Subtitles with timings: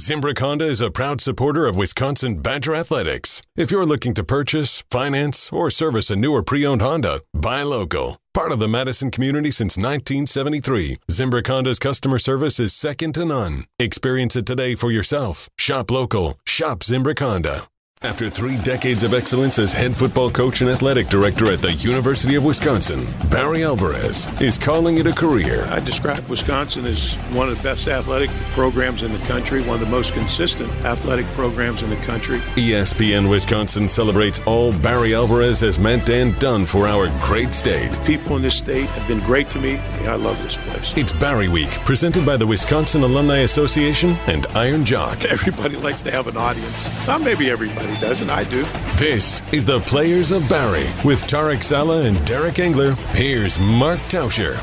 [0.00, 3.42] Zimbrick Honda is a proud supporter of Wisconsin Badger Athletics.
[3.54, 7.62] If you're looking to purchase, finance, or service a new or pre owned Honda, buy
[7.64, 8.16] local.
[8.32, 13.66] Part of the Madison community since 1973, Zimbrick Honda's customer service is second to none.
[13.78, 15.50] Experience it today for yourself.
[15.58, 16.38] Shop local.
[16.46, 17.64] Shop Zimbrick Honda.
[18.02, 22.34] After three decades of excellence as head football coach and athletic director at the University
[22.34, 25.66] of Wisconsin, Barry Alvarez is calling it a career.
[25.68, 29.80] I describe Wisconsin as one of the best athletic programs in the country, one of
[29.80, 32.38] the most consistent athletic programs in the country.
[32.56, 37.92] ESPN Wisconsin celebrates all Barry Alvarez has meant and done for our great state.
[38.06, 39.76] People in this state have been great to me.
[40.06, 40.96] I love this place.
[40.96, 45.26] It's Barry Week, presented by the Wisconsin Alumni Association and Iron Jock.
[45.26, 46.88] Everybody likes to have an audience.
[47.06, 48.30] Not maybe everybody doesn't.
[48.30, 48.64] I do.
[48.96, 52.94] This is the Players of Barry with Tarek Saleh and Derek Engler.
[53.14, 54.58] Here's Mark Tauscher.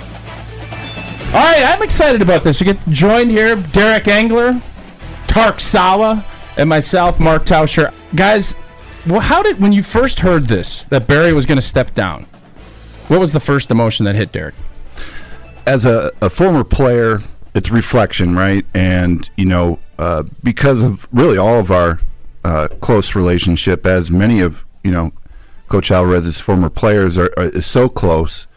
[1.28, 2.60] All right, I'm excited about this.
[2.60, 4.62] We get joined here, Derek Engler,
[5.28, 6.24] Tarek Saleh,
[6.58, 7.94] and myself, Mark Tauscher.
[8.16, 8.56] Guys,
[9.06, 12.26] well, how did when you first heard this that Barry was going to step down?
[13.08, 14.56] What was the first emotion that hit Derek?
[15.66, 17.22] As a, a former player,
[17.54, 18.66] it's reflection, right?
[18.74, 22.00] And you know, uh, because of really all of our
[22.48, 25.12] uh, close relationship, as many of you know,
[25.68, 28.48] Coach Alvarez's former players are, are is so close.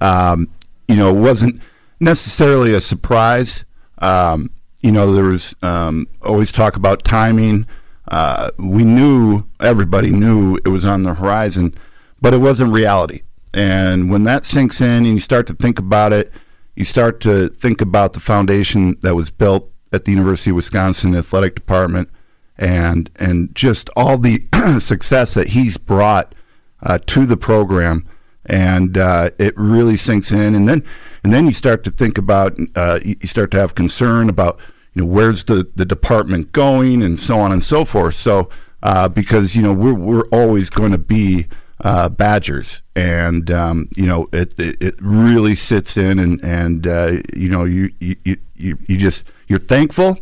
[0.00, 0.48] Um,
[0.86, 1.60] you know, it wasn't
[1.98, 3.64] necessarily a surprise.
[3.98, 7.66] Um, you know, there was um, always talk about timing.
[8.06, 11.74] Uh, we knew everybody knew it was on the horizon,
[12.20, 13.22] but it wasn't reality.
[13.52, 16.32] And when that sinks in, and you start to think about it,
[16.76, 21.14] you start to think about the foundation that was built at the University of Wisconsin
[21.16, 22.08] Athletic Department
[22.58, 24.46] and and just all the
[24.80, 26.34] success that he's brought
[26.82, 28.06] uh, to the program,
[28.46, 30.54] and uh, it really sinks in.
[30.54, 30.84] And then
[31.24, 34.58] and then you start to think about uh, you start to have concern about
[34.94, 38.14] you know where's the the department going and so on and so forth.
[38.14, 38.48] So
[38.82, 41.46] uh, because you know we're we're always going to be
[41.82, 47.16] uh, Badgers, and um, you know it, it, it really sits in, and and uh,
[47.34, 48.16] you know you, you
[48.54, 50.18] you you just you're thankful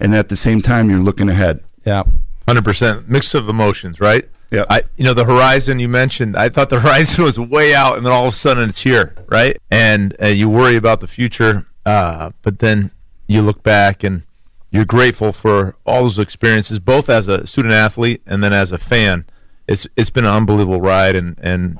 [0.00, 1.62] and at the same time you're looking ahead.
[1.84, 2.04] Yeah,
[2.46, 4.28] hundred percent mix of emotions, right?
[4.50, 6.36] Yeah, I you know the horizon you mentioned.
[6.36, 9.14] I thought the horizon was way out, and then all of a sudden it's here,
[9.26, 9.58] right?
[9.70, 12.90] And uh, you worry about the future, uh, but then
[13.26, 14.22] you look back and
[14.70, 18.78] you're grateful for all those experiences, both as a student athlete and then as a
[18.78, 19.26] fan.
[19.66, 21.78] It's it's been an unbelievable ride, and and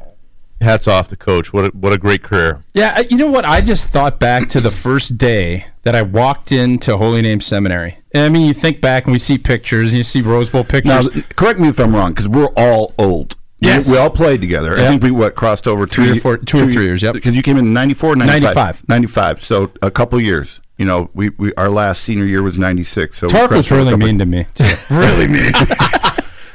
[0.61, 1.53] hats off to coach.
[1.53, 2.63] What a, what a great career.
[2.75, 3.45] Yeah, you know what?
[3.45, 7.98] I just thought back to the first day that I walked into Holy Name Seminary.
[8.13, 10.65] And I mean, you think back and we see pictures, and you see Rose Bowl
[10.65, 11.15] pictures.
[11.15, 13.37] Now, correct me if I'm wrong, because we're all old.
[13.61, 13.87] Yes.
[13.87, 14.77] We, we all played together.
[14.77, 14.81] Yep.
[14.81, 17.15] I think we what crossed over two, Three or four- two or three years, yep.
[17.15, 18.55] Because you came in 94, 95?
[18.55, 18.89] 95.
[18.89, 19.45] 95.
[19.45, 20.61] So a couple years.
[20.79, 23.19] You know, we, we our last senior year was 96.
[23.19, 24.47] So we Tark was crossed really couple- mean to me.
[24.91, 25.53] really mean.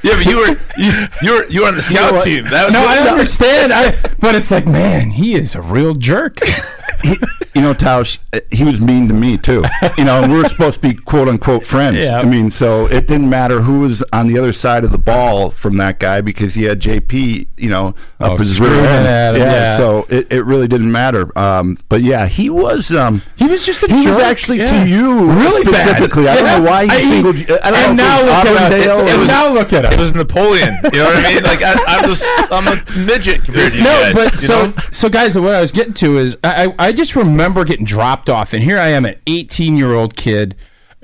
[0.06, 2.26] Yeah, but you were you, you were you were on the scout what?
[2.26, 2.44] team.
[2.50, 3.72] That was no, I understand.
[3.72, 6.40] I, but it's like, man, he is a real jerk.
[7.04, 7.16] he,
[7.54, 9.64] you know, Tausch, uh, he was mean to me too.
[9.98, 12.00] You know, and we were supposed to be quote unquote friends.
[12.04, 12.16] Yeah.
[12.20, 15.52] I mean, so it didn't matter who was on the other side of the ball
[15.52, 19.08] from that guy because he had JP, you know, Oh, up his rear end.
[19.08, 19.78] at him, yeah.
[19.78, 21.38] So it, it really didn't matter.
[21.38, 22.92] Um, but yeah, he was.
[22.92, 24.16] Um, He was just a he jerk.
[24.16, 24.84] was actually Yeah.
[24.84, 25.90] to you Really bad.
[25.90, 26.28] specifically.
[26.30, 26.58] I don't Yeah.
[26.60, 27.36] know why he I- singled.
[27.38, 28.88] you- I don't and know now if look it at us.
[28.88, 29.94] Auburndale And or- now look at us.
[29.94, 30.78] It was Napoleon.
[30.86, 31.44] You know what I mean?
[31.44, 34.14] Like I, I'm just I'm a midget compared to you no, guys.
[34.14, 34.74] but you so know?
[34.92, 38.30] so guys, what I was getting to is I I I just remember getting dropped
[38.30, 40.56] off, and here I am, an 18 year old kid,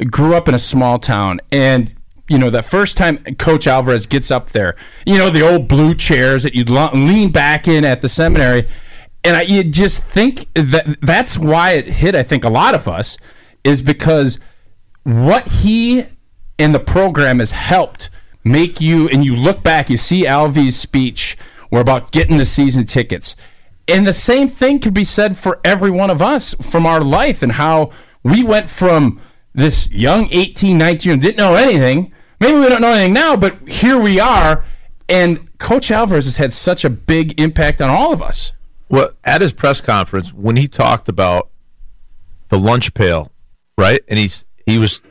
[0.09, 1.93] grew up in a small town, and
[2.27, 5.93] you know that first time Coach Alvarez gets up there, you know the old blue
[5.95, 8.67] chairs that you'd lean back in at the seminary,
[9.23, 12.15] and I you just think that that's why it hit.
[12.15, 13.17] I think a lot of us
[13.63, 14.39] is because
[15.03, 16.05] what he
[16.57, 18.09] and the program has helped
[18.43, 21.37] make you and you look back you see alvy's speech
[21.71, 23.35] were about getting the season tickets
[23.89, 27.41] and the same thing could be said for every one of us from our life
[27.41, 27.91] and how
[28.23, 29.19] we went from
[29.53, 33.97] this young 18 19 didn't know anything maybe we don't know anything now but here
[33.99, 34.63] we are
[35.07, 38.51] and coach alvarez has had such a big impact on all of us
[38.89, 41.49] Well, at his press conference when he talked about
[42.49, 43.31] the lunch pail,
[43.77, 44.01] right?
[44.07, 45.01] And he's he was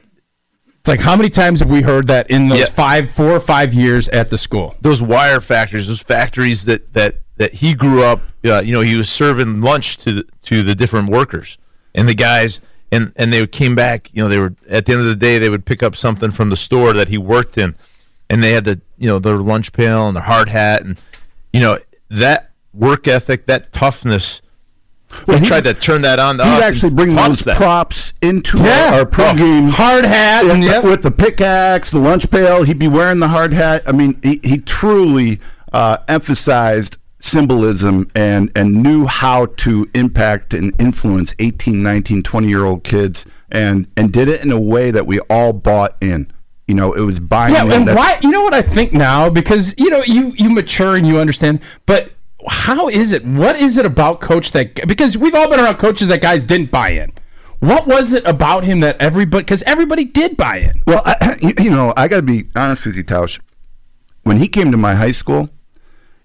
[0.80, 2.66] it's like how many times have we heard that in those Yeah.
[2.66, 7.20] five four or five years at the school those wire factories, those factories that that
[7.38, 8.20] that he grew up.
[8.44, 11.58] Uh, you know, he was serving lunch to the, to the different workers
[11.94, 12.60] and the guys,
[12.92, 14.10] and and they came back.
[14.12, 16.30] You know, they were at the end of the day they would pick up something
[16.30, 17.74] from the store that he worked in,
[18.30, 21.00] and they had the you know their lunch pail and their hard hat, and
[21.52, 21.78] you know
[22.10, 24.40] that work ethic, that toughness
[25.26, 26.36] he tried to turn that on.
[26.36, 27.56] to He'd actually bring those that.
[27.56, 28.90] props into Yeah.
[28.92, 29.70] our, our pregame.
[29.70, 30.82] hard hat and with, yep.
[30.82, 32.62] the, with the pickaxe, the lunch pail.
[32.62, 33.82] He'd be wearing the hard hat.
[33.86, 35.40] I mean, he, he truly
[35.72, 42.64] uh, emphasized symbolism and, and knew how to impact and influence 18, 19, 20 year
[42.64, 46.30] old kids and, and did it in a way that we all bought in.
[46.66, 47.72] You know, it was buying Yeah, in.
[47.72, 48.18] and why?
[48.22, 51.60] You know what I think now because you know you you mature and you understand,
[51.86, 52.12] but
[52.46, 53.24] how is it?
[53.24, 54.86] What is it about coach that?
[54.86, 57.12] Because we've all been around coaches that guys didn't buy in.
[57.60, 59.44] What was it about him that everybody?
[59.44, 60.82] Because everybody did buy in.
[60.86, 63.40] Well, I, you- you know, I got to be honest with you, Tausch.
[64.24, 65.48] When he came to my high school,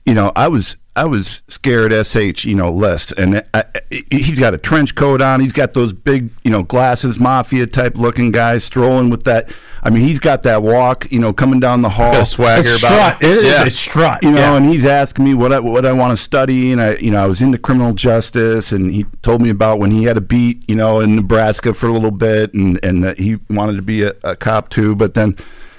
[0.06, 1.92] you know, I was I was scared
[2.38, 3.12] sh, you know, less.
[3.12, 3.82] And I, I,
[4.12, 5.40] he's got a trench coat on.
[5.40, 9.50] He's got those big, you know, glasses, mafia type looking guys strolling with that.
[9.82, 12.14] I mean, he's got that walk, you know, coming down the hall.
[12.16, 13.24] A swagger A about strut.
[13.24, 13.64] It is Yeah.
[13.64, 14.24] a strut.
[14.24, 14.56] You know, yeah.
[14.56, 17.24] and he's asking me what I what I want to study, and I, you know,
[17.24, 20.64] I was into criminal justice, and he told me about when he had a beat,
[20.70, 24.04] you know, in Nebraska for a little bit, and and that he wanted to be
[24.04, 24.96] a, a cop too.
[24.96, 25.36] But then,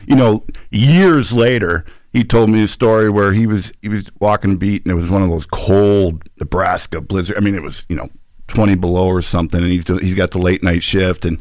[0.06, 1.84] you know, years later,
[2.14, 5.10] he told me a story where he was he was walking beat, and it was
[5.10, 7.36] one of those cold Nebraska blizzard.
[7.36, 8.08] I mean, it was you know
[8.46, 11.38] twenty below or something, and he's he's got the late night shift, and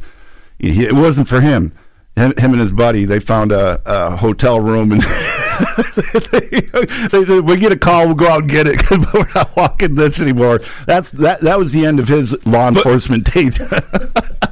[0.58, 1.74] he, it wasn't for him.
[2.16, 5.02] Him, him and his buddy, they found a, a hotel room and
[6.32, 9.56] they, they we get a call, we'll go out and get it because we're not
[9.56, 10.60] walking this anymore.
[10.86, 11.42] That's that.
[11.42, 13.60] That was the end of his law enforcement days.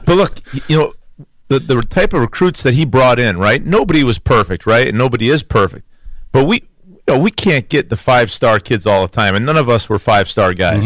[0.03, 0.93] But look, you know,
[1.47, 3.63] the the type of recruits that he brought in, right?
[3.63, 4.87] Nobody was perfect, right?
[4.87, 5.85] And nobody is perfect.
[6.31, 9.45] But we you know, we can't get the five star kids all the time, and
[9.45, 10.85] none of us were five star guys.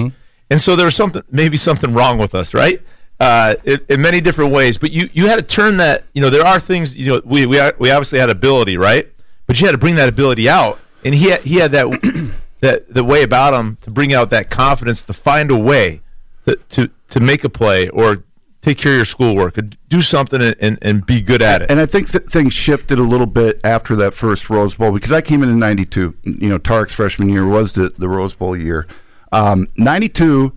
[0.50, 2.81] And so there was something, maybe something wrong with us, right?
[3.19, 4.77] Uh, in, in many different ways.
[4.77, 6.03] But you you had to turn that.
[6.13, 6.95] You know, there are things.
[6.95, 9.12] You know, we we we obviously had ability, right?
[9.47, 12.31] But you had to bring that ability out, and he had, he had that
[12.62, 16.01] that the way about him to bring out that confidence to find a way
[16.45, 18.24] to to, to make a play or
[18.66, 21.70] take care of your schoolwork or do something and, and, and be good at it.
[21.70, 25.12] and I think that things shifted a little bit after that first Rose Bowl because
[25.12, 26.16] I came in in '92.
[26.24, 28.88] You know, Tarek's freshman year was the the Rose Bowl year.
[29.32, 30.52] Um, '92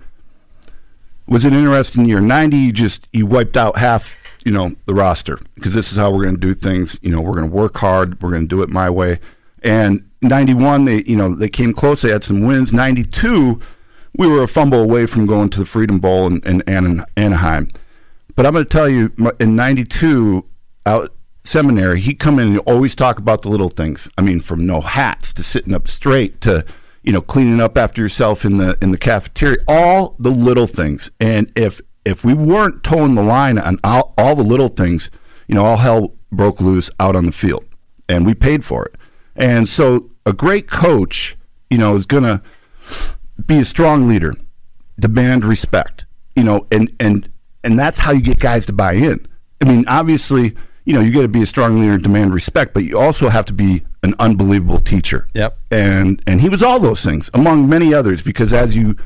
[1.26, 2.20] was an interesting year.
[2.20, 4.14] '90 you just he wiped out half.
[4.44, 6.98] You know the roster because this is how we're going to do things.
[7.02, 8.22] You know we're going to work hard.
[8.22, 9.20] We're going to do it my way.
[9.62, 12.00] And '91 they you know they came close.
[12.00, 12.72] They had some wins.
[12.72, 13.60] '92
[14.16, 17.70] we were a fumble away from going to the Freedom Bowl in, in, Anaheim.
[18.38, 20.44] But I'm going to tell you, in '92,
[20.86, 21.12] out
[21.42, 24.08] seminary, he'd come in and always talk about the little things.
[24.16, 26.64] I mean, from no hats to sitting up straight to
[27.02, 29.58] you know cleaning up after yourself in the in the cafeteria.
[29.66, 31.10] All the little things.
[31.18, 35.10] And if if we weren't towing the line on all, all the little things,
[35.48, 37.64] you know, all hell broke loose out on the field,
[38.08, 38.94] and we paid for it.
[39.34, 41.36] And so, a great coach,
[41.70, 42.40] you know, is going to
[43.44, 44.32] be a strong leader,
[44.96, 46.06] demand respect,
[46.36, 47.28] you know, and and
[47.64, 49.26] and that's how you get guys to buy in.
[49.60, 52.72] I mean, obviously, you know, you got to be a strong leader, and demand respect,
[52.72, 55.28] but you also have to be an unbelievable teacher.
[55.34, 55.58] Yep.
[55.70, 58.96] And and he was all those things among many others because as you,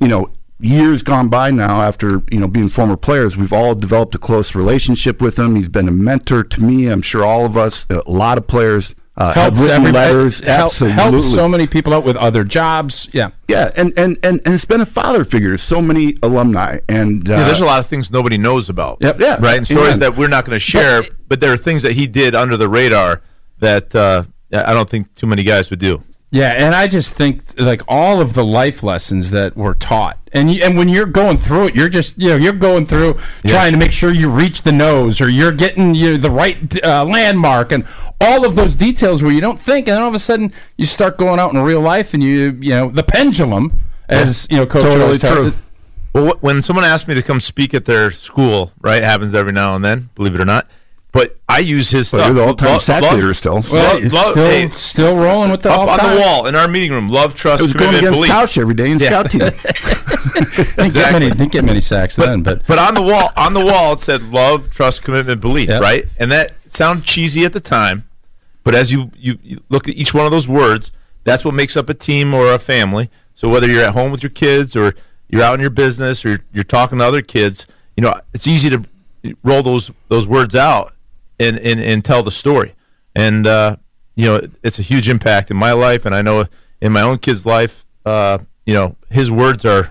[0.00, 0.30] you know,
[0.60, 4.54] years gone by now after you know being former players, we've all developed a close
[4.54, 5.56] relationship with him.
[5.56, 6.86] He's been a mentor to me.
[6.86, 8.94] I'm sure all of us, a lot of players.
[9.14, 10.40] Uh, have helps written letters.
[10.40, 13.10] help- absolutely, helps so many people out with other jobs.
[13.12, 13.30] Yeah.
[13.46, 16.78] yeah, and, and, and, and it's been a father figure to so many alumni.
[16.88, 18.98] And uh, yeah, there's a lot of things nobody knows about.
[19.02, 19.20] Yep.
[19.20, 19.36] Yeah.
[19.38, 19.58] Right?
[19.58, 20.00] And stories Amen.
[20.00, 22.68] that we're not going to share, but, there are things that he did under the
[22.68, 23.20] radar
[23.58, 26.02] that uh, I don't think too many guys would do.
[26.34, 30.50] Yeah, and I just think like all of the life lessons that were taught, and
[30.50, 33.72] you, and when you're going through it, you're just you know you're going through trying
[33.72, 37.04] to make sure you reach the nose or you're getting you know, the right uh,
[37.04, 37.86] landmark and
[38.18, 40.86] all of those details where you don't think, and then all of a sudden you
[40.86, 44.64] start going out in real life and you you know the pendulum as you know
[44.66, 45.52] coach Totally always talked- true.
[46.14, 49.52] Well, when someone asks me to come speak at their school, right, it happens every
[49.52, 50.66] now and then, believe it or not.
[51.12, 52.34] But I use his Well, stuff.
[52.34, 53.62] you're the all-time Love- stat love- leader still.
[53.70, 56.54] Well, Love- love- still hey, still rolling with the up all on the wall in
[56.54, 57.08] our meeting room.
[57.08, 58.30] Love, trust, it was going commitment, against belief.
[58.30, 59.40] Couch every day in scout team.
[60.76, 63.64] Didn't get many didn't get many sacks then, but But on the wall, on the
[63.64, 65.82] wall, it said love, trust, commitment, belief, Yep.
[65.82, 66.04] right?
[66.18, 68.04] And that sounded cheesy at the time,
[68.64, 70.90] but as you, you you look at each one of those words,
[71.24, 73.10] that's what makes up a team or a family.
[73.34, 74.94] So whether you're at home with your kids or
[75.28, 77.66] you're out in your business or you're, you're talking to other kids,
[77.96, 78.82] you know, it's easy to
[79.42, 80.94] roll those those words out
[81.42, 82.74] and and, and tell the story.
[83.14, 83.76] And uh,
[84.16, 86.46] you know, it's a huge impact in my life, and I know
[86.80, 87.84] in my own kid's life.
[88.04, 89.90] Uh, you know, his words are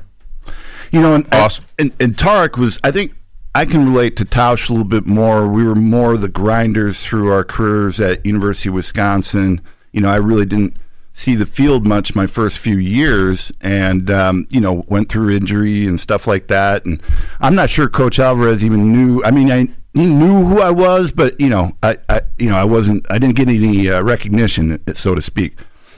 [0.92, 1.66] You know, and, Awesome.
[1.80, 2.80] and and Tarek was.
[2.84, 3.14] I think
[3.54, 5.48] I can relate to Tausch a little bit more.
[5.48, 9.62] We were more the grinders through our careers at University of Wisconsin.
[9.92, 10.78] You know, I really didn't
[11.14, 15.86] see the field much my first few years, and um, you know went through injury
[15.86, 16.86] and stuff like that.
[16.86, 17.02] And
[17.40, 19.24] I'm not sure Coach Alvarez even knew.
[19.24, 22.56] I mean, I he knew who I was, but you know, I, I you know
[22.56, 23.06] I wasn't.
[23.10, 25.58] I didn't get any uh, recognition, so to speak.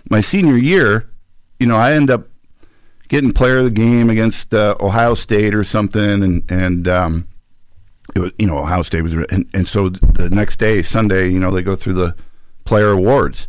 [0.10, 1.10] My senior year,
[1.60, 2.28] you know, I end up
[3.08, 7.28] getting player of the game against uh, Ohio State or something, and and um,
[8.16, 11.40] it was you know Ohio State was, and, and so the next day Sunday, you
[11.40, 12.16] know, they go through the
[12.66, 13.48] player awards,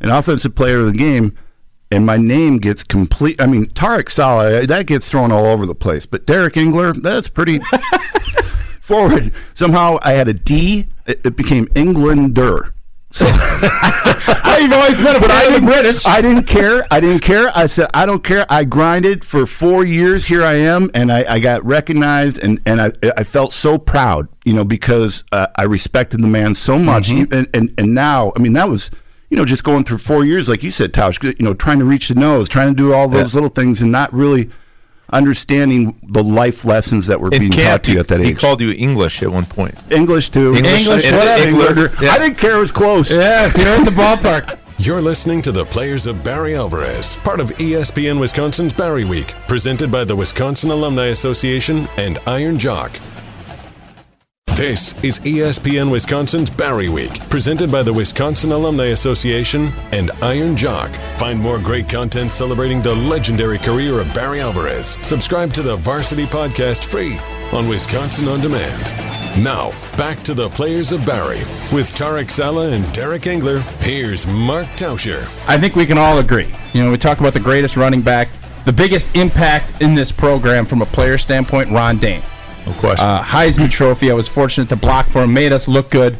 [0.00, 1.36] and offensive player of the game,
[1.90, 3.40] and my name gets complete.
[3.40, 7.28] I mean, Tarek Saleh that gets thrown all over the place, but Derek Engler, that's
[7.28, 7.60] pretty.
[8.88, 9.32] Forward.
[9.54, 10.88] Somehow I had a D.
[11.06, 12.74] It, it became Englander.
[13.10, 16.04] So I've always been a but I British.
[16.04, 16.86] I didn't care.
[16.90, 17.50] I didn't care.
[17.54, 18.44] I said, I don't care.
[18.50, 20.26] I grinded for four years.
[20.26, 24.28] Here I am, and I, I got recognized, and, and I, I felt so proud,
[24.44, 27.08] you know, because uh, I respected the man so much.
[27.08, 28.90] And, and and now, I mean, that was,
[29.30, 31.86] you know, just going through four years, like you said, Tausch, you know, trying to
[31.86, 34.50] reach the nose, trying to do all those little things, and not really
[35.10, 38.26] understanding the life lessons that were being In taught to you at that age.
[38.26, 39.74] he called you English at one point.
[39.90, 40.54] English too.
[40.54, 41.48] English English, uh, whatever.
[41.48, 42.10] Engler, yeah.
[42.12, 42.56] I didn't care.
[42.56, 43.10] It was close.
[43.10, 44.58] yeah, you're in the ballpark.
[44.80, 49.90] You're listening to the Players of Barry Alvarez, part of ESPN Wisconsin's Barry Week, presented
[49.90, 52.92] by the Wisconsin Alumni Association and Iron Jock.
[54.58, 60.90] This is ESPN Wisconsin's Barry Week, presented by the Wisconsin Alumni Association and Iron Jock.
[61.16, 64.96] Find more great content celebrating the legendary career of Barry Alvarez.
[65.00, 67.20] Subscribe to the Varsity Podcast free
[67.56, 68.82] on Wisconsin On Demand.
[69.44, 71.38] Now, back to the Players of Barry
[71.72, 73.60] with Tarek Saleh and Derek Engler.
[73.78, 75.22] Here's Mark Tauscher.
[75.46, 76.52] I think we can all agree.
[76.72, 78.28] You know, we talk about the greatest running back,
[78.64, 82.24] the biggest impact in this program from a player standpoint, Ron Dayne.
[82.68, 83.06] No question.
[83.06, 84.10] Uh, Heisman Trophy.
[84.10, 86.18] I was fortunate to block for him, made us look good.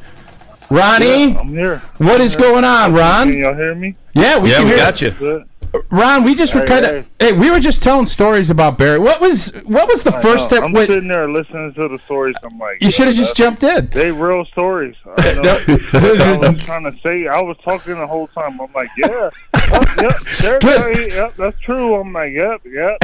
[0.71, 1.79] Ronnie, I'm here.
[1.99, 3.31] what is going on, Ron?
[3.31, 3.97] Can y'all hear me?
[4.15, 5.11] Yeah, we yeah, can we hear got you.
[5.13, 5.49] Good.
[5.91, 8.99] Ron, we just were kind of hey, we were just telling stories about Barry.
[8.99, 10.59] What was what was the I first know.
[10.59, 10.65] step?
[10.65, 12.37] I'm sitting there listening to the stories.
[12.43, 13.89] I'm like, you should have just jumped in.
[13.91, 14.97] They real stories.
[15.05, 16.45] I, know.
[16.45, 17.27] I was trying to say.
[17.27, 18.61] I was talking the whole time.
[18.61, 20.77] I'm like, yeah, oh, yep, Derek, Good.
[20.79, 21.95] Carey, yep, that's true.
[21.95, 22.99] I'm like, yep, yep.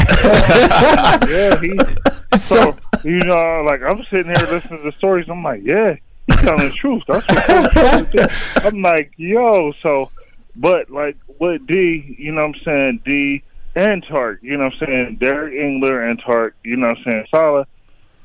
[1.29, 1.79] yeah, he.
[2.37, 5.27] So you know, like I'm sitting here listening to the stories.
[5.29, 5.95] I'm like, yeah,
[6.27, 7.03] he's telling the truth.
[7.07, 8.65] That's what.
[8.65, 10.11] I'm like, yo, so,
[10.57, 13.43] but like with D, you know, what I'm saying D
[13.75, 17.05] and Tark, you know, what I'm saying Derek Engler and Tark, you know, what I'm
[17.05, 17.69] saying Saleh.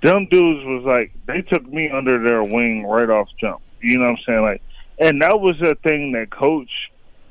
[0.02, 3.62] Them dudes was like they took me under their wing right off jump.
[3.82, 4.42] You know what I'm saying?
[4.42, 4.62] Like,
[5.00, 6.70] and that was a thing that Coach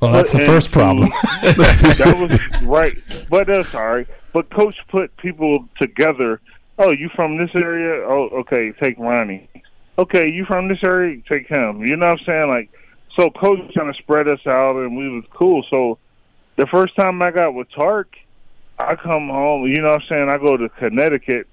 [0.00, 1.08] Well, that's the first problem.
[1.42, 2.96] that was right,
[3.30, 4.08] but that's all right.
[4.32, 6.40] But coach put people together.
[6.78, 8.06] Oh, you from this area?
[8.06, 9.48] Oh, okay, take Ronnie.
[9.98, 11.20] Okay, you from this area?
[11.28, 11.84] Take him.
[11.84, 12.48] You know what I'm saying?
[12.48, 12.70] Like,
[13.16, 15.64] so coach kind of spread us out, and we was cool.
[15.70, 15.98] So
[16.56, 18.08] the first time I got with Tark,
[18.78, 19.66] I come home.
[19.66, 20.28] You know what I'm saying?
[20.28, 21.46] I go to Connecticut.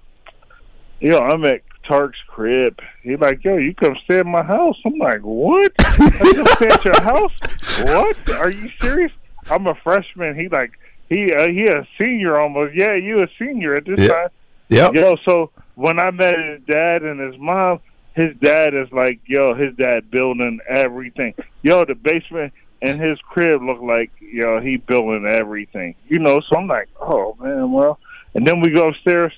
[1.00, 2.80] Yo, I'm at Tark's crib.
[3.04, 4.78] He like, yo, you come stay at my house.
[4.86, 5.72] I'm like, what?
[5.80, 6.00] I
[6.36, 7.32] come stay at your house?
[7.78, 8.18] What?
[8.30, 9.12] Are you serious?
[9.50, 10.36] I'm a freshman.
[10.36, 10.72] He like,
[11.10, 12.74] he uh, he a senior almost.
[12.76, 14.08] Yeah, you a senior at this Yeah.
[14.08, 14.28] time.
[14.70, 14.90] Yeah.
[14.94, 17.80] Yo, so when I met his dad and his mom,
[18.16, 21.34] his dad is like, yo, his dad building everything.
[21.62, 25.96] Yo, the basement and his crib look like, yo, he building everything.
[26.08, 28.00] You know, so I'm like, oh man, well.
[28.34, 29.34] And then we go upstairs.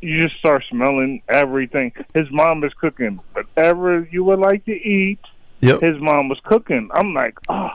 [0.00, 1.92] You just start smelling everything.
[2.14, 5.18] His mom is cooking whatever you would like to eat.
[5.60, 5.80] Yep.
[5.80, 6.88] His mom was cooking.
[6.92, 7.70] I'm like, oh.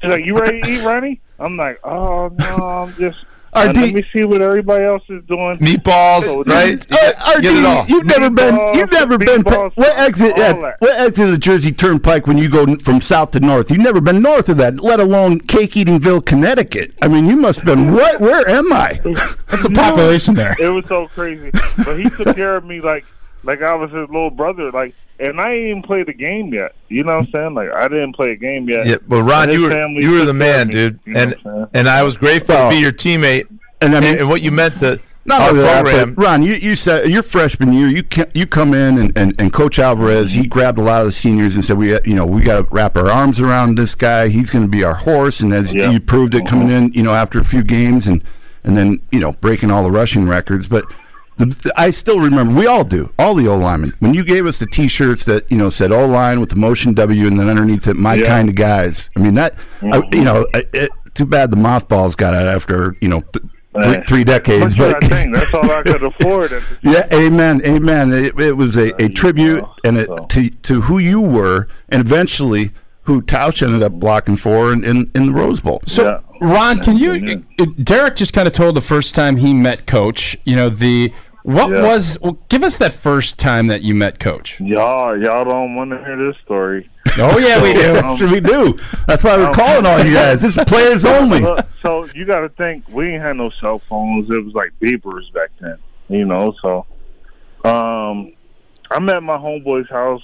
[0.00, 1.20] She's like, you ready to eat, Ronnie?
[1.38, 3.24] I'm like, oh no, I'm just.
[3.56, 5.58] Are the- let me see what everybody else is doing.
[5.58, 6.78] Meatballs, Oh, right?
[6.78, 6.90] dude.
[6.90, 7.84] You get- RD, get it all.
[7.88, 8.54] You've never been.
[8.74, 9.42] You've never been.
[9.42, 10.32] meatballs, What exit?
[10.34, 10.76] all At, that.
[10.80, 13.70] what exit of the Jersey Turnpike when you go from south to north?
[13.70, 16.92] You've never been north of that, let alone Cake Eatingville, Connecticut.
[17.02, 17.92] I mean, you must have been.
[17.92, 18.20] What?
[18.20, 19.00] Where am I?
[19.48, 20.54] What's the population there?
[20.58, 21.50] It was so crazy,
[21.84, 23.04] but he took care of me like
[23.42, 24.70] like I was his little brother.
[24.72, 26.74] Like, and I ain't even played a game yet.
[26.88, 27.54] You know what I'm saying?
[27.54, 28.86] Like, I didn't play a game yet.
[28.86, 31.66] Yeah, but Ron, you were you were the man, me, dude, you know and I'm
[31.74, 32.80] and I was grateful Well, to be oh.
[32.80, 33.46] your teammate
[33.80, 36.14] And I mean, and what you meant to Not our only that, program.
[36.16, 39.52] Ron, you, you said your freshman year, you ca- you come in and, and, and
[39.52, 42.42] Coach Alvarez, he grabbed a lot of the seniors and said, we you know we
[42.42, 44.28] got to wrap our arms around this guy.
[44.28, 45.90] He's going to be our horse, and as Yeah.
[45.90, 48.22] you proved it coming in, you know after a few games and
[48.64, 50.84] and then you know breaking all the rushing records, but.
[51.38, 52.54] The, I still remember.
[52.54, 53.12] We all do.
[53.18, 53.92] All the O linemen.
[54.00, 56.94] When you gave us the T-shirts that you know said O line with the motion
[56.94, 58.26] W and then underneath it, my Yeah.
[58.28, 59.10] kind of guys.
[59.16, 59.54] I mean that.
[59.92, 63.44] I, you know, I- it, too bad the mothballs got out after you know th-
[63.74, 64.74] three, three decades.
[64.76, 65.30] But should I?
[65.32, 66.62] That's all I could afford.
[66.82, 68.12] Yeah, amen, amen.
[68.12, 69.72] It, it was a, a you tribute go.
[69.84, 70.16] and it, So.
[70.30, 75.08] to to who you were, and eventually who Tausch ended up blocking for in, in,
[75.14, 75.80] in the Rose Bowl.
[75.86, 76.20] So, Yeah.
[76.40, 77.42] Ron, can you?
[77.58, 80.36] Uh, Derek just kind of told the first time he met Coach.
[80.44, 81.12] You know the
[81.46, 81.82] what Yeah.
[81.82, 82.18] was?
[82.20, 84.60] Well, give us that first time that you met Coach.
[84.60, 86.88] Y'all, y'all don't want to hear this story.
[87.18, 87.96] Oh yeah, we do.
[88.04, 88.76] Um, we do?
[89.06, 90.40] That's why we're um, calling on you guys.
[90.42, 91.40] This is players only.
[91.82, 94.28] So you got to think we ain't had no cell phones.
[94.28, 96.52] It was like beepers back then, you know.
[96.60, 96.84] So,
[97.64, 98.32] um,
[98.90, 100.22] I'm at my homeboy's house.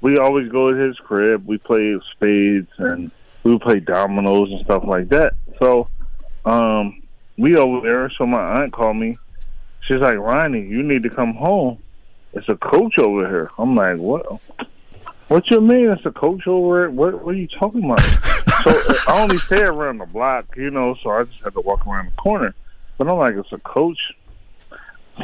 [0.00, 1.46] We always go to his crib.
[1.46, 3.10] We play spades and
[3.42, 5.34] we play dominoes and stuff like that.
[5.58, 5.88] So,
[6.46, 7.02] um,
[7.36, 8.10] we over there.
[8.16, 9.18] So my aunt called me.
[9.86, 11.78] She's like, Ronnie, you need to come home.
[12.32, 13.50] It's a coach over here.
[13.58, 14.40] I'm like, what?
[15.28, 15.90] What you mean?
[15.90, 16.90] It's a coach over here?
[16.90, 17.22] What?
[17.22, 18.00] What are you talking about?
[18.62, 20.96] so uh, I only stay around the block, you know.
[21.02, 22.54] So I just had to walk around the corner.
[22.98, 23.98] But I'm like, it's a coach.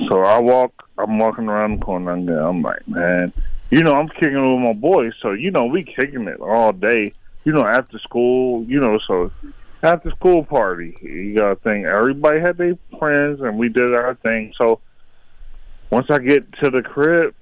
[0.09, 0.73] So I walk.
[0.99, 2.13] I'm walking around the corner.
[2.13, 3.33] And I'm like, man,
[3.71, 5.13] you know, I'm kicking it with my boys.
[5.21, 7.13] So you know, we kicking it all day.
[7.45, 8.65] You know, after school.
[8.65, 9.33] You know, so
[9.83, 14.15] after school party, you got to think everybody had their friends, and we did our
[14.17, 14.53] thing.
[14.59, 14.81] So
[15.91, 17.35] once I get to the crib,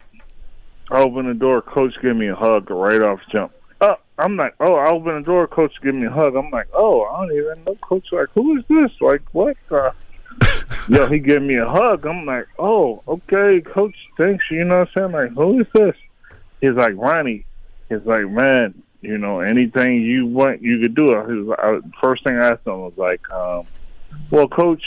[0.91, 1.63] I open the door.
[1.63, 3.53] Coach give me a hug right off jump.
[3.81, 5.47] Uh, I'm like, oh, I open the door.
[5.47, 6.35] Coach give me a hug.
[6.35, 7.75] I'm like, oh, I don't even know.
[7.77, 8.91] Coach like, who is this?
[9.01, 9.57] Like, what?
[9.71, 9.91] Uh,
[10.89, 12.07] yo, he gave me a hug.
[12.07, 14.45] I'm like, oh, okay, Coach, thanks.
[14.51, 15.13] You know what I'm saying?
[15.13, 15.97] Like, who is this?
[16.61, 17.45] He's like, Ronnie.
[17.89, 21.07] He's like, man, you know, anything you want, you could do.
[21.07, 23.67] His I, first thing I asked him was like, um,
[24.31, 24.83] well, Coach,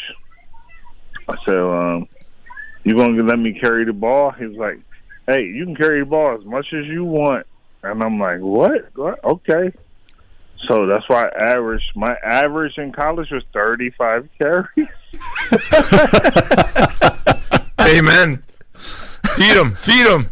[1.30, 2.08] I said, um,
[2.84, 4.32] you gonna let me carry the ball?
[4.32, 4.80] He was like,
[5.28, 7.46] hey, you can carry the ball as much as you want.
[7.84, 8.96] And I'm like, what?
[8.96, 9.24] what?
[9.24, 9.72] Okay.
[10.68, 14.88] So that's why I average my average in college was 35 carries.
[17.98, 18.44] Amen.
[18.76, 19.76] Feed them.
[19.76, 20.30] Feed them.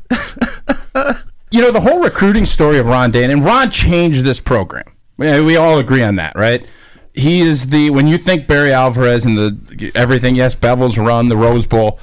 [1.51, 4.83] You know the whole recruiting story of Ron Dayne, and Ron changed this program.
[5.17, 6.65] We, we all agree on that, right?
[7.13, 10.35] He is the when you think Barry Alvarez and the everything.
[10.35, 11.99] Yes, Bevell's run the Rose Bowl.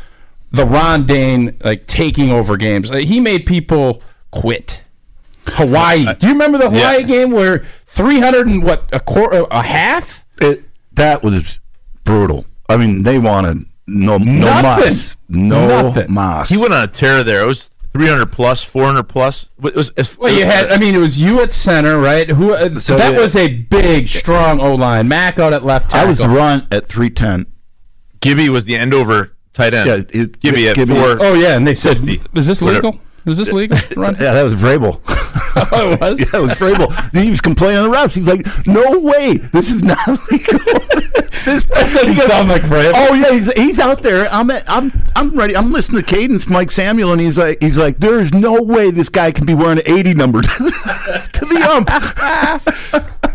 [0.51, 2.91] The Ron Dayne like taking over games.
[2.91, 4.83] Like, he made people quit.
[5.49, 6.07] Hawaii.
[6.07, 7.07] Uh, Do you remember the Hawaii Yeah.
[7.07, 10.25] game where three hundred and what a quarter a half?
[10.41, 11.59] It that was
[12.05, 12.47] brutal.
[12.69, 14.63] I mean, they wanted no no Nothing.
[14.89, 16.13] mas, no Nothing.
[16.13, 16.49] mas.
[16.49, 17.43] He went on a tear there.
[17.43, 19.49] It was 300 plus, 400 plus.
[19.65, 20.71] It was, it was, Well, you had.
[20.73, 22.29] I mean, it was you at center, right?
[22.29, 22.53] Who?
[22.55, 23.19] Uh, So, that yeah.
[23.19, 25.09] was a big, strong O line.
[25.09, 26.07] Mac out at left tackle.
[26.09, 27.47] I was run at three ten.
[28.21, 29.89] Gibby was the end over tight end.
[30.13, 31.19] Yeah, it- Gibby at Gibby- four.
[31.21, 32.23] Oh yeah, and they said, 50.
[32.35, 32.93] "Is this Whatever.
[33.27, 33.33] Legal?
[33.33, 34.15] Is this legal?" Ron?
[34.15, 35.01] Yeah, that was Vrabel.
[35.73, 36.21] Oh, it was.
[36.21, 37.13] yeah, it was Vrabel.
[37.13, 38.13] he was complaining to the refs.
[38.13, 40.59] He's like, "No way, this is not legal."
[41.47, 42.93] this, Doesn't sound like Vrabel.
[42.95, 44.31] Oh yeah, he's, he's out there.
[44.31, 45.57] I'm at, I'm I'm ready.
[45.57, 48.91] I'm listening to Cadence, Mike Samuel, and he's like he's like, there is no way
[48.91, 51.89] this guy can be wearing an 80 number to the, ump.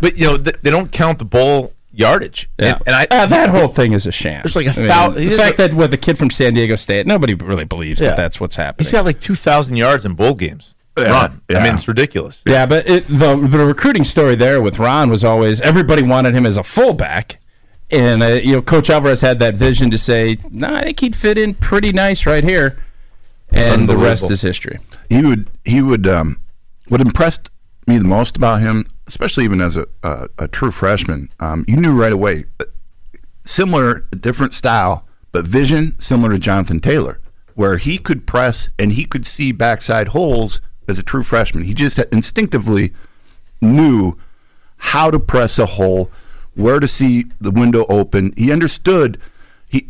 [0.00, 2.48] But, you know, they don't count the bowl yardage.
[2.58, 2.74] Yeah.
[2.74, 4.42] And, and I, Uh, that whole thing is a sham.
[4.42, 6.54] There's like a I mean, thou- The fact like- that with the kid from San
[6.54, 8.08] Diego State, nobody really believes Yeah.
[8.10, 8.84] that that's what's happening.
[8.86, 10.74] he's got like 2,000 yards in bowl games.
[10.96, 11.40] Run.
[11.48, 11.62] I yeah.
[11.64, 12.42] mean, it's ridiculous.
[12.46, 16.44] yeah, but it, the the recruiting story there with Ron was always everybody wanted him
[16.44, 17.38] as a fullback,
[17.90, 21.16] and uh, you know Coach Alvarez had that vision to say, "Nah, I think he'd
[21.16, 22.76] fit in pretty nice right here,"
[23.50, 24.80] and the rest is history.
[25.08, 26.38] he would he would um,
[26.88, 27.48] what impressed
[27.86, 31.76] me the most about him, especially even as a a, a true freshman, um, you
[31.76, 32.44] knew right away.
[32.58, 32.64] uh,
[33.44, 37.18] Similar, different style, but vision similar to Jonathan Taylor,
[37.56, 41.64] where he could press and he could see backside holes as a true freshman.
[41.64, 42.92] He just instinctively
[43.60, 44.16] knew
[44.76, 46.08] how to press a hole,
[46.54, 48.32] where to see the window open.
[48.36, 49.18] He understood.
[49.68, 49.88] He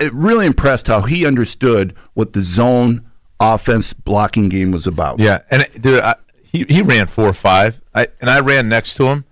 [0.00, 5.20] it really impressed how he understood what the zone offense blocking game was about.
[5.20, 6.16] Yeah, and dude, I,
[6.50, 9.24] he he ran four or five, I and I ran next to him,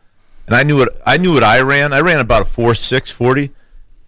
[0.46, 1.92] and I knew what I knew what I ran.
[1.92, 3.50] I ran about a four six forty.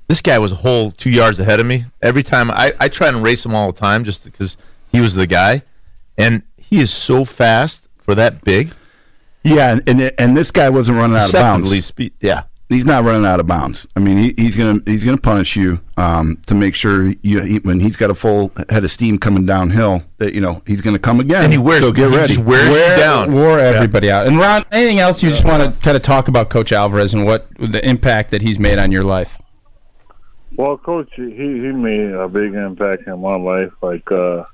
[0.08, 2.50] This guy was a whole two yards ahead of me every time.
[2.50, 4.56] I I try and race him all the time just because
[4.90, 5.62] he was the guy,
[6.16, 8.72] and he is so fast for that big.
[9.42, 11.70] yeah, and and, this guy wasn't running out of bounds.
[11.70, 12.12] Least speed.
[12.20, 13.86] Yeah, He's not running out of bounds.
[13.96, 17.58] I mean, he, he's gonna he's gonna punish you um, to make sure you he,
[17.60, 20.98] when he's got a full head of steam coming downhill that you know he's gonna
[20.98, 21.44] come again.
[21.44, 22.34] and he wears so get he ready.
[22.34, 23.32] just wears you down.
[23.32, 24.26] Wore everybody out.
[24.26, 27.24] And Ron, anything else you just want to kind of talk about Coach Alvarez and
[27.24, 29.38] what the impact that he's made on your life?
[30.56, 33.72] Well, coach, he he made a big impact in my life.
[33.80, 34.44] Like, uh,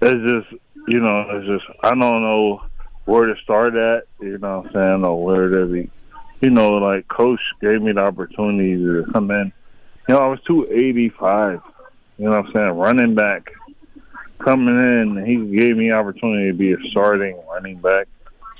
[0.00, 2.62] it's just you know, it's just I don't know
[3.04, 4.04] where to start at.
[4.20, 5.90] You know what I'm saying, or where to be.
[6.42, 9.52] You know, like coach gave me the opportunity to come in.
[10.08, 11.60] You know, I was 285.
[12.18, 13.50] You know what I'm saying, running back.
[14.40, 18.08] Coming in, he gave me opportunity to be a starting running back.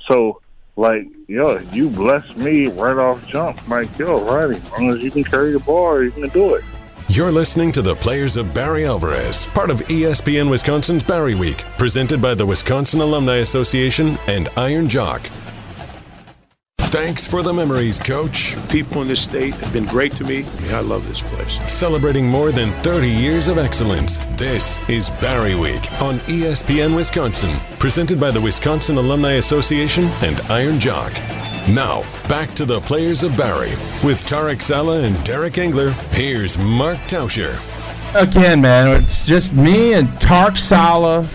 [0.07, 0.41] So
[0.75, 3.67] like, yo, you bless me right off jump.
[3.67, 6.63] Like, yo, right, as long as you can carry the ball, you can do it.
[7.09, 12.21] You're listening to the Players of Barry Alvarez, part of ESPN Wisconsin's Barry Week, presented
[12.21, 15.29] by the Wisconsin Alumni Association and Iron Jock.
[16.93, 18.55] Thanks for the memories, Coach.
[18.69, 20.45] People in this state have been great to me.
[20.69, 21.57] I love this place.
[21.65, 24.19] Celebrating more than 30 years of excellence.
[24.37, 30.79] This is Barry Week on ESPN Wisconsin, presented by the Wisconsin Alumni Association and Iron
[30.79, 31.11] Jock.
[31.67, 33.71] Now, back to the players of Barry.
[34.03, 37.57] With Tarek Saleh and Derek Engler, here's Mark Tauscher.
[38.13, 41.27] Again, man, it's just me and Tark Saleh,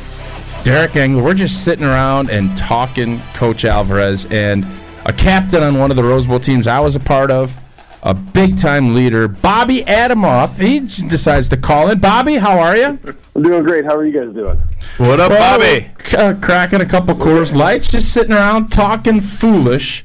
[0.63, 1.25] Derek Engler.
[1.25, 4.65] We're just sitting around and talking Coach Alvarez and
[5.09, 7.57] a captain on one of the Rose Bowl teams I was a part of,
[8.03, 10.59] a big time leader, Bobby Adamov.
[10.59, 11.99] He decides to call in.
[11.99, 12.99] Bobby, how are you?
[13.35, 13.85] I'm doing great.
[13.87, 14.61] How are you guys doing?
[14.99, 15.91] What up, Bobby?
[16.05, 20.05] C- uh, cracking a couple Coors Lights, just sitting around talking foolish,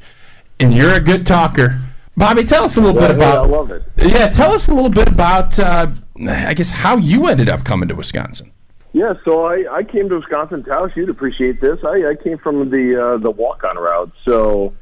[0.60, 1.82] and you're a good talker.
[2.16, 3.46] Bobby, tell us a little bit Hey, about.
[3.46, 3.84] I love it.
[3.98, 5.88] Yeah, tell us a little bit about, uh,
[6.28, 8.52] I guess, how you ended up coming to Wisconsin.
[8.94, 10.64] Yeah, so I, I came to Wisconsin.
[10.64, 11.80] Tausch, you'd appreciate this.
[11.84, 14.74] I, I came from the uh, the walk on route, so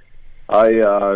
[0.51, 1.15] I uh,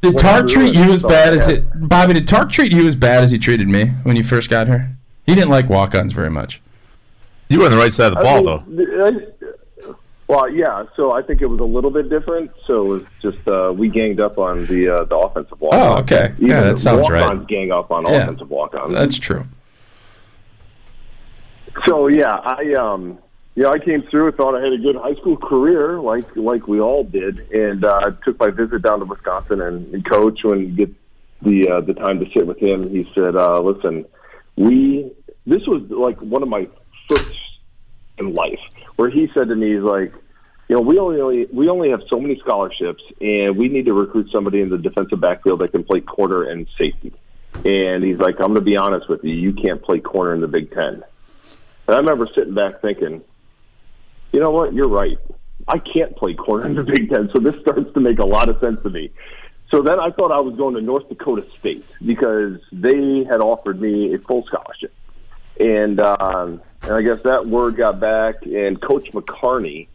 [0.00, 1.64] Did went Tark treat you as bad as it?
[1.88, 4.66] Bobby, did Tark treat you as bad as he treated me when you first got
[4.68, 4.96] here?
[5.26, 6.62] He didn't like walk-ons very much.
[7.48, 9.06] You were on the right side of the I ball, mean, though.
[9.06, 9.36] I-
[10.28, 10.82] well, yeah.
[10.96, 12.50] So I think it was a little bit different.
[12.66, 15.74] So it was just uh, we ganged up on the uh, the offensive walk.
[15.74, 16.34] Oh, okay.
[16.38, 17.20] Yeah, that sounds right.
[17.22, 18.22] walk-ons gang up on Yeah.
[18.24, 18.92] offensive walk-ons.
[18.92, 19.46] That's true.
[21.84, 23.18] So yeah, I um
[23.56, 26.68] yeah, I came through and thought I had a good high school career, like like
[26.68, 29.62] we all did, and uh, took my visit down to Wisconsin.
[29.62, 30.90] And, and coach, when you get
[31.40, 34.04] the uh, the time to sit with him, he said, uh, "Listen,
[34.56, 35.10] we
[35.46, 36.68] this was like one of my
[37.08, 37.38] first
[38.18, 38.60] in life
[38.96, 40.12] where he said to me, he's like."
[40.68, 44.30] You know, we only we only have so many scholarships, and we need to recruit
[44.32, 47.14] somebody in the defensive backfield that can play corner and safety.
[47.64, 50.40] And he's like, "I'm going to be honest with you, you can't play corner in
[50.40, 51.04] the Big Ten.
[51.86, 53.22] And I remember sitting back thinking,
[54.32, 55.18] you know what, you're right.
[55.68, 58.48] I can't play corner in the Big Ten, so this starts to make a lot
[58.48, 59.10] of sense to me.
[59.70, 63.80] So then I thought I was going to North Dakota State because they had offered
[63.80, 64.94] me a full scholarship.
[65.58, 69.88] And, um, and I guess that word got back, and Coach McCarney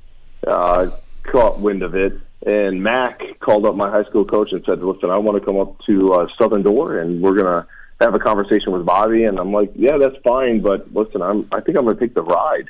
[0.46, 0.90] uh,
[1.24, 2.20] caught wind of it.
[2.46, 5.60] And Mac called up my high school coach and said, listen, I want to come
[5.60, 7.68] up to uh, Southern Door, and we're going to
[8.02, 9.24] have a conversation with Bobby.
[9.26, 12.16] And I'm like, yeah, that's fine, but listen, I'm, I think I'm going to take
[12.16, 12.66] the ride.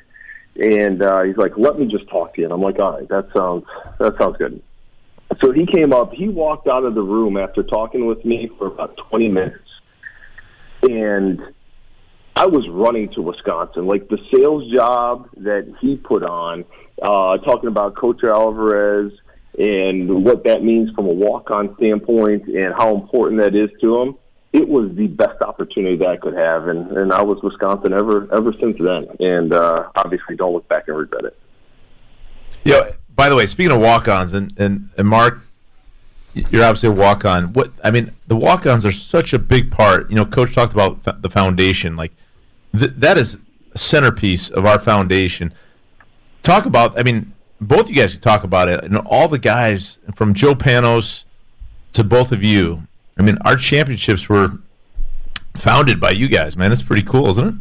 [0.59, 2.45] And uh, he's like, let me just talk to you.
[2.45, 3.65] And I'm like, all right, that sounds
[3.99, 4.61] that sounds good.
[5.41, 6.11] So he came up.
[6.13, 9.69] He walked out of the room after talking with me for about 20 minutes,
[10.83, 11.41] and
[12.35, 13.87] I was running to Wisconsin.
[13.87, 16.65] Like the sales job that he put on,
[17.01, 19.13] uh, talking about Coach Alvarez
[19.57, 24.17] and what that means from a walk-on standpoint and how important that is to him.
[24.53, 28.27] It was the best opportunity that I could have, and, and I was Wisconsin ever
[28.33, 29.07] ever since then.
[29.19, 31.37] And uh, obviously, don't look back and regret it.
[32.63, 32.91] Yeah.
[33.13, 35.39] By the way, speaking of walk-ons, and and, and Mark,
[36.33, 37.53] you're obviously a walk-on.
[37.53, 40.09] What I mean, the walk-ons are such a big part.
[40.09, 41.95] You know, Coach talked about the foundation.
[41.95, 42.13] Like
[42.77, 43.37] th- that is
[43.73, 45.53] a centerpiece of our foundation.
[46.41, 46.97] Talk about.
[46.97, 48.83] I mean, both you guys talk about it.
[48.83, 51.25] And all the guys from Joe Panos
[51.93, 52.87] to both of you.
[53.21, 54.57] I mean, our championships were
[55.55, 56.71] founded by you guys, man.
[56.71, 57.53] It's pretty cool, isn't it?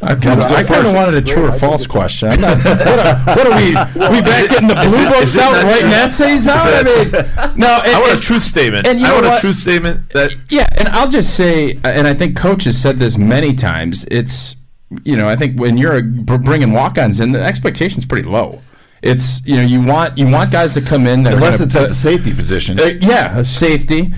[0.00, 2.28] I kind of, I kind of wanted a true or false question.
[2.30, 3.66] I'm not, what, are, what are we?
[4.16, 5.98] we back getting the blue it- books is it out, not writing true?
[5.98, 6.66] essays out?
[6.66, 7.10] I mean,
[7.58, 7.82] no.
[7.84, 8.86] And, I want a truth statement.
[8.86, 9.38] and you I want what?
[9.38, 12.98] a truth statement that Yeah, and I'll just say, and I think coach has said
[12.98, 14.06] this many times.
[14.10, 14.56] It's
[15.04, 18.62] you know, I think when you're bringing walk-ons in, the expectation's pretty low.
[19.02, 21.88] It's you know, you want you want guys to come in that Unless it's at
[21.88, 22.78] the safety position.
[22.80, 24.12] Uh, yeah, safety.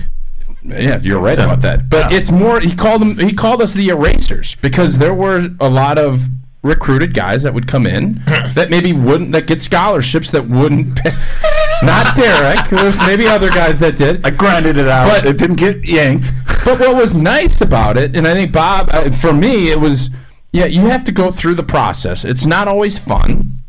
[0.63, 1.89] Yeah, you're right about that.
[1.89, 2.17] But Yeah.
[2.19, 2.59] it's more.
[2.59, 3.17] He called them.
[3.17, 6.27] He called us the erasers because there were a lot of
[6.63, 8.21] recruited guys that would come in
[8.53, 10.95] that maybe wouldn't that get scholarships that wouldn't.
[10.97, 11.11] pay-
[11.83, 12.69] Not Derek.
[12.69, 14.23] There's maybe other guys that did.
[14.25, 15.09] I grinded it out.
[15.09, 16.31] But- it didn't get yanked.
[16.63, 20.11] But what was nice about it, and I think Bob, uh, for me, it was,
[20.53, 22.23] yeah, you have to go through the process.
[22.23, 23.60] It's not always fun,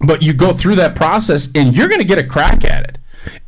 [0.00, 2.98] but you go through that process, and you're going to get a crack at it.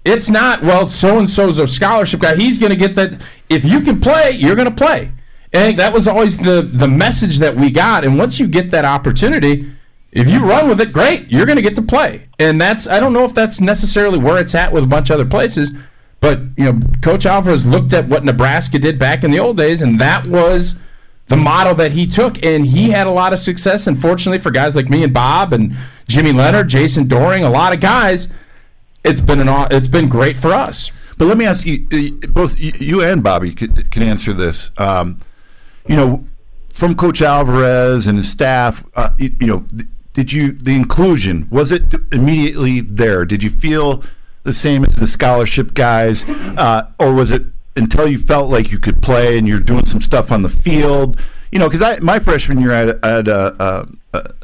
[0.04, 2.36] It's not well, so and so's a scholarship guy.
[2.36, 3.20] He's going to get that.
[3.48, 5.12] If you can play, you're going to play.
[5.52, 8.04] And that was always the the message that we got.
[8.04, 9.70] And once you get that opportunity,
[10.10, 11.28] if you run with it, great.
[11.30, 12.28] You're going to get to play.
[12.38, 15.14] And that's I don't know if that's necessarily where it's at with a bunch of
[15.14, 15.72] other places,
[16.20, 19.82] but you know, Coach Alvarez looked at what Nebraska did back in the old days,
[19.82, 20.78] and that was
[21.28, 23.86] the model that he took, and he had a lot of success.
[23.86, 25.74] And fortunately for guys like me and Bob and
[26.08, 28.28] Jimmy Leonhard, Jason Doering, a lot of guys,
[29.04, 30.90] it's been an it's been great for us.
[31.18, 31.86] But let me ask you,
[32.28, 34.70] both you- and Bobby can answer this.
[34.78, 35.20] Um,
[35.88, 36.24] you know,
[36.74, 39.66] from Coach Alvarez and his staff, uh, you, you know,
[40.12, 43.24] did you the inclusion was it immediately there?
[43.24, 44.02] Did you feel
[44.44, 47.44] the same as the scholarship guys, uh, or was it
[47.76, 51.18] until you felt like you could play and you're doing some stuff on the field?
[51.50, 54.34] You know, because I my freshman year I had, I had a, a,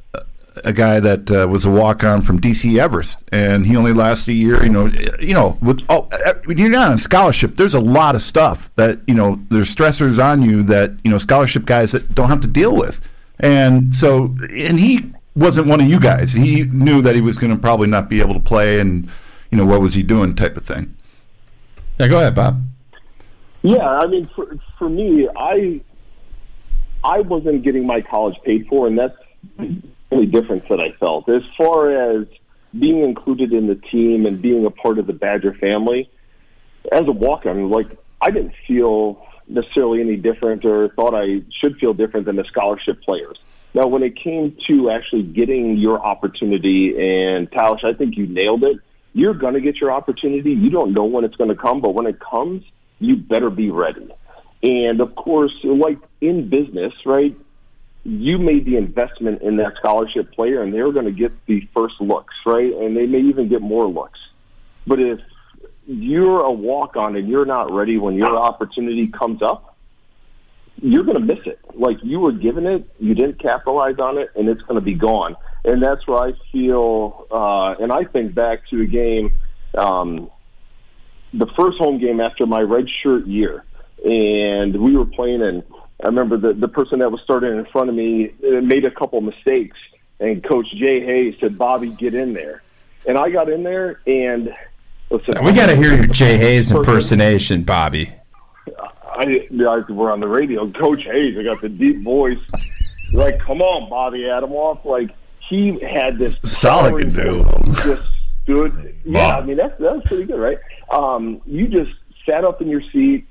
[0.64, 4.32] a guy that uh, was a walk on from DC Everest, and he only lasted
[4.32, 4.62] a year.
[4.62, 4.86] You know,
[5.20, 6.08] you know, with oh,
[6.44, 10.22] when you're not on scholarship, there's a lot of stuff that you know there's stressors
[10.22, 13.00] on you that you know scholarship guys that don't have to deal with,
[13.40, 16.32] and so and he wasn't one of you guys.
[16.32, 19.08] He knew that he was going to probably not be able to play, and
[19.50, 20.94] you know what was he doing, type of thing.
[21.98, 22.62] Yeah, go ahead, Bob.
[23.62, 25.80] Yeah, I mean, for for me, I
[27.02, 29.16] I wasn't getting my college paid for, and that's
[29.56, 31.28] the only difference that I felt.
[31.28, 32.26] As far as
[32.78, 36.10] being included in the team and being a part of the Badger family,
[36.92, 37.86] as a walk-on, like
[38.20, 43.02] I didn't feel necessarily any different or thought I should feel different than the scholarship
[43.02, 43.38] players.
[43.74, 48.64] Now, when it came to actually getting your opportunity, and Talish, I think you nailed
[48.64, 48.78] it.
[49.12, 50.52] You're going to get your opportunity.
[50.52, 52.64] You don't know when it's going to come, but when it comes,
[52.98, 54.08] you better be ready.
[54.62, 57.36] And of course, like in business, right?
[58.04, 62.00] You made the investment in that scholarship player, and they're going to get the first
[62.00, 62.72] looks, right?
[62.72, 64.18] And they may even get more looks.
[64.86, 65.20] But if
[65.86, 69.76] you're a walk on and you're not ready when your opportunity comes up,
[70.80, 71.58] you're going to miss it.
[71.74, 74.94] Like you were given it, you didn't capitalize on it, and it's going to be
[74.94, 75.36] gone.
[75.64, 79.32] And that's where I feel, uh, and I think back to a game,
[79.76, 80.30] um,
[81.32, 83.64] the first home game after my red shirt year,
[84.04, 85.62] and we were playing, and
[86.02, 88.90] I remember the the person that was starting in front of me uh, made a
[88.90, 89.76] couple mistakes,
[90.20, 92.62] and Coach Jay Hayes said, "Bobby, get in there,"
[93.06, 94.54] and I got in there, and
[95.10, 98.12] listen, We got to hear your Jay Hayes impersonation, Bobby.
[99.18, 100.70] I, I we're on the radio.
[100.70, 102.38] Coach Hayes, I got the deep voice.
[103.12, 104.84] Like, come on, Bobby Adamov.
[104.84, 105.10] Like
[105.48, 107.44] he had this Solid can do.
[107.82, 108.02] Just
[108.44, 108.94] stood.
[109.04, 110.58] Yeah, I mean that's that was pretty good, right?
[110.90, 111.90] Um, you just
[112.28, 113.26] sat up in your seat,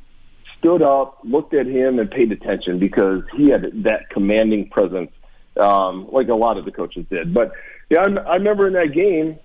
[0.60, 5.12] stood up, looked at him, and paid attention because he had that commanding presence,
[5.60, 7.34] um, like a lot of the coaches did.
[7.34, 7.52] But
[7.90, 9.40] yeah, I, I remember in that game,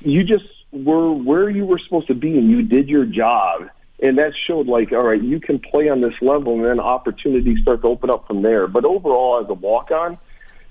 [0.00, 3.68] you just were where you were supposed to be, and you did your job.
[4.02, 7.60] And that showed like all right you can play on this level and then opportunities
[7.62, 8.66] start to open up from there.
[8.66, 10.18] But overall as a walk on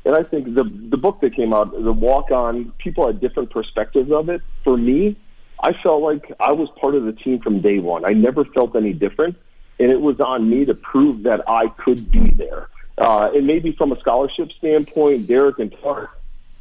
[0.06, 3.50] and i think the the book that came out the walk on people had different
[3.50, 4.42] perspectives of it.
[4.64, 5.18] For me
[5.60, 8.76] i felt like i was part of the team from day one i never felt
[8.76, 9.36] any different
[9.80, 13.74] and it was on me to prove that i could be there uh, and maybe
[13.74, 16.10] from a scholarship standpoint derek and tart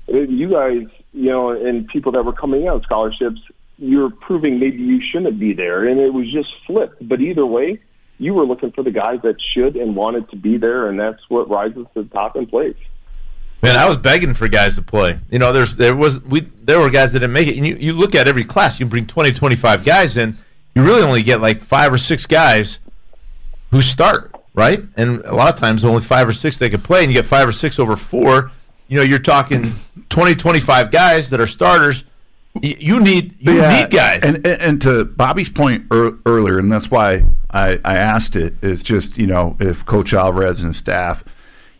[0.09, 3.41] you guys you know and people that were coming out scholarships
[3.79, 5.85] you're proving maybe you shouldn't be there.
[5.85, 7.07] And it was just flipped.
[7.07, 7.81] But either way,
[8.19, 11.21] you were looking for the guys that should and wanted to be there, and that's
[11.29, 12.77] what rises to the top and plays.
[13.65, 15.19] Man, I was begging for guys to play.
[15.31, 17.57] You know, there's there was we there were guys that didn't make it.
[17.57, 20.39] And you, you look at every class, you bring 20, 25 guys in,
[20.75, 22.79] you really only get like five or six guys
[23.71, 24.81] who start, right?
[24.97, 27.27] And a lot of times only five or six they could play, and you get
[27.27, 28.53] five or six over four.
[28.89, 29.75] You know, you're talking
[30.11, 32.05] 20, 25 guys that are starters
[32.63, 34.23] Y- You need you Yeah, need guys.
[34.23, 38.55] And, and and to Bobby's point ear earlier, and that's why I, I asked it.
[38.63, 41.25] Is just you know if Coach Alvarez and staff,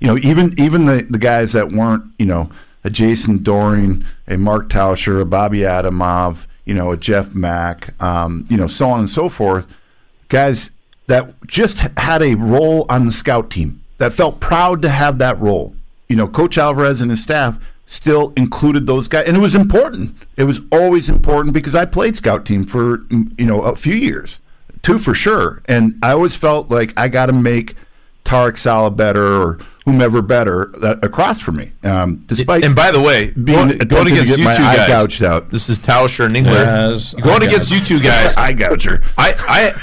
[0.05, 2.51] you know even even the, the guys that weren't you know
[2.85, 8.45] a Jason Doering, a Mark Tauscher, a Bobby Adamov, you know a Jeff Mack, um,
[8.51, 9.65] you know so on and so forth,
[10.29, 10.71] guys
[11.07, 15.41] that just had a role on the scout team that felt proud to have that
[15.41, 15.75] role.
[16.11, 20.15] You know, Coach Alvarez and his staff still included those guys, and it was important.
[20.37, 24.43] It was always important because I played scout team for you know a few years,
[24.83, 27.75] two for sure, and I always felt like I got to make
[28.25, 31.71] Tarek Saleh better or whomever better uh, across from me.
[31.83, 34.57] Um, despite and by the way, being going, going attempting to against get you my
[34.57, 35.51] two eye guys, gouged out.
[35.51, 36.53] this is Tauscher and Engler.
[36.55, 39.03] Yes, going eye against you two guys, eye gouger.
[39.19, 39.35] I,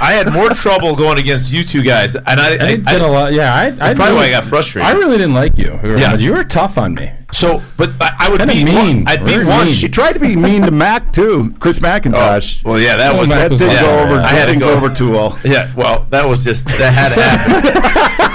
[0.01, 3.01] I I had more trouble going against you two guys, and I, I, I did
[3.01, 3.33] a lot.
[3.33, 4.89] Yeah, I, I probably really- why I got frustrated.
[4.89, 5.79] I really didn't like you.
[5.83, 6.15] Yeah.
[6.15, 7.11] you were tough on me.
[7.31, 9.07] so, but I, I would Kinda mean, one.
[9.07, 9.65] I'd beat very one.
[9.67, 9.75] mean.
[9.75, 12.63] She tried to be mean to Mac too, Chris McIntosh.
[12.63, 14.15] Well, yeah, that Oh, was Mac that was didn't go over.
[14.15, 15.39] I had to go go over too well.
[15.45, 18.30] Yeah, well, that was just that had to happen.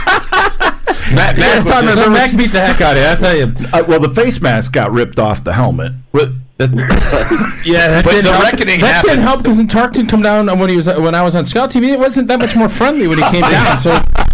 [1.14, 3.09] Matt, Matt was Mac, just- Mac beat the heck out of you.
[3.09, 3.55] I tell you.
[3.73, 5.92] Uh, well, the face mask got ripped off the helmet.
[6.12, 6.71] Well, that-
[7.66, 8.45] Yeah, that But didn't the help.
[8.53, 9.11] reckoning that happened.
[9.12, 11.71] didn't help because then Tarkton come down when he was when I was on scout
[11.71, 11.88] TV.
[11.92, 13.79] It wasn't that much more friendly when he came down.
[13.79, 13.90] So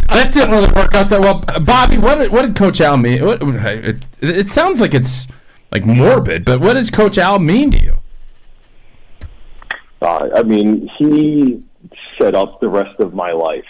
[0.09, 1.41] that didn't really work out that well.
[1.65, 3.25] Bobby, what did, what did Coach Al mean?
[3.25, 5.27] What, it, it sounds like it's
[5.71, 7.97] like morbid, but what does Coach Al mean to you?
[10.01, 11.63] Uh, I mean, he
[12.21, 13.65] set up the rest of my life.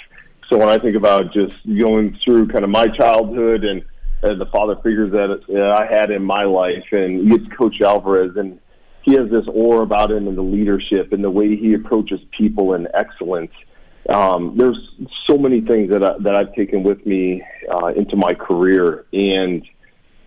[0.52, 3.82] So when I think about just going through kind of my childhood and,
[4.22, 8.36] and the father figures that uh, I had in my life, and get Coach Alvarez,
[8.36, 8.58] and
[9.00, 12.74] he has this aura about him and the leadership and the way he approaches people
[12.74, 13.52] and excellence.
[14.10, 14.76] Um, there's
[15.26, 17.42] so many things that I, that I've taken with me
[17.74, 19.66] uh, into my career, and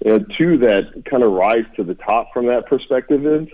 [0.10, 3.48] uh, two that kind of rise to the top from that perspective is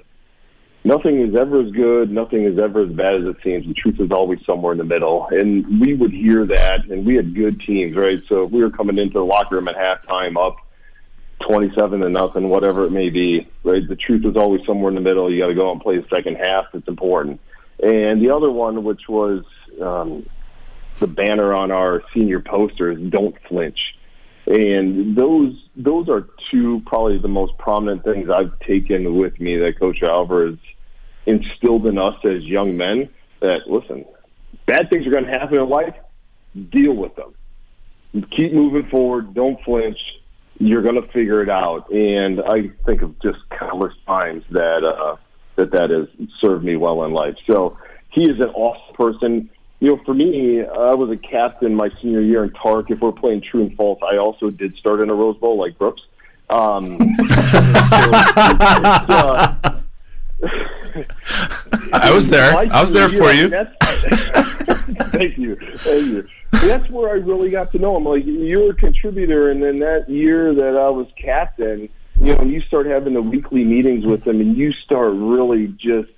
[0.83, 3.67] nothing is ever as good, nothing is ever as bad as it seems.
[3.67, 5.27] The truth is always somewhere in the middle.
[5.31, 8.19] And we would hear that, and we had good teams, right?
[8.29, 10.57] So if we were coming into the locker room at halftime up
[11.47, 13.87] 27 to nothing, whatever it may be, right?
[13.87, 15.31] The truth is always somewhere in the middle.
[15.31, 16.65] You got to go out and play the second half.
[16.73, 17.39] It's important.
[17.81, 19.43] And the other one, which was
[19.81, 20.27] um,
[20.99, 23.79] the banner on our senior posters, "Don't flinch."
[24.45, 29.79] And those those are two probably the most prominent things I've taken with me that
[29.79, 30.57] Coach Alvarez
[31.25, 33.09] instilled in us as young men.
[33.41, 34.05] That listen,
[34.65, 35.95] bad things are going to happen in life.
[36.69, 37.33] Deal with them.
[38.35, 39.33] Keep moving forward.
[39.33, 39.97] Don't flinch.
[40.59, 41.91] You're going to figure it out.
[41.91, 45.15] And I think of just countless times that uh,
[45.55, 46.07] that that has
[46.39, 47.35] served me well in life.
[47.49, 47.77] So
[48.09, 49.49] he is an awesome person
[49.81, 52.91] you know, for me, I was a captain my senior year in Tark.
[52.91, 55.75] If we're playing true and false, I also did start in a Rose Bowl like
[55.79, 56.03] Brooks.
[56.51, 57.59] Um, so,
[59.09, 59.81] uh,
[61.93, 62.55] I was there.
[62.55, 63.49] I was there for you.
[65.09, 66.27] thank you, thank you.
[66.51, 68.05] That's where I really got to know him.
[68.05, 72.43] Like you were a contributor, and then that year that I was captain, you know,
[72.43, 76.09] you start having the weekly meetings with him, and you start really just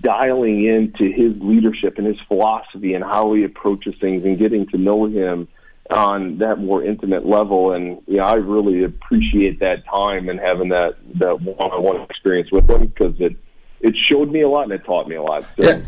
[0.00, 4.78] dialing into his leadership and his philosophy and how he approaches things and getting to
[4.78, 5.46] know him
[5.90, 7.72] on that more intimate level.
[7.72, 12.86] And yeah, I really appreciate that time and having that that one-on-one experience with him
[12.86, 13.36] because it
[13.80, 15.44] it showed me a lot and it taught me a lot.
[15.56, 15.82] So Yeah.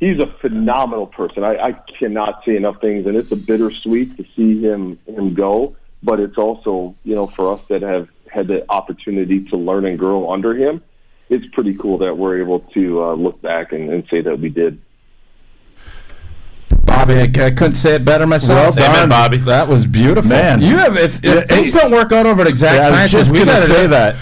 [0.00, 1.44] he's a phenomenal person.
[1.44, 5.76] I, I cannot say enough things, and it's a bittersweet to see him him go.
[6.02, 9.98] But it's also you know for us that have had the opportunity to learn and
[9.98, 10.82] grow under him
[11.28, 14.48] it's pretty cool that we're able to uh, look back and, and say that we
[14.48, 14.80] did.
[16.70, 18.76] Bobby, I, I couldn't say it better myself.
[18.76, 18.90] Well.
[18.90, 19.36] Amen, Bobby.
[19.38, 20.28] That was beautiful.
[20.30, 20.60] Man.
[20.62, 23.66] you have if, if things don't work out over at Exact Yeah, Sciences, we gotta
[23.66, 24.16] say that.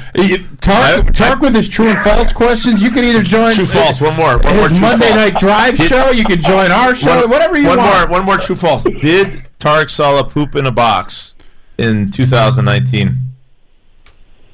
[0.60, 2.82] Tark, I- Tark with his true and false questions.
[2.82, 4.00] You can either join True false.
[4.00, 4.38] One more.
[4.38, 5.16] One more his true Monday false.
[5.32, 6.10] Night Drive show.
[6.10, 7.20] You can join our show.
[7.20, 8.10] One- whatever you one want.
[8.10, 8.18] more.
[8.18, 8.84] One more true false.
[8.84, 11.34] Did Tarek Saleh poop in a box
[11.78, 13.16] in 2019?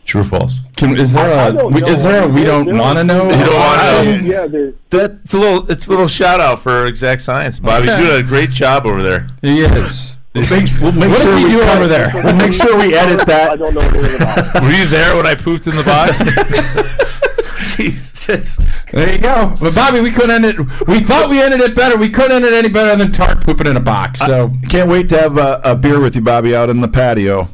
[0.04, 0.58] True or false?
[0.76, 3.24] Can, is there I a don't we- is there a we don't want to know?
[3.30, 4.14] You don't wanna know?
[4.18, 5.70] Um, yeah, there, That It's a little.
[5.70, 7.88] It's a little shout out for Exact Science, Bobby.
[7.88, 8.00] Okay.
[8.00, 9.28] You did a great job over there.
[9.42, 10.16] He is.
[10.34, 12.10] makes, we'll make What sure does he we do cut- over there?
[12.14, 13.50] We'll make sure we edit that.
[13.52, 14.56] I don't know anything about.
[14.56, 14.62] it.
[14.62, 16.18] Were you there when I pooped in the box?
[17.76, 18.56] Jesus.
[18.92, 19.54] There you go.
[19.60, 20.86] But Bobby, we couldn't end it.
[20.86, 21.96] We thought we ended it better.
[21.96, 24.20] We couldn't end it any better than Tark pooping in a box.
[24.20, 27.48] So Can't wait to have a, a beer with you, Bobby, out in the patio.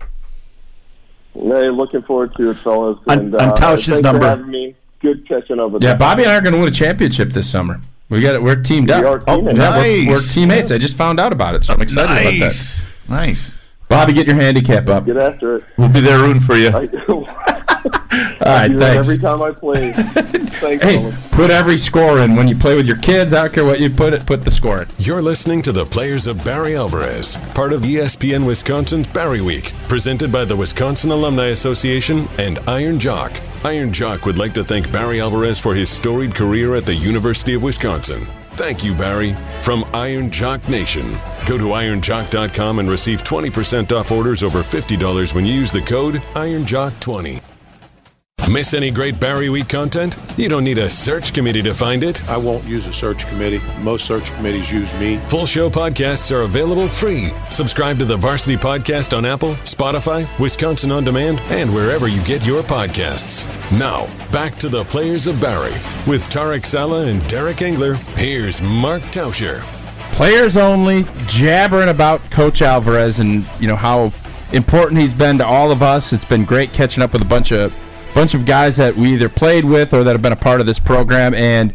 [1.41, 2.99] Hey, looking forward to it, fellas.
[3.07, 4.21] On- And, on uh, Tausch's thanks number.
[4.21, 4.75] For having me.
[5.01, 5.99] Good catching up with yeah, you.
[5.99, 7.81] Bobby and I are going to win a championship this summer.
[8.09, 8.43] We got it.
[8.43, 9.03] We're teamed up.
[9.03, 9.59] We are oh, teammates.
[9.59, 10.35] yeah, we're, we're Nice.
[10.35, 10.71] teammates.
[10.73, 12.87] I just found out about it, so I'm excited about that.
[13.09, 13.58] Nice.
[13.91, 14.01] Nice.
[14.01, 15.07] Bobby, get your handicap up.
[15.07, 15.65] Get after it.
[15.77, 16.69] we'll be there rooting for you.
[16.75, 16.89] I,
[18.45, 19.09] All right, do that thanks.
[19.09, 19.93] every time I play.
[20.59, 21.15] Thanks, Hey, fellas.
[21.31, 23.33] put every score in when you play with your kids.
[23.33, 24.27] I don't care what you put it.
[24.27, 24.89] Put the score in.
[24.99, 30.33] You're listening to the Players of Barry Alvarez, part of ESPN Wisconsin's Barry Week, presented
[30.33, 33.39] by the Wisconsin Alumni Association and Iron Jock.
[33.65, 37.55] Iron Jock would like to thank Barry Alvarez for his storied career at the University
[37.55, 38.27] of Wisconsin.
[38.59, 41.09] Thank you, Barry, from Iron Jock Nation.
[41.47, 46.17] Go to ironjock.com and receive 20% off orders over $50 when you use the code
[46.35, 47.58] IronJock20.
[48.51, 50.17] Miss any great Barry Week content?
[50.39, 52.27] You don't need a search committee to find it.
[52.31, 53.61] I won't use a search committee.
[53.81, 55.19] Most search committees use me.
[55.29, 57.31] Full show podcasts are available free.
[57.51, 62.45] Subscribe to the Varsity Podcast on Apple, Spotify, Wisconsin On Demand, and wherever you get
[62.47, 63.47] your podcasts.
[63.79, 65.75] Now, back to the Players of Barry.
[66.07, 69.63] With Tarek Saleh and Derek Engeler, here's Mark Tauscher.
[70.13, 74.11] players only jabbering about coach alvarez and you know how
[74.53, 77.53] important he's been to all of us it's been great catching up with a bunch
[77.53, 77.73] of
[78.15, 80.67] bunch of guys that we either played with or that have been a part of
[80.67, 81.73] this program and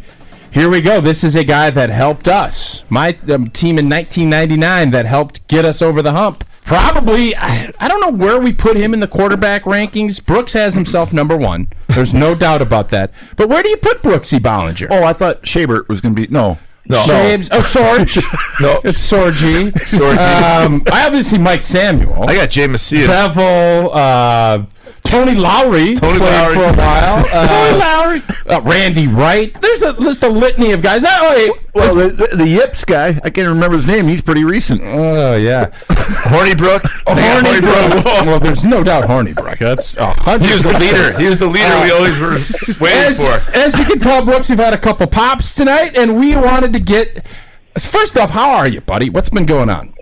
[0.50, 4.90] here we go this is a guy that helped us my um, team in 1999
[4.90, 8.76] that helped get us over the hump probably I, I don't know where we put
[8.76, 13.10] him in the quarterback rankings brooks has himself number one there's no doubt about that
[13.36, 16.32] but where do you put brooksy bollinger Oh, I thought Shabert was going to be.
[16.32, 16.58] No.
[16.86, 17.02] No.
[17.06, 17.48] James.
[17.50, 18.22] Oh, Sorgi.
[18.60, 18.80] No.
[18.84, 19.70] it's Sorgi.
[19.72, 20.64] Sorgi.
[20.66, 22.28] Um, I obviously Mike Samuel.
[22.28, 23.08] I got Jay Macias.
[23.08, 23.90] Bevell.
[23.94, 24.66] Uh,
[25.04, 26.54] Tony Lowery Tony played Lowery.
[26.54, 27.24] for a while.
[27.34, 28.22] Uh, Lowery.
[28.48, 29.58] Uh, Randy Wright.
[29.60, 31.02] There's a list a litany of guys.
[31.06, 31.50] Oh, wait.
[31.74, 34.06] Well, the, the, the Yips guy, I can't remember his name.
[34.08, 34.80] He's pretty recent.
[34.84, 36.82] Oh yeah, Hornibrook.
[37.06, 37.90] They got Hornibrook.
[37.90, 38.26] Hornibrook.
[38.26, 39.58] well, there's no doubt Hornibrook.
[39.58, 40.46] That's a hundred.
[40.46, 41.18] He was the leader.
[41.18, 42.32] He was the leader we always were
[42.80, 43.50] waiting As, for.
[43.56, 46.80] as you can tell, Brooks, we've had a couple pops tonight, and we wanted to
[46.80, 47.26] get.
[47.78, 49.10] First off, how are you, buddy?
[49.10, 49.92] What's been going on?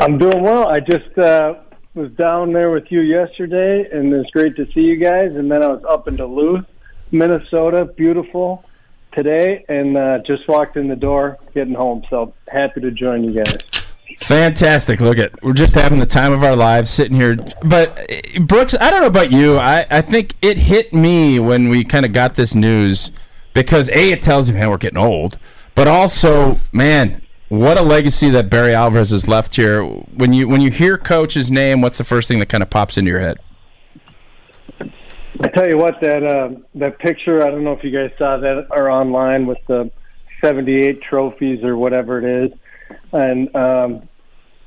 [0.00, 0.68] I'm doing well.
[0.68, 1.54] I just uh,
[1.94, 5.32] was down there with you yesterday, and it's great to see you guys.
[5.34, 6.64] And then I was up in Duluth,
[7.10, 8.64] Minnesota, beautiful
[9.12, 12.04] today, and uh, just walked in the door, getting home.
[12.10, 13.56] So happy to join you guys.
[14.20, 15.00] Fantastic.
[15.00, 17.36] Look at we're just having the time of our lives sitting here.
[17.62, 19.58] But uh, Brooks, I don't know about you.
[19.58, 23.10] I, I think it hit me when we kind of got this news
[23.54, 25.38] because a it tells you man we're getting old,
[25.74, 29.82] but also man what a legacy that Barry Alvarez has left here.
[29.84, 32.96] When you when you hear coach's name, what's the first thing that kind of pops
[32.96, 33.38] into your head?
[35.40, 37.42] I tell you what, that uh, that picture.
[37.42, 39.90] I don't know if you guys saw that or online with the
[40.42, 42.58] 78 trophies or whatever it is,
[43.12, 44.08] and um,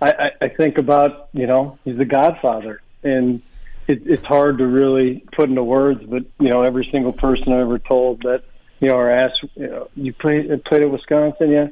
[0.01, 3.41] I, I, I think about you know he's the Godfather, and
[3.87, 6.03] it, it's hard to really put into words.
[6.03, 8.43] But you know, every single person I ever told that
[8.79, 11.67] you know or asked, you know, you played played at Wisconsin, yeah.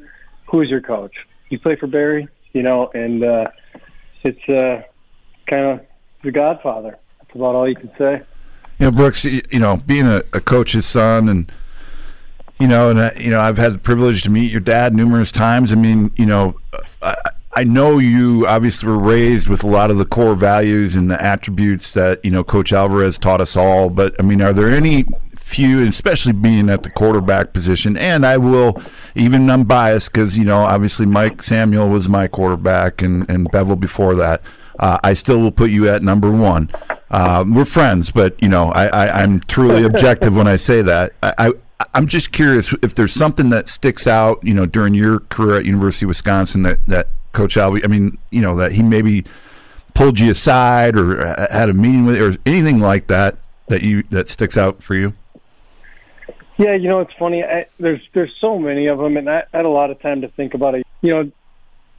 [0.50, 1.14] Who's your coach?
[1.50, 3.46] You play for Barry, you know, and uh,
[4.24, 4.82] it's uh,
[5.48, 5.86] kind of
[6.24, 6.98] the Godfather.
[7.20, 8.22] That's about all you can say.
[8.80, 9.24] You know, Brooks.
[9.24, 11.52] You, you know, being a, a coach's son, and
[12.60, 15.32] you know, and I, you know, I've had the privilege to meet your dad numerous
[15.32, 15.72] times.
[15.72, 16.60] I mean, you know,
[17.02, 17.16] I,
[17.56, 21.22] I know you obviously were raised with a lot of the core values and the
[21.22, 23.90] attributes that you know Coach Alvarez taught us all.
[23.90, 25.06] But I mean, are there any
[25.50, 27.98] few, especially being at the quarterback position?
[27.98, 28.82] And I will,
[29.16, 33.80] even I'm biased because you know, obviously Mike Samuel was my quarterback, and and Bevell
[33.80, 34.42] before that.
[34.80, 36.70] Uh, I still will put you at number one.
[37.12, 41.12] Uh, we're friends, but you know, I, I'm truly objective when I say that.
[41.22, 41.52] I, I,
[41.94, 45.66] I'm just curious if there's something that sticks out, you know, during your career at
[45.66, 49.26] University of Wisconsin that, that Coach Alvey, I mean, you know, that he maybe
[49.94, 53.38] pulled you aside or uh, had a meeting with, or anything like that
[53.68, 55.14] that you that sticks out for you.
[56.60, 57.42] Yeah, you know it's funny.
[57.42, 60.22] I, there's there's so many of them, and I, I had a lot of time
[60.22, 60.86] to think about it.
[61.02, 61.32] You know,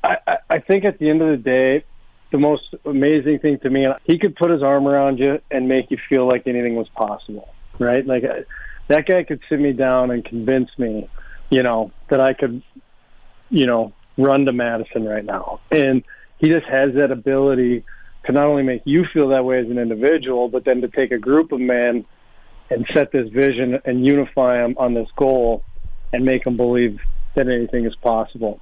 [0.05, 1.83] I, I think at the end of the day,
[2.31, 5.91] the most amazing thing to me, he could put his arm around you and make
[5.91, 7.49] you feel like anything was possible,
[7.79, 8.07] right?
[8.07, 8.45] Like I,
[8.89, 11.09] that guy could sit me down and convince me,
[11.49, 12.63] you know, that I could,
[13.49, 16.05] you know, run to Madison right now, and
[16.37, 17.83] he just has that ability
[18.27, 21.13] to not only make you feel that way as an individual, but then to take
[21.13, 22.05] a group of men
[22.71, 25.64] and set this vision and unify them on this goal
[26.12, 26.99] and make them believe
[27.35, 28.61] that anything is possible.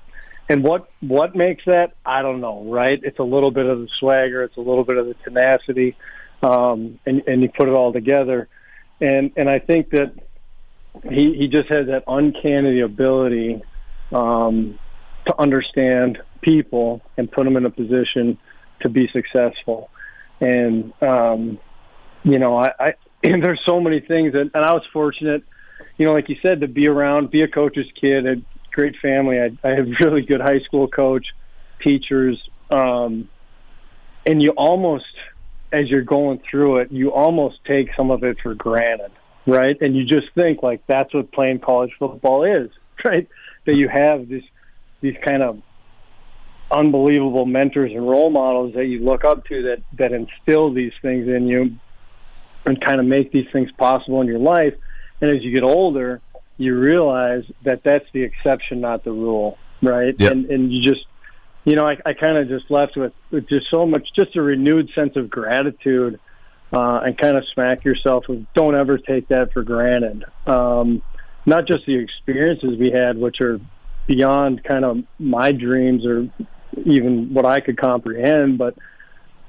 [0.48, 1.92] And what what makes that?
[2.04, 2.64] I don't know.
[2.64, 2.98] Right?
[3.02, 4.42] It's a little bit of the swagger.
[4.42, 5.96] It's a little bit of the tenacity,
[6.42, 8.48] um, and and you put it all together.
[9.00, 10.14] And and I think that
[11.10, 13.62] he he just has that uncanny ability
[14.10, 14.78] um,
[15.26, 18.38] to understand people and put them in a position
[18.80, 19.90] to be successful.
[20.40, 21.58] And um,
[22.24, 25.42] you know, I, I and there's so many things that, and I was fortunate,
[25.96, 28.36] you know, like you said, to be around, be a coach's kid, a
[28.72, 29.38] great family.
[29.40, 31.26] I, I had really good high school coach,
[31.84, 32.40] teachers,
[32.70, 33.28] um,
[34.26, 35.06] and you almost,
[35.72, 39.12] as you're going through it, you almost take some of it for granted,
[39.46, 39.76] right?
[39.80, 42.70] And you just think like that's what playing college football is,
[43.04, 43.26] right?
[43.66, 44.42] That you have this,
[45.00, 45.62] these kind of
[46.70, 51.26] unbelievable mentors and role models that you look up to that that instill these things
[51.26, 51.78] in you
[52.66, 54.74] and kind of make these things possible in your life.
[55.20, 56.20] And as you get older,
[56.56, 60.14] you realize that that's the exception, not the rule, right?
[60.18, 60.32] Yep.
[60.32, 61.06] And and you just,
[61.64, 64.42] you know, I, I kind of just left with, with just so much, just a
[64.42, 66.18] renewed sense of gratitude,
[66.72, 70.24] uh, and kind of smack yourself with don't ever take that for granted.
[70.46, 71.02] Um,
[71.46, 73.60] not just the experiences we had, which are
[74.06, 76.28] beyond kind of my dreams or
[76.84, 78.76] even what I could comprehend, but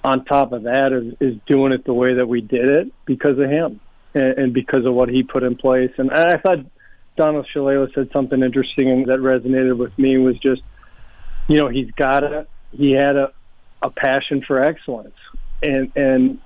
[0.04, 3.38] on top of that is, is doing it the way that we did it because
[3.38, 3.80] of him
[4.14, 5.92] and, and because of what he put in place.
[5.98, 6.60] And I thought
[7.18, 10.62] Donna Shalala said something interesting and that resonated with me was just,
[11.48, 13.34] you know, he's got a, he had a,
[13.82, 15.16] a passion for excellence.
[15.62, 16.40] And, and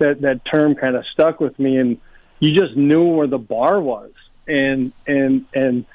[0.00, 1.98] that, that term kind of stuck with me and
[2.40, 4.10] you just knew where the bar was.
[4.48, 5.86] And, and, and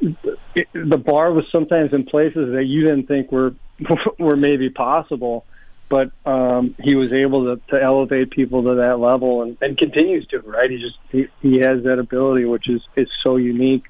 [0.00, 3.54] the bar was sometimes in places that you didn't think were,
[4.18, 5.44] were maybe possible
[5.88, 10.26] but um, he was able to, to elevate people to that level and, and continues
[10.28, 13.84] to right he just he, he has that ability which is is so unique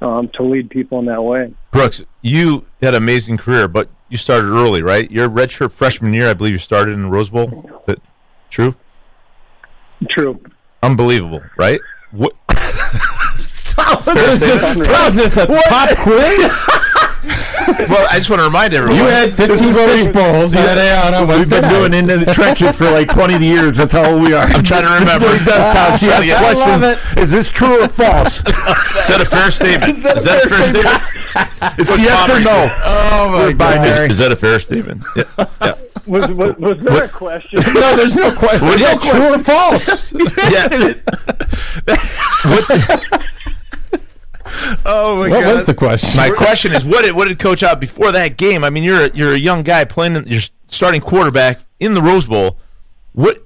[0.00, 1.54] um, to lead people in that way.
[1.70, 5.10] Brooks, you had an amazing career, but you started early, right?
[5.10, 7.70] Your redshirt freshman year, I believe you started in the Rose Bowl.
[7.80, 7.98] Is that
[8.50, 8.76] true?
[10.10, 10.40] True.
[10.82, 11.80] Unbelievable, right?
[12.10, 12.34] What?
[14.06, 16.64] Was this, was this a pop quiz?
[17.88, 18.98] well, I just want to remind everyone.
[18.98, 20.54] You had 15 fish bowls.
[20.54, 21.70] You had a on a We've been night.
[21.70, 23.76] doing it in the trenches for like 20 years.
[23.76, 24.44] That's how old we are.
[24.46, 25.38] I'm trying to remember.
[25.44, 26.06] That's what he.
[26.06, 27.18] She I'm trying to get- I love questions.
[27.24, 28.38] Is this true or false?
[28.38, 28.44] Is
[29.08, 29.96] that a fair statement?
[29.98, 31.02] Is that a fair statement?
[31.78, 32.68] It's yes or no.
[32.84, 33.84] Oh my We're.
[33.86, 35.02] Is, is that a fair statement?
[35.16, 35.24] Yeah.
[35.62, 35.74] yeah.
[36.06, 37.60] Was, was, was there a question?
[37.74, 38.66] No, there's no question.
[38.68, 40.12] What- Is that true or false?
[40.52, 40.68] yeah.
[42.44, 43.33] what,
[44.86, 46.16] Oh my what was the question?
[46.16, 48.64] my question is, what did what did Coach out before that game?
[48.64, 50.26] I mean, you're a, you're a young guy playing.
[50.26, 52.58] You're starting quarterback in the Rose Bowl.
[53.12, 53.38] What?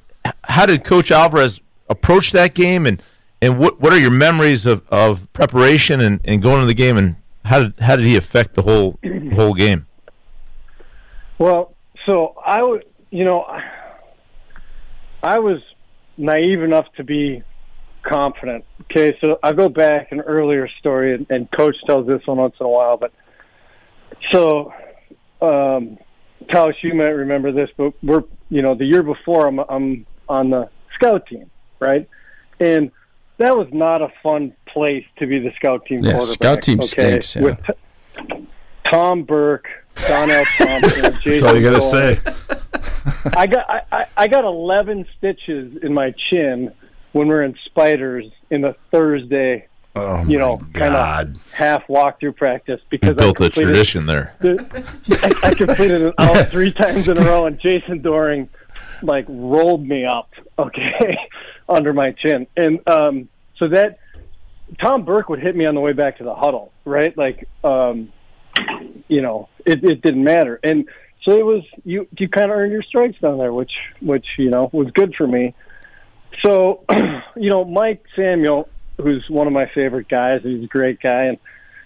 [0.44, 3.02] How did Coach Alvarez approach that game, and
[3.40, 6.96] and what what are your memories of, of preparation and, and going to the game,
[6.96, 9.86] and how did how did he affect the whole the whole game?
[11.38, 11.74] Well,
[12.04, 13.46] so I would, you know,
[15.22, 15.60] I was
[16.16, 17.44] naive enough to be
[18.02, 18.64] confident.
[18.84, 22.54] Okay, so I go back an earlier story, and, and Coach tells this one once
[22.60, 23.12] in a while, but
[24.32, 24.72] so,
[25.40, 25.98] um,
[26.50, 30.50] Tausch, you might remember this, but we're, you know, the year before I'm, I'm on
[30.50, 32.08] the scout team, right?
[32.60, 32.90] And
[33.38, 36.34] that was not a fun place to be the scout team Yeah, quarterback.
[36.34, 36.86] scout team okay?
[37.20, 37.42] stinks, yeah.
[37.42, 38.46] With T-
[38.84, 39.68] Tom Burke,
[40.08, 42.16] Donnell Thompson, Jason That's all you got to Dolan.
[42.16, 43.30] say.
[43.36, 46.72] I got I, I- I got eleven stitches in my chin
[47.12, 52.36] when we are in spiders in the Thursday, Oh you know, kind of half walkthrough
[52.36, 54.34] practice You because built I a tradition there.
[54.42, 58.48] I, I completed it out three times in a row, and Jason Doering
[59.02, 61.18] like rolled me up, okay,
[61.68, 63.98] under my chin, and um, so that
[64.80, 67.16] Tom Burke would hit me on the way back to the huddle, right?
[67.16, 68.12] Like, um,
[69.08, 70.88] you know, it, it didn't matter, and
[71.22, 72.06] so it was you.
[72.16, 75.26] You kind of earned your stripes down there, which which you know was good for
[75.26, 75.54] me.
[76.44, 76.84] So,
[77.36, 81.38] you know, Mike Samuel, who's one of my favorite guys, he's a great guy, and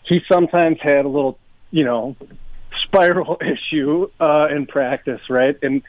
[0.04, 1.38] he sometimes had a little,
[1.70, 2.16] you know,
[2.84, 5.56] spiral issue uh, in practice, right?
[5.62, 5.82] And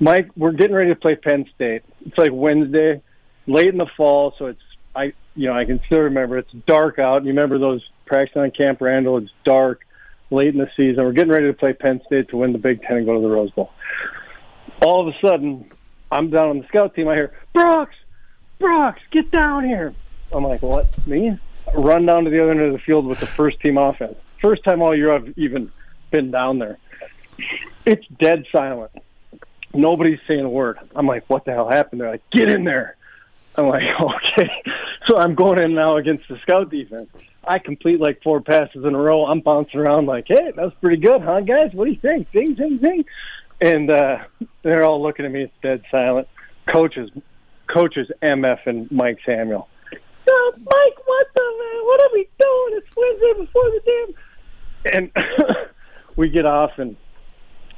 [0.00, 1.82] Mike, we're getting ready to play Penn State.
[2.04, 3.02] It's like Wednesday,
[3.46, 4.60] late in the fall, so it's
[4.96, 7.22] I, you know, I can still remember it's dark out.
[7.24, 9.18] You remember those practicing on Camp Randall?
[9.18, 9.84] It's dark,
[10.30, 11.04] late in the season.
[11.04, 13.20] We're getting ready to play Penn State to win the Big Ten and go to
[13.20, 13.70] the Rose Bowl.
[14.82, 15.70] All of a sudden,
[16.10, 17.08] I'm down on the scout team.
[17.08, 17.96] I hear Brooks,
[18.58, 19.94] Brooks, get down here.
[20.32, 21.06] I'm like, what?
[21.06, 21.38] Me?
[21.74, 24.16] Run down to the other end of the field with the first team offense.
[24.40, 25.72] First time all year I've even
[26.10, 26.78] been down there.
[27.86, 28.90] It's dead silent.
[29.72, 30.78] Nobody's saying a word.
[30.94, 32.00] I'm like, what the hell happened?
[32.00, 32.96] They're like, get in there.
[33.56, 34.50] I'm like, okay.
[35.08, 37.08] So I'm going in now against the scout defense.
[37.46, 39.26] I complete like four passes in a row.
[39.26, 41.72] I'm bouncing around like, hey, that was pretty good, huh, guys?
[41.72, 42.30] What do you think?
[42.32, 43.04] Ding, ding, ding.
[43.60, 44.24] And uh,
[44.62, 45.42] they're all looking at me.
[45.42, 46.28] It's dead silent.
[46.72, 47.10] Coaches,
[47.74, 49.68] coaches, MF and Mike Samuel.
[49.92, 51.84] No, Mike, what the man?
[51.84, 52.80] What are we doing?
[52.80, 54.94] It's Wednesday before the damn.
[54.96, 55.10] And
[56.16, 56.96] we get off and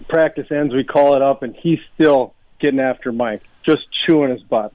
[0.08, 0.74] practice ends.
[0.74, 4.72] We call it up, and he's still getting after Mike, just chewing his butt.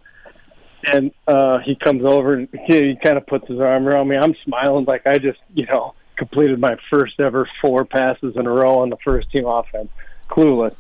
[0.91, 4.17] And uh, he comes over and he, he kind of puts his arm around me.
[4.17, 8.49] I'm smiling like I just, you know, completed my first ever four passes in a
[8.49, 9.89] row on the first team offense,
[10.29, 10.75] clueless.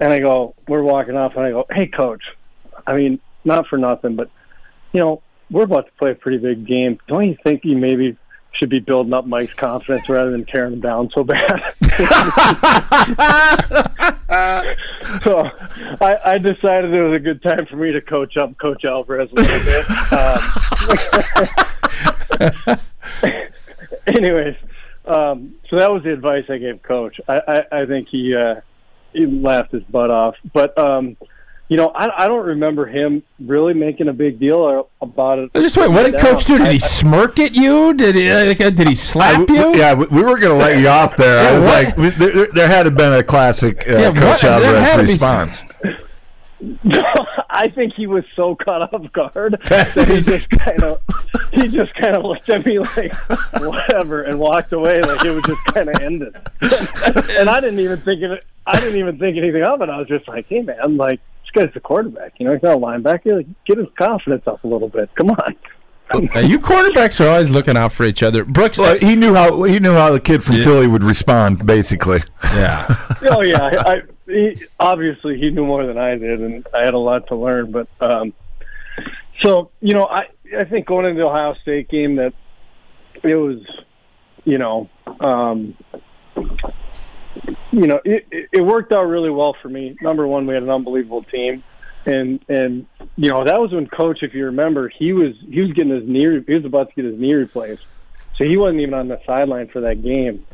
[0.00, 2.22] And I go, we're walking off, and I go, hey, coach.
[2.84, 4.30] I mean, not for nothing, but
[4.92, 6.98] you know, we're about to play a pretty big game.
[7.08, 8.16] Don't you think you maybe
[8.52, 11.74] should be building up Mike's confidence rather than tearing him down so bad?
[15.22, 15.50] so
[16.00, 19.30] I, I decided it was a good time for me to coach up Coach Alvarez
[19.32, 19.84] a little bit.
[22.68, 22.78] Um,
[24.06, 24.56] anyways,
[25.06, 27.20] um, so that was the advice I gave Coach.
[27.28, 28.60] I, I, I think he uh,
[29.12, 30.76] he laughed his butt off, but.
[30.78, 31.16] Um,
[31.72, 35.50] you know, I, I don't remember him really making a big deal about it.
[35.54, 35.88] Just wait.
[35.90, 36.58] What did Coach do?
[36.58, 37.94] Did he smirk at you?
[37.94, 38.28] Did he?
[38.30, 39.74] uh, Did he slap I- you?
[39.78, 41.48] yeah, we, we were going to let you off there.
[41.54, 44.42] I was like, we, there, there had to have been a classic uh, Yeah, Coach
[44.42, 45.64] what- there had to Alvarez be response.
[47.50, 51.00] I think he was so caught off guard that he just kind of
[51.52, 53.14] he just kind of looked at me like
[53.60, 56.34] whatever and walked away like it was just kind of ended.
[56.60, 58.44] and I didn't even think of it.
[58.66, 59.88] I didn't even think anything of it.
[59.88, 62.34] I was just like, hey man, like this guy's the quarterback.
[62.38, 63.36] You know, he's not a linebacker.
[63.38, 65.14] Like, get his confidence up a little bit.
[65.14, 65.56] Come on.
[66.14, 68.44] Now, you quarterbacks are always looking out for each other.
[68.44, 72.20] Brooks, Well, he knew how he knew how the kid from Philly would respond, basically.
[72.54, 72.86] yeah.
[73.30, 76.92] oh yeah, I, I he, obviously he knew more than I did, and I had
[76.92, 77.72] a lot to learn.
[77.72, 78.34] But um,
[79.42, 80.26] so you know, I
[80.58, 82.34] I think going into the Ohio State game that
[83.22, 83.60] it was
[84.44, 84.90] you know,
[85.20, 85.76] um,
[87.46, 89.96] you know, it, it worked out really well for me.
[90.00, 91.62] Number one, we had an unbelievable team,
[92.06, 92.86] and and
[93.16, 96.06] you know that was when coach, if you remember, he was he was getting his
[96.06, 97.82] knee, he was about to get his knee replaced,
[98.36, 100.46] so he wasn't even on the sideline for that game.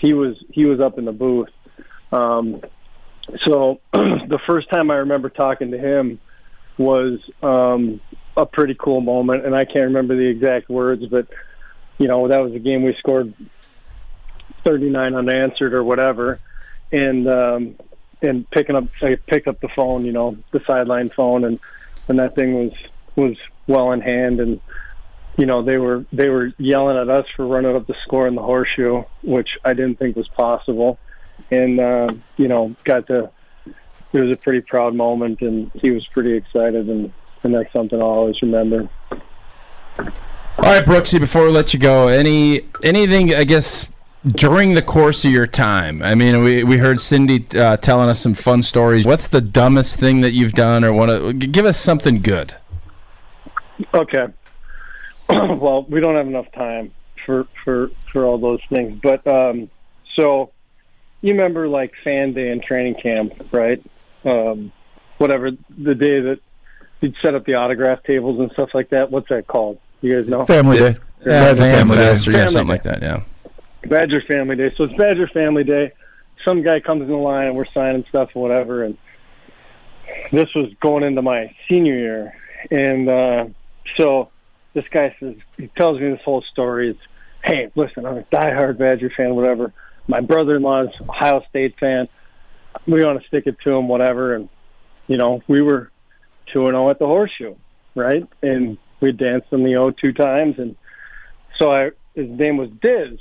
[0.00, 1.48] He was he was up in the booth.
[2.12, 2.60] Um,
[3.46, 6.20] so the first time I remember talking to him
[6.78, 8.00] was um,
[8.36, 11.26] a pretty cool moment, and I can't remember the exact words, but
[11.98, 13.32] you know that was a game we scored
[14.64, 16.40] 39 unanswered or whatever,
[16.92, 17.76] and um,
[18.22, 21.58] and picking up I picked up the phone, you know, the sideline phone, and
[22.08, 22.72] and that thing was
[23.16, 23.36] was
[23.66, 24.60] well in hand, and
[25.36, 28.34] you know they were they were yelling at us for running up the score in
[28.34, 30.98] the horseshoe, which I didn't think was possible,
[31.50, 33.30] and uh, you know got to
[34.14, 37.12] it was a pretty proud moment, and he was pretty excited, and
[37.42, 38.88] and that's something I'll always remember.
[39.98, 41.18] All right, Brooksy.
[41.18, 43.88] Before we let you go, any anything I guess
[44.26, 46.02] during the course of your time?
[46.02, 49.06] I mean, we we heard Cindy uh, telling us some fun stories.
[49.06, 52.54] What's the dumbest thing that you've done, or want to give us something good?
[53.92, 54.26] Okay.
[55.28, 56.92] well, we don't have enough time
[57.26, 59.70] for for for all those things, but um,
[60.16, 60.50] so
[61.20, 63.82] you remember like fan day and training camp, right?
[64.24, 64.72] Um,
[65.18, 66.40] whatever the day that
[67.00, 69.10] you'd set up the autograph tables and stuff like that.
[69.10, 69.78] What's that called?
[70.00, 70.44] You guys know?
[70.44, 70.96] Family Day.
[71.24, 72.02] Yeah, the Fan Family Day.
[72.02, 72.72] Fest or yeah, Family something Day.
[72.72, 73.02] like that.
[73.02, 73.22] Yeah.
[73.88, 74.72] Badger Family Day.
[74.76, 75.92] So it's Badger Family Day.
[76.44, 78.84] Some guy comes in the line and we're signing stuff or whatever.
[78.84, 78.98] And
[80.32, 82.34] this was going into my senior year.
[82.70, 83.46] And uh,
[83.96, 84.30] so
[84.72, 86.90] this guy says, he tells me this whole story.
[86.90, 87.00] It's,
[87.42, 89.72] hey, listen, I'm a diehard Badger fan, whatever.
[90.06, 92.08] My brother in law's Ohio State fan.
[92.86, 94.34] We want to stick it to him, whatever.
[94.34, 94.48] And,
[95.06, 95.90] you know, we were
[96.52, 97.54] 2 0 at the horseshoe,
[97.94, 98.26] right?
[98.42, 100.58] And we danced in the O two times.
[100.58, 100.76] And
[101.58, 103.18] so I, his name was Diz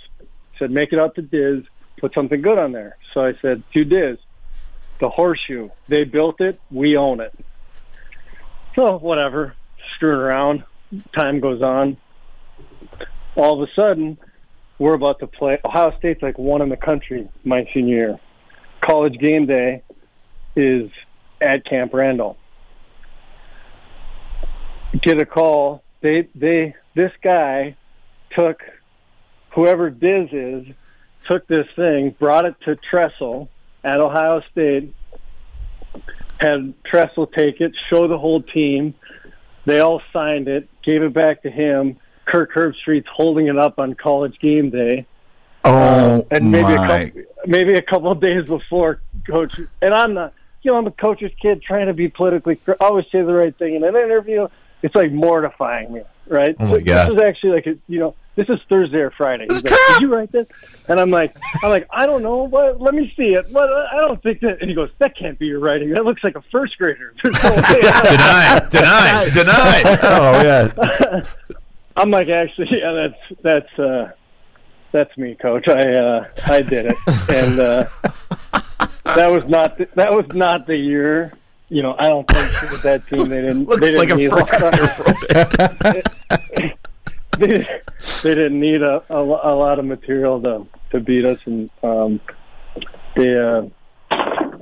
[0.60, 1.64] said, make it out to Diz,
[1.98, 2.98] put something good on there.
[3.14, 4.18] So I said, to Diz,
[5.00, 5.70] the horseshoe.
[5.88, 7.34] They built it, we own it.
[8.76, 9.56] So whatever,
[9.96, 10.64] screwing around.
[11.16, 11.98] Time goes on.
[13.36, 14.18] All of a sudden,
[14.78, 15.60] we're about to play.
[15.66, 18.20] Ohio State's like one in the country my senior year.
[18.82, 19.82] College game day
[20.56, 20.92] is
[21.42, 22.38] at Camp Randall.
[25.02, 25.84] Get a call.
[26.02, 27.76] They they this guy
[28.38, 28.62] took
[29.54, 30.66] whoever Diz is
[31.28, 33.50] took this thing, brought it to Tressel
[33.84, 34.94] at Ohio State,
[36.40, 38.94] had Tressel take it, show the whole team.
[39.66, 41.98] They all signed it, gave it back to him.
[42.26, 45.06] Kirk Herbstreit's holding it up on college game day.
[45.66, 47.00] Oh, Uh, and maybe my.
[47.00, 49.00] a couple, maybe a couple of days before
[49.30, 52.76] coach and I'm not you know I'm a coach's kid trying to be politically I
[52.82, 54.50] always say the right thing in an interview
[54.82, 57.08] it's like mortifying me right Oh my God.
[57.08, 59.46] this is actually like a, you know this is Thursday or Friday.
[59.48, 60.48] He's like, did you write this?
[60.88, 63.50] And I'm like I'm like I don't know what let me see it.
[63.52, 65.90] What I don't think that and he goes that can't be your writing.
[65.92, 67.14] That looks like a first grader.
[67.24, 70.00] There's no way." Deny, deny, deny.
[70.02, 71.24] oh yeah.
[71.96, 74.12] I'm like actually yeah that's that's uh
[74.92, 75.68] that's me coach.
[75.68, 76.98] I uh I did it.
[77.30, 77.88] And uh
[79.06, 81.34] that was not the, that was not the year.
[81.70, 84.16] You know I don't think with that team they didn't Looks they didn't like a
[84.16, 86.02] need first lot- grader
[87.40, 87.68] they,
[88.24, 92.20] they didn't need a, a, a lot of material to to beat us and um
[93.16, 93.64] they uh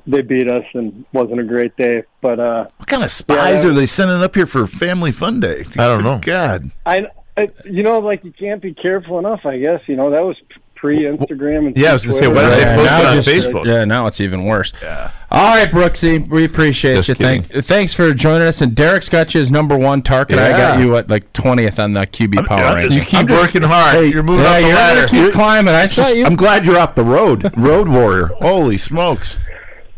[0.07, 3.69] they beat us and wasn't a great day but uh What kind of spies Yeah,
[3.69, 5.65] are they sending up here for Family Fun Day?
[5.77, 6.19] I don't know.
[6.21, 6.71] God.
[6.85, 7.07] I,
[7.37, 10.37] I you know like you can't be careful enough I guess you know that was
[10.81, 12.33] pre Instagram and Yeah, I was gonna say, pre-Twitter.
[12.33, 13.65] why don't they Yeah, post it on just- Facebook?
[13.67, 14.73] Yeah, now it's even worse.
[14.81, 15.11] Yeah.
[15.29, 17.15] All right, Brooksy, we appreciate Just you.
[17.15, 18.61] Thank, thanks for joining us.
[18.61, 20.39] And Derek's got you as number one target.
[20.39, 22.97] I got you at like twentieth on the QB power yeah, ranking.
[22.97, 23.95] You keep working hard.
[23.95, 25.07] Hey, you're moving yeah, up the you're ladder.
[25.07, 25.75] gonna keep climbing.
[25.75, 26.25] I saw you.
[26.25, 27.55] I'm glad you're off the road.
[27.55, 28.31] Road warrior.
[28.41, 29.37] Holy smokes.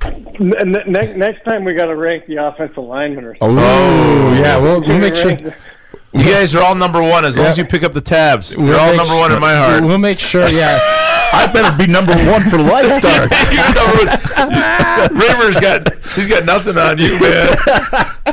[0.06, 3.64] N- n- next next time we got to rank the offensive lineman or oh, something.
[3.66, 4.58] Oh, yeah.
[4.58, 5.38] We'll, we'll make sure.
[6.14, 8.52] Rank- You guys are all number one as long as you pick up the tabs.
[8.54, 9.84] You're we'll all make number one in my heart.
[9.84, 10.48] We'll make sure.
[10.50, 10.80] Yeah.
[11.36, 13.28] I better be number one for lifestyle.
[13.52, 15.18] You're number one.
[15.18, 17.58] Rivers got he's got nothing on you, man.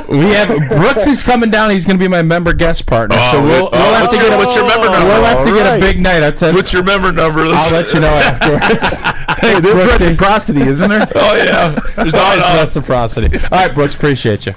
[0.07, 1.71] We have Brooks is coming down.
[1.71, 3.15] He's going to be my member guest partner.
[3.19, 5.07] Oh, so we'll, oh, we'll have to your- get a, what's your member number?
[5.07, 6.21] We'll have to All get a big night.
[6.21, 7.41] I'll, tell, What's your member number?
[7.41, 9.01] I'll Let's- let you know afterwards.
[9.41, 11.07] hey, there's reciprocity, isn't there?
[11.15, 13.35] Oh yeah, there's all Always reciprocity.
[13.45, 13.95] All right, Brooks.
[13.95, 14.51] Appreciate you.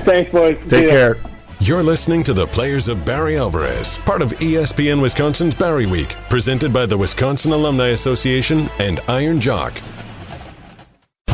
[0.00, 0.58] Thanks, boys.
[0.68, 0.90] Take ya.
[0.90, 1.16] care.
[1.66, 6.74] You're listening to the Players of Barry Alvarez, part of ESPN Wisconsin's Barry Week, presented
[6.74, 9.72] by the Wisconsin Alumni Association and Iron Jock.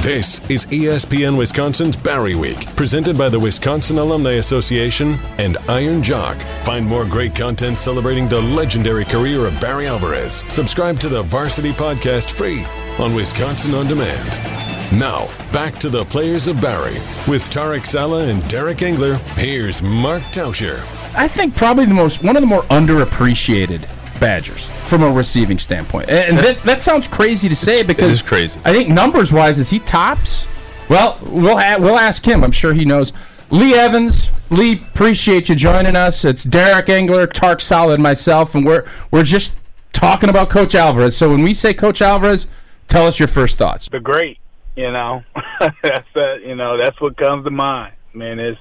[0.02, 6.40] This is ESPN Wisconsin's Barry Week, presented by the Wisconsin Alumni Association and Iron Jock.
[6.62, 10.44] Find more great content celebrating the legendary career of Barry Alvarez.
[10.46, 12.64] Subscribe to the Varsity Podcast free
[13.00, 14.69] on Wisconsin On Demand.
[14.92, 16.94] Now, back to the players of Barry.
[17.28, 20.78] With Tarek Saleh and Derek Engeler, here's Mark Tauscher.
[21.14, 23.82] I think probably the most one of the more underappreciated
[24.18, 26.10] Badgers from a receiving standpoint.
[26.10, 28.58] And, and that, that sounds crazy to say because is crazy.
[28.64, 30.48] I think numbers wise, is he tops?
[30.88, 32.42] Well, we'll a- we'll ask him.
[32.42, 33.12] I'm sure he knows.
[33.50, 36.24] Lee Evans, Lee, appreciate you joining us.
[36.24, 39.52] It's Derek Engler, Tark Saleh, myself, and we're we're just
[39.92, 41.16] talking about Coach Alvarez.
[41.16, 42.48] So when we say Coach Alvarez,
[42.88, 43.88] tell us your first thoughts.
[43.88, 44.39] the great.
[44.80, 45.20] You know,
[45.82, 46.36] that's that.
[46.42, 47.92] You know, that's what comes to mind.
[48.14, 48.58] I mean, it's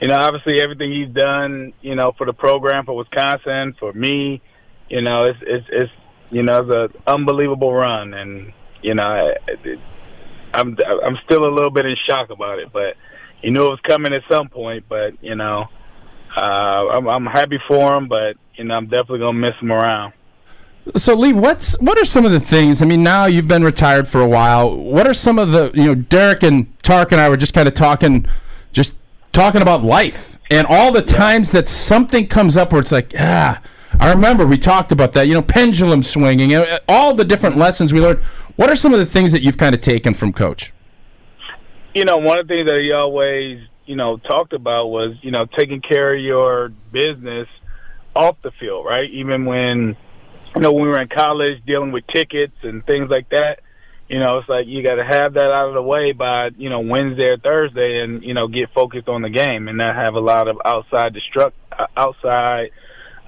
[0.00, 1.74] you know, obviously everything he's done.
[1.82, 4.40] You know, for the program, for Wisconsin, for me.
[4.88, 5.92] You know, it's it's it's
[6.30, 9.78] you know, it's an unbelievable run, and you know, it,
[10.54, 10.74] I'm
[11.04, 12.96] I'm still a little bit in shock about it, but
[13.42, 14.86] you knew it was coming at some point.
[14.88, 15.66] But you know,
[16.34, 20.14] uh, I'm I'm happy for him, but you know, I'm definitely gonna miss him around.
[20.96, 22.82] So Lee, what's what are some of the things?
[22.82, 24.76] I mean, now you've been retired for a while.
[24.76, 27.68] What are some of the you know, Derek and Tark and I were just kind
[27.68, 28.26] of talking,
[28.72, 28.94] just
[29.32, 33.62] talking about life and all the times that something comes up where it's like, ah,
[34.00, 35.28] I remember we talked about that.
[35.28, 38.22] You know, pendulum swinging, you know, all the different lessons we learned.
[38.56, 40.72] What are some of the things that you've kind of taken from Coach?
[41.94, 45.30] you know, one of the things that he always, you know, talked about was, you
[45.30, 47.48] know, taking care of your business
[48.14, 49.10] off the field, right?
[49.10, 49.96] Even when,
[50.54, 53.60] you know, when we were in college dealing with tickets and things like that,
[54.08, 56.68] you know, it's like you got to have that out of the way by, you
[56.68, 60.14] know, Wednesday or Thursday and, you know, get focused on the game and not have
[60.14, 62.70] a lot of outside destruct, uh, outside,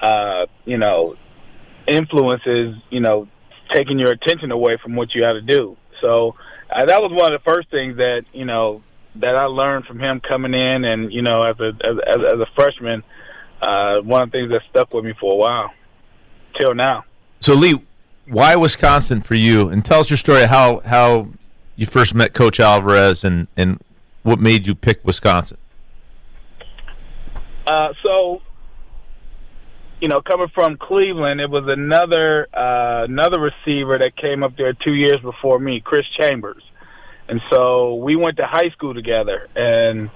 [0.03, 1.15] uh, you know,
[1.87, 3.29] influences, you know,
[3.73, 5.77] taking your attention away from what you got to do.
[6.03, 6.35] So
[6.71, 8.83] uh, that was one of the first things that you know
[9.17, 12.41] that I learned from him coming in, and you know, as a as, as, as
[12.41, 13.03] a freshman,
[13.63, 15.71] uh, one of the things that stuck with me for a while
[16.59, 17.05] till now.
[17.45, 17.79] So Lee,
[18.27, 19.69] why Wisconsin for you?
[19.69, 21.29] And tell us your story how how
[21.77, 23.83] you first met Coach Alvarez and and
[24.23, 25.59] what made you pick Wisconsin.
[27.67, 28.41] Uh, so,
[30.01, 34.73] you know, coming from Cleveland, it was another uh, another receiver that came up there
[34.73, 36.63] two years before me, Chris Chambers,
[37.29, 40.09] and so we went to high school together, and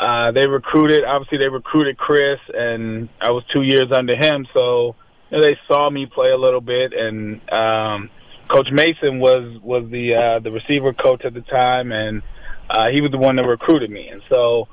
[0.00, 1.04] uh, they recruited.
[1.04, 4.96] Obviously, they recruited Chris, and I was two years under him, so
[5.32, 8.10] you know, they saw me play a little bit, and um,
[8.48, 12.22] Coach Mason was was the uh, the receiver coach at the time, and
[12.68, 14.68] uh, he was the one that recruited me, and so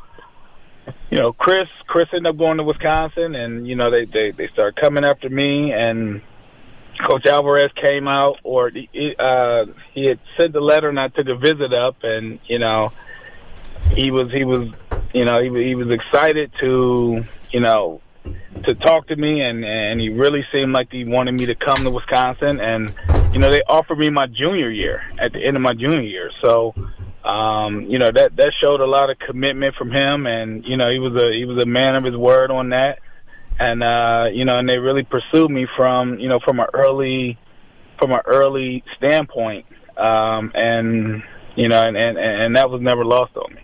[1.09, 4.49] you know, Chris Chris ended up going to Wisconsin, and you know they they they
[4.53, 6.21] started coming after me, and
[7.07, 11.35] Coach Alvarez came out, or uh, he had sent the letter, and I took a
[11.35, 12.91] visit up, and you know,
[13.95, 14.67] he was he was
[15.13, 18.01] you know he he was excited to you know
[18.65, 21.77] to talk to me, and and he really seemed like he wanted me to come
[21.77, 22.93] to Wisconsin, and
[23.33, 26.29] you know they offered me my junior year at the end of my junior year,
[26.43, 26.73] so
[27.23, 30.89] um, you know that that showed a lot of commitment from him, and you know
[30.89, 32.99] he was a he was a man of his word on that,
[33.59, 37.37] and uh, you know, and they really pursued me from you know from an early
[37.99, 39.65] from an early standpoint,
[39.97, 41.23] um, and
[41.55, 43.61] you know, and, and and that was never lost on me.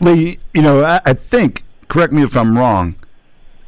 [0.00, 2.96] Lee, you know, I, I think, correct me if I'm wrong,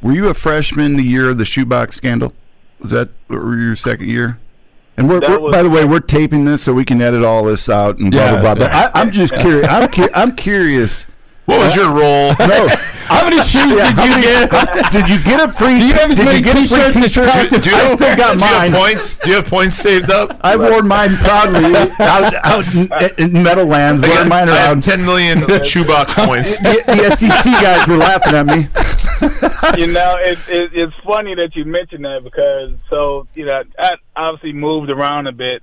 [0.01, 2.33] were you a freshman the year of the shoebox scandal?
[2.79, 4.39] Was that your second year?
[4.97, 7.43] And we're, we're was- by the way, we're taping this so we can edit all
[7.45, 8.67] this out and blah Yeah, blah blah.
[8.67, 9.67] But I, I'm just curious.
[9.67, 11.05] I'm, cu- I'm curious.
[11.45, 12.33] What was your role?
[12.39, 12.67] No,
[13.09, 14.91] How many shoes yeah, did you many- get?
[14.91, 15.77] did you get a free?
[15.79, 17.31] Do you have as did many you get a free t-shirts as T-shirt?
[17.31, 19.17] practice Do you, I still got do you have points?
[19.17, 20.37] Do you have points saved up?
[20.41, 22.89] I wore mine proudly out, out in,
[23.35, 24.83] in Meadowlands, I, wearing got, mine I have around.
[24.83, 26.57] 10 million shoebox points.
[26.59, 28.67] the, the SEC guys were laughing at me.
[29.81, 33.91] you know, it, it, it's funny that you mentioned that because so you know I
[34.15, 35.61] obviously moved around a bit,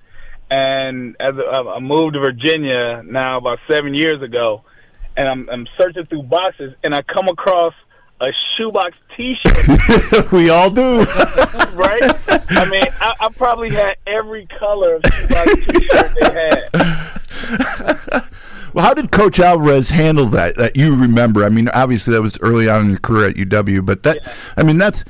[0.50, 4.62] and as a, I moved to Virginia now about seven years ago,
[5.16, 7.74] and I'm, I'm searching through boxes, and I come across
[8.20, 10.32] a shoebox T-shirt.
[10.32, 11.00] we all do.
[11.74, 12.02] right?
[12.28, 18.22] I mean, I, I probably had every color of shoebox T-shirt they had.
[18.76, 20.56] Well, how did Coach Alvarez handle that?
[20.56, 21.46] That you remember?
[21.46, 24.18] I mean, obviously that was early on in your career at UW, but that,
[24.54, 25.02] I mean, that's,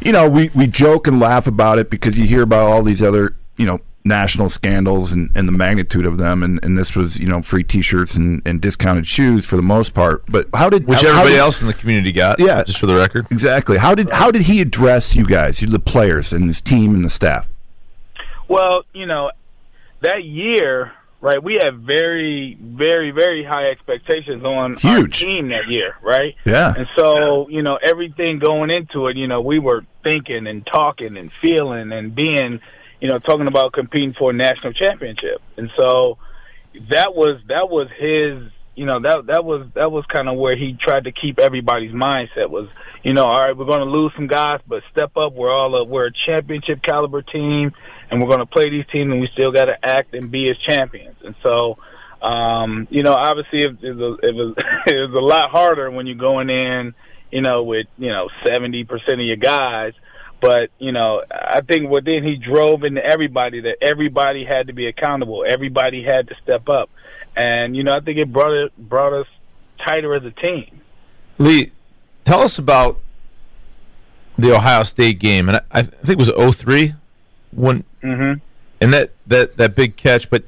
[0.00, 3.02] you know, we, we joke and laugh about it because you hear about all these
[3.02, 7.18] other, you know, national scandals and, and the magnitude of them, and, and this was,
[7.20, 10.24] you know, free T-shirts and, and discounted shoes for the most part.
[10.26, 12.38] But how did Which how- how everybody did- else in the community got.
[12.40, 12.64] Yeah.
[12.64, 13.26] Just for the record.
[13.30, 13.76] exactly?
[13.78, 17.04] How did how did he address you guys, you the players and his team and
[17.04, 17.48] the staff?
[18.48, 19.30] Well, you know,
[20.00, 21.40] that year right?
[21.40, 24.82] We had very, very, very high expectations on Huge.
[24.92, 26.34] our team that year, right?
[26.44, 26.74] Yeah.
[26.76, 31.16] And so, you know, everything going into it, you know, we were thinking and talking
[31.16, 32.58] and feeling and being,
[33.02, 35.42] you know, talking about competing for a national championship.
[35.56, 36.18] And so
[36.90, 40.56] that was that was his you know that that was that was kind of where
[40.56, 42.68] he tried to keep everybody's mindset was
[43.02, 45.74] you know all right we're going to lose some guys but step up we're all
[45.74, 47.72] a, we're a championship caliber team
[48.10, 50.48] and we're going to play these teams and we still got to act and be
[50.48, 51.76] as champions and so
[52.22, 54.54] um you know obviously it, it, was, it was
[54.86, 56.94] it was a lot harder when you're going in
[57.30, 59.92] you know with you know 70% of your guys
[60.42, 64.74] but you know I think what then he drove into everybody that everybody had to
[64.74, 66.90] be accountable everybody had to step up
[67.36, 69.26] and you know I think it brought it brought us
[69.86, 70.80] tighter as a team.
[71.38, 71.72] Lee,
[72.24, 73.00] tell us about
[74.38, 76.94] the Ohio State game, and I, I think it was 03
[77.52, 78.40] when, mm-hmm.
[78.80, 80.30] and that, that that big catch.
[80.30, 80.44] But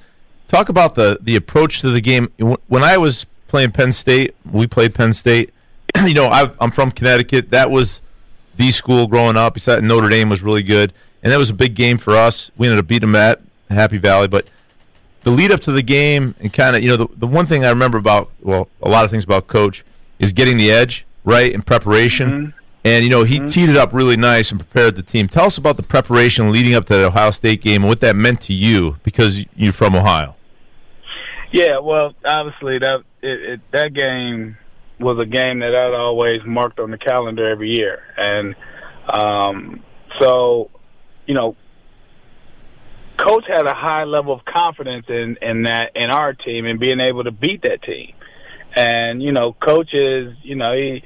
[0.48, 2.28] talk about the the approach to the game.
[2.38, 5.52] When I was playing Penn State, we played Penn State.
[6.04, 7.50] you know, i am from Connecticut.
[7.50, 8.00] That was
[8.56, 9.54] the school growing up.
[9.54, 10.92] Besides, Notre Dame was really good,
[11.22, 12.50] and that was a big game for us.
[12.56, 13.40] We ended up beating them at
[13.70, 14.46] Happy Valley, but
[15.24, 17.64] the lead up to the game and kind of you know the, the one thing
[17.64, 19.84] I remember about well a lot of things about coach
[20.18, 22.58] is getting the edge right in preparation mm-hmm.
[22.84, 23.46] and you know he mm-hmm.
[23.46, 26.74] teed it up really nice and prepared the team tell us about the preparation leading
[26.74, 29.96] up to the Ohio State game and what that meant to you because you're from
[29.96, 30.36] Ohio
[31.50, 34.58] yeah well obviously that it, it, that game
[35.00, 38.54] was a game that I'd always marked on the calendar every year and
[39.08, 39.82] um,
[40.20, 40.70] so
[41.26, 41.56] you know
[43.16, 47.00] coach had a high level of confidence in in that in our team and being
[47.00, 48.14] able to beat that team.
[48.76, 51.04] And you know, coach is you know he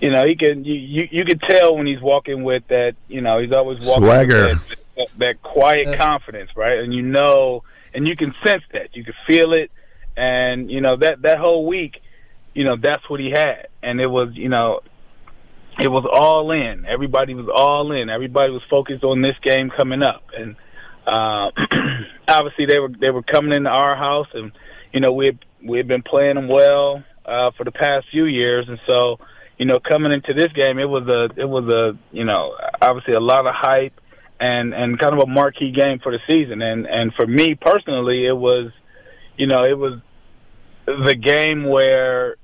[0.00, 3.20] you know he can you you, you can tell when he's walking with that you
[3.20, 4.48] know he's always walking Swagger.
[4.48, 6.78] with that, that, that quiet confidence, right?
[6.78, 7.62] And you know,
[7.94, 9.70] and you can sense that, you can feel it,
[10.16, 12.00] and you know that that whole week,
[12.58, 14.80] you know that's what he had, and it was you know
[15.78, 16.86] it was all in.
[16.86, 18.10] Everybody was all in.
[18.10, 20.56] Everybody was focused on this game coming up, and
[21.06, 21.52] uh,
[22.28, 24.50] obviously, they were they were coming into our house, and
[24.92, 28.24] you know we had, we had been playing them well uh, for the past few
[28.24, 29.18] years, and so
[29.56, 33.14] you know coming into this game, it was a it was a you know obviously
[33.14, 33.94] a lot of hype
[34.40, 38.26] and and kind of a marquee game for the season, and and for me personally,
[38.26, 38.72] it was
[39.36, 40.00] you know it was
[40.86, 42.34] the game where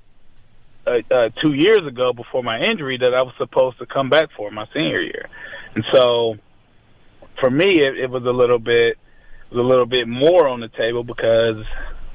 [0.85, 4.29] uh, uh, two years ago before my injury that I was supposed to come back
[4.35, 5.29] for my senior year,
[5.73, 6.35] and so
[7.39, 8.97] for me, it, it was a little bit
[9.49, 11.63] was a little bit more on the table because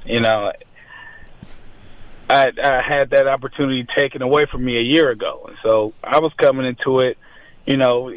[0.04, 0.52] you know
[2.28, 6.20] I, I had that opportunity taken away from me a year ago, and so I
[6.20, 7.18] was coming into it,
[7.66, 8.12] you know,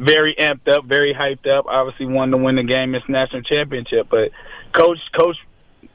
[0.00, 1.66] very amped up, very hyped up.
[1.66, 4.30] Obviously, wanted to win the game, this national championship, but
[4.72, 5.36] coach coach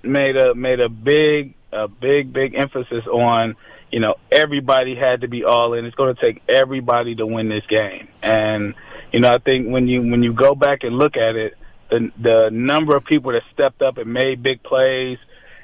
[0.02, 3.56] made a made a big a big big emphasis on
[3.92, 5.86] you know everybody had to be all in.
[5.86, 8.76] It's going to take everybody to win this game, and
[9.12, 11.56] you know, I think when you when you go back and look at it,
[11.90, 15.18] the the number of people that stepped up and made big plays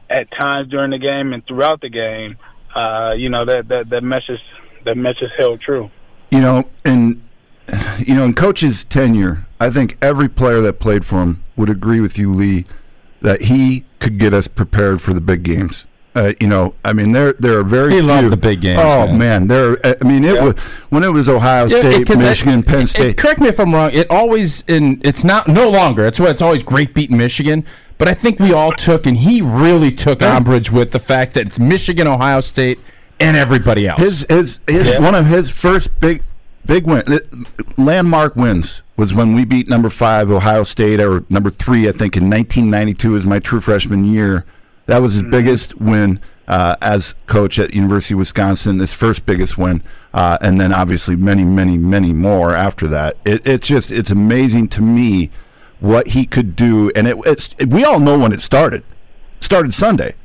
[0.10, 2.38] at times during the game and throughout the game,
[2.76, 4.42] uh, you know, that that that message
[4.86, 5.92] that message held true.
[6.32, 7.22] You know, and
[8.00, 12.00] you know, in coach's tenure, I think every player that played for him would agree
[12.00, 12.66] with you, Lee,
[13.22, 15.88] that he could get us prepared for the big games.
[16.16, 18.08] Uh, you know, I mean, there there are very he few.
[18.08, 18.80] loved the big games.
[18.82, 19.78] Oh man, man there.
[20.02, 20.44] I mean, it Yeah.
[20.46, 20.56] was
[20.90, 23.18] when it was Ohio Yeah, State, 'cause Michigan, it- Penn it- State.
[23.18, 23.92] correct me if I'm wrong.
[23.92, 26.06] It always in it's not no longer.
[26.06, 27.66] It's what it's always great beating Michigan.
[27.98, 31.48] But I think we all took, and he really took umbrage with the fact that
[31.48, 32.80] it's Michigan, Ohio State,
[33.20, 34.00] and everybody else.
[34.02, 35.00] His his, his Yeah.
[35.00, 36.22] one of his first big
[36.66, 37.20] big win uh,
[37.78, 42.16] landmark wins was when we beat number five Ohio State or number three I think
[42.18, 44.46] in 1992 was my true freshman year.
[44.88, 48.80] That was his biggest win uh, as coach at University of Wisconsin.
[48.80, 49.82] His first biggest win,
[50.14, 53.18] uh, and then obviously many many many more after that.
[53.26, 55.32] It, it's just it's amazing to me
[55.80, 58.84] what he could do, and it, it's we all know when it started.
[59.42, 60.16] Started Sunday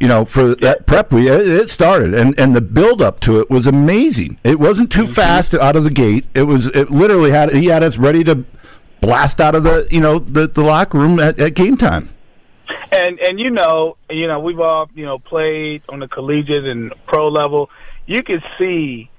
[0.00, 3.38] you know, for that prep week, it, it started, and and the build up to
[3.38, 4.38] it was amazing.
[4.42, 6.24] It wasn't too fast out of the gate.
[6.34, 8.44] It was it literally had he had us ready to
[9.02, 12.08] blast out of the you know the, the locker room at, at game time.
[12.92, 16.92] And and you know, you know, we've all you know played on the collegiate and
[17.06, 17.70] pro level.
[18.06, 19.10] You can see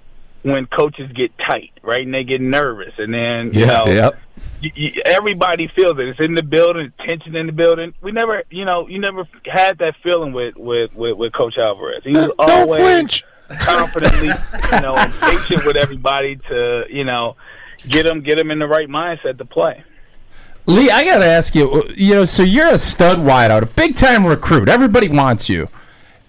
[0.43, 4.19] when coaches get tight, right, and they get nervous, and then you know, Yep.
[4.61, 6.07] you, you, everybody feels it.
[6.07, 7.93] It's in the building, tension in the building.
[8.01, 12.01] We never, you know, you never had that feeling with with with, with Coach Alvarez.
[12.03, 13.23] He was always flinch.
[13.59, 17.35] confidently, you know, and patient with everybody to, you know,
[17.87, 19.83] get them get them in the right mindset to play.
[20.65, 23.65] Lee, I got to ask you, uh, you know, so you're a stud wideout, a
[23.65, 24.69] big time recruit.
[24.69, 25.69] Everybody wants you.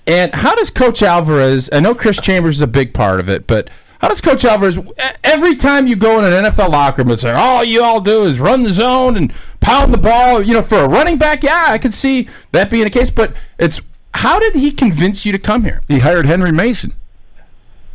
[0.06, 3.46] And how does Coach Alvarez, I know Chris Chambers is a big part of it,
[3.46, 3.70] but
[4.00, 4.78] how does Coach Alvarez,
[5.22, 8.24] every time you go in an NFL locker room and say, all you all do
[8.24, 11.66] is run the zone and pound the ball, you know, for a running back, yeah,
[11.68, 13.80] I could see that being the case, but it's,
[14.14, 15.82] how did he convince you to come here?
[15.86, 16.94] He hired Henry Mason.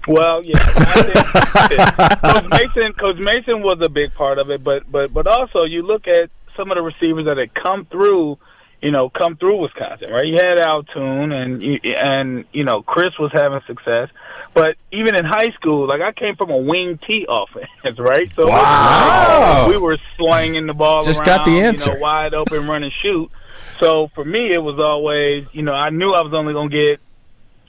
[0.08, 2.94] Well, yeah, I Coach Mason.
[2.94, 6.30] Coach Mason was a big part of it, but but but also you look at
[6.56, 8.38] some of the receivers that had come through,
[8.82, 10.26] you know, come through Wisconsin, right?
[10.26, 14.10] You had Al Toon, and you- and you know Chris was having success,
[14.54, 17.68] but even in high school, like I came from a wing T offense,
[18.00, 18.32] right?
[18.36, 19.68] So Wow.
[19.70, 21.92] we were slinging the ball Just around, got the answer.
[21.92, 23.30] you know, wide open, run and shoot.
[23.82, 26.78] So for me, it was always, you know, I knew I was only going to
[26.88, 27.00] get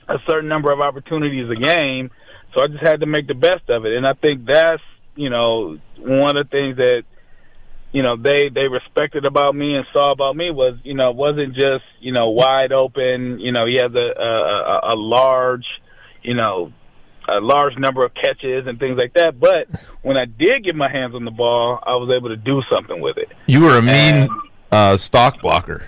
[0.08, 2.10] a certain number of opportunities a game,
[2.58, 3.96] so I just had to make the best of it.
[3.96, 4.82] And I think that's,
[5.14, 7.02] you know, one of the things that,
[7.92, 11.54] you know, they they respected about me and saw about me was, you know, wasn't
[11.54, 13.38] just, you know, wide open.
[13.38, 15.64] You know, he has a a, a, large,
[16.22, 16.72] you know,
[17.28, 19.38] a large number of catches and things like that.
[19.38, 19.68] But
[20.02, 23.00] when I did get my hands on the ball, I was able to do something
[23.00, 23.28] with it.
[23.46, 24.30] You were a mean And-
[24.70, 25.86] uh, stock blocker.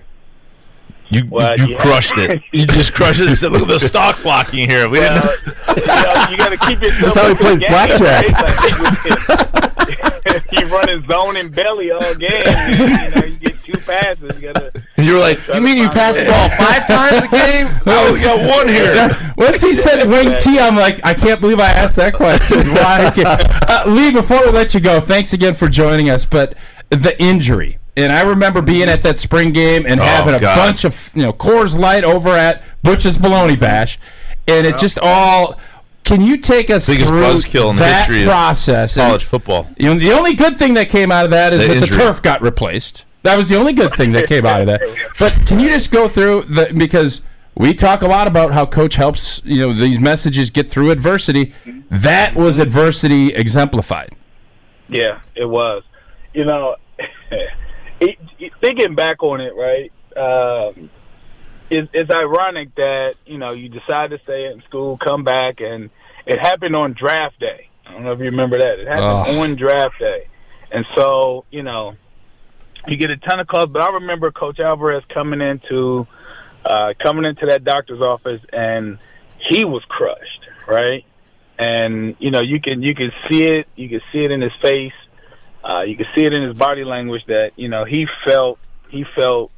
[1.10, 1.78] You Well, you yeah.
[1.78, 2.42] crushed it.
[2.52, 3.28] You just crushed it.
[3.42, 4.88] and Look at the stock blocking here.
[4.88, 5.76] We Well, didn't.
[5.78, 7.14] you, know, you got to keep yourself.
[7.14, 8.28] That's how he plays blackjack.
[8.28, 9.50] right?
[10.26, 12.30] Like, you running zone and belly all game.
[12.46, 12.78] And,
[13.14, 14.40] you know, you get two passes.
[14.40, 14.84] You got to.
[14.96, 17.66] And you were like, you mean you find passed the ball five times a game?
[17.86, 19.34] I only got one here.
[19.36, 22.58] Once he said wing T, I'm like, I can't believe I asked that question.
[22.68, 23.12] Why?
[23.16, 26.24] Uh, Lee, before we let you go, thanks again for joining us.
[26.24, 26.54] But
[26.90, 30.56] the injury, and I remember being at that spring game and Oh, having a God.
[30.56, 33.98] bunch of you know Coors Light over at Butch's Bologna Bash,
[34.48, 35.58] and it just all.
[36.02, 38.96] Can you take us Biggest through buzzkill in the that history of process?
[38.96, 39.68] And, College football.
[39.76, 41.96] you know, the only good thing that came out of that is The that injury.
[41.98, 43.04] the turf got replaced.
[43.22, 44.80] That was the only good thing that came out of that.
[45.18, 47.20] But can you just go through the because
[47.54, 51.52] we talk a lot about how coach helps you know these messages get through adversity.
[51.90, 54.08] That was adversity exemplified.
[54.88, 55.82] Yeah, it was.
[56.32, 56.76] You know,
[58.00, 59.92] it, it- thinking back on it, right?
[60.16, 60.90] Um,
[61.70, 65.90] it's, it's ironic that you know you decide to stay in school, come back, and
[66.26, 67.68] it happened on draft day.
[67.86, 68.78] I don't know if you remember that.
[68.80, 69.40] It happened Oh.
[69.42, 70.28] on draft day,
[70.72, 71.94] and so you know
[72.88, 73.68] you get a ton of calls.
[73.72, 76.06] But I remember Coach Alvarez coming into
[76.64, 78.98] uh, coming into that doctor's office, and
[79.48, 81.04] he was crushed, right?
[81.58, 84.52] And you know you can you can see it, you can see it in his
[84.62, 84.92] face,
[85.64, 88.58] uh, you can see it in his body language that you know he felt
[88.90, 89.50] he felt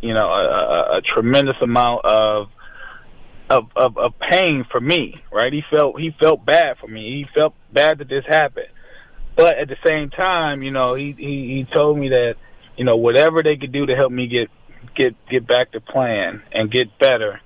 [0.00, 2.48] you know a, a, a tremendous amount of,
[3.50, 5.52] of of of pain for me, right?
[5.52, 7.24] He felt he felt bad for me.
[7.24, 8.68] He felt bad that this happened,
[9.36, 12.34] but at the same time, you know, he he, he told me that
[12.76, 14.50] you know whatever they could do to help me get
[14.94, 17.40] get get back to plan and get better,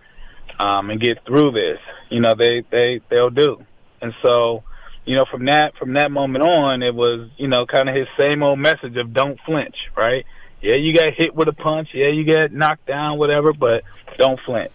[0.59, 1.79] um, and get through this,
[2.11, 3.65] you know, they they they'll do.
[4.03, 4.63] And so,
[5.05, 8.07] you know, from that from that moment on, it was you know kind of his
[8.19, 10.25] same old message of don't flinch, right?
[10.63, 11.89] Yeah, you got hit with a punch.
[11.95, 13.83] Yeah, you got knocked down, whatever, but
[14.19, 14.73] don't flinch.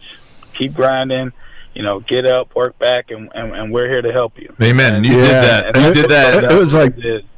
[0.58, 1.32] Keep grinding.
[1.74, 4.54] You know, get up, work back, and and, and we're here to help you.
[4.62, 4.96] Amen.
[4.96, 5.76] And, You did that.
[5.78, 6.44] and You did that.
[6.44, 6.96] Coach It was like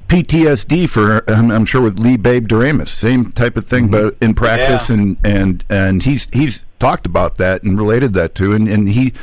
[0.07, 4.09] PTSD for I'm, I'm sure with Lee Babe Doremus, same type of thing, mm-hmm.
[4.09, 4.95] but in practice, Yeah.
[4.95, 9.13] and and and he's he's talked about that and related that to, and and he,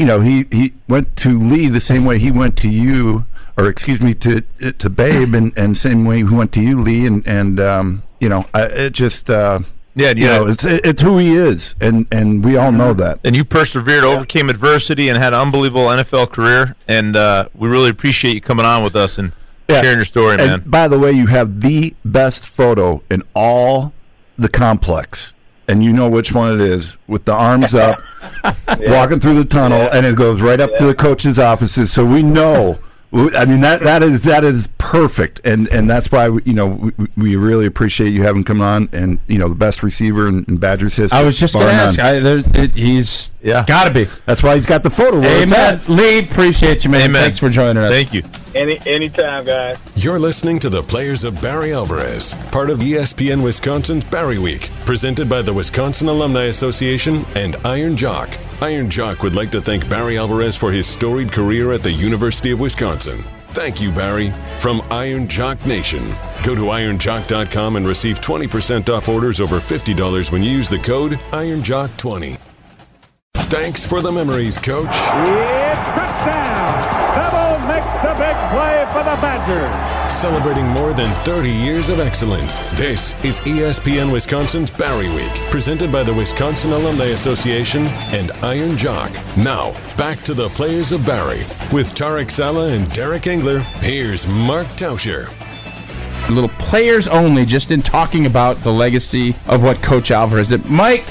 [0.00, 3.26] you know, he he went to Lee the same way he went to you,
[3.58, 4.40] or excuse me, to
[4.82, 8.28] to Babe, and and same way he went to you, Lee, and and um, you
[8.30, 9.60] know, I, it just uh,
[9.94, 10.38] Yeah, you yeah.
[10.38, 13.20] know, it's it's who he is, and and we all know that.
[13.24, 16.74] and you persevered, overcame adversity, and had an unbelievable NFL career.
[16.88, 19.32] And uh, we really appreciate you coming on with us and
[19.68, 19.82] Yeah.
[19.82, 20.62] sharing your story, And man.
[20.66, 23.92] by the way, you have the best photo in all
[24.38, 25.34] the complex.
[25.68, 28.02] And you know which one it is with the arms up,
[28.78, 31.92] walking through the tunnel, and it goes right up to the coach's offices.
[31.92, 32.78] So we know.
[33.12, 36.68] I mean that that is that is perfect, and and that's why we, you know
[36.68, 40.44] we, we really appreciate you having come on, and you know the best receiver in,
[40.46, 41.18] in Badgers history.
[41.18, 41.98] I was just going to ask.
[41.98, 43.64] I, there, it, he's Yeah.
[43.66, 44.06] got to be.
[44.26, 45.20] That's why he's got the photo.
[45.20, 45.80] where it's Amen.
[45.88, 47.02] Lee, appreciate you, man.
[47.02, 47.22] Amen.
[47.22, 47.90] Thanks for joining us.
[47.90, 48.22] Thank you.
[48.54, 49.78] Any anytime, guys.
[49.96, 55.28] You're listening to the Players of Barry Alvarez, part of ESPN Wisconsin's Barry Week, presented
[55.28, 58.28] by the Wisconsin Alumni Association and Iron Jock.
[58.60, 62.50] Iron Jock would like to thank Barry Alvarez for his storied career at the University
[62.50, 63.24] of Wisconsin.
[63.52, 66.04] Thank you, Barry, from Iron Jock Nation.
[66.44, 71.12] Go to ironjock.com and receive 20% off orders over $50 when you use the code
[71.32, 72.49] IronJock20.
[73.50, 74.86] Thanks for the memories, Coach.
[74.86, 76.70] It's touchdown.
[77.16, 80.12] Double makes the big play for the Badgers.
[80.12, 86.04] Celebrating more than 30 years of excellence, this is ESPN Wisconsin's Barry Week, presented by
[86.04, 89.10] the Wisconsin Alumni Association and Iron Jock.
[89.36, 91.40] Now, back to the players of Barry.
[91.72, 95.28] With Tarek Saleh and Derek Engeler, here's Mark Tauscher.
[96.28, 100.64] little players only, just in talking about the legacy of what Coach Alvarez did.
[100.66, 101.04] Mike,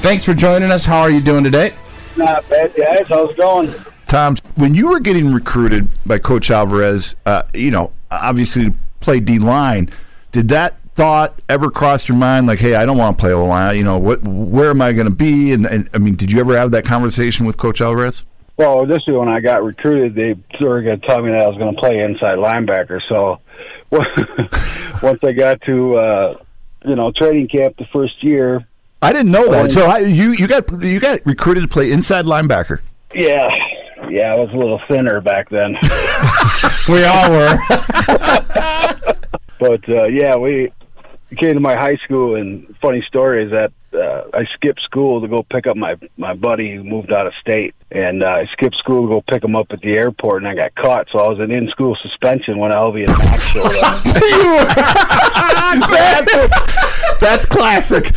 [0.00, 0.84] thanks for joining us.
[0.84, 1.74] How are you doing today?
[2.16, 3.06] Not bad, guys.
[3.08, 3.74] How's it going?
[4.06, 9.20] Tom, when you were getting recruited by Coach Alvarez, uh, you know, obviously to play
[9.20, 9.90] D line,
[10.32, 12.46] did that thought ever cross your mind?
[12.46, 13.76] Like, hey, I don't want to play O line.
[13.76, 14.22] You know, what?
[14.22, 15.52] Where am I going to be?
[15.52, 18.24] And, and I mean, did you ever have that conversation with Coach Alvarez?
[18.56, 20.34] Well, initially when I got recruited, they
[20.64, 23.00] were going to tell me that I was going to play inside linebacker.
[23.08, 23.40] So
[25.02, 26.36] once I got to, uh,
[26.84, 28.66] you know, training camp the first year,
[29.00, 29.70] I didn't know that.
[29.70, 32.80] So I, you you got you got recruited to play inside linebacker.
[33.14, 33.46] yeah,
[34.10, 35.76] yeah, I was a little thinner back then.
[36.88, 37.58] We all were.
[39.60, 40.72] but uh, yeah, we
[41.38, 45.28] came to my high school, and funny story is that uh, I skipped school to
[45.28, 48.76] go pick up my my buddy who moved out of state, and uh, I skipped
[48.76, 51.28] school to go pick him up at the airport, and I got caught, so I
[51.28, 54.02] was in in school suspension when Elvie and Max showed up.
[57.20, 58.16] That's classic.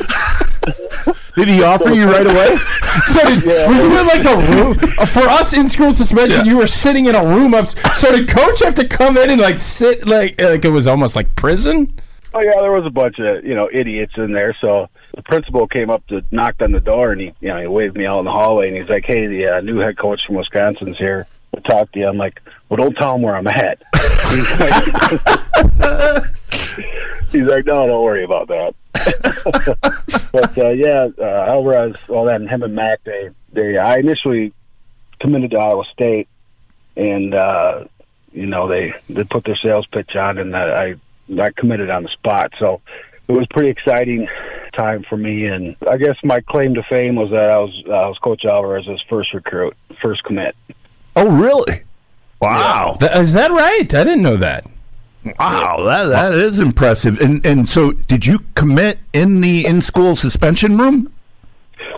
[1.36, 2.58] Did he offer you right away?
[3.08, 4.74] So did, were you in like a room
[5.08, 6.46] for us in school suspension?
[6.46, 7.70] You were sitting in a room up.
[7.70, 11.16] So did coach have to come in and like sit like like it was almost
[11.16, 11.98] like prison?
[12.34, 14.56] Oh yeah, there was a bunch of you know idiots in there.
[14.60, 17.68] So the principal came up to knocked on the door, and he you know he
[17.68, 20.22] waved me out in the hallway, and he's like, "Hey, the uh, new head coach
[20.26, 23.48] from Wisconsin's here to talk to you." I'm like, "Well, don't tell him where I'm
[23.48, 23.82] at."
[24.30, 24.84] he's, like,
[27.32, 28.76] he's like, "No, don't worry about that."
[30.32, 34.54] But uh, yeah, uh, Alvarez, all that, and him and Mac, they they I initially
[35.20, 36.28] committed to Iowa State,
[36.96, 37.86] and uh,
[38.32, 40.96] you know they they put their sales pitch on, and I
[41.42, 42.52] I committed on the spot.
[42.60, 42.82] So
[43.28, 44.28] it was pretty exciting
[44.78, 48.08] time for me, and I guess my claim to fame was that I was I
[48.08, 50.56] was Coach Alvarez's first recruit, first commit.
[51.16, 51.84] Oh, really?
[52.42, 52.98] Wow.
[53.00, 53.94] Th- Is that right?
[53.94, 54.66] I didn't know that.
[55.24, 57.20] Wow, that that is impressive.
[57.22, 61.12] And and so, did you commit in the in school suspension room?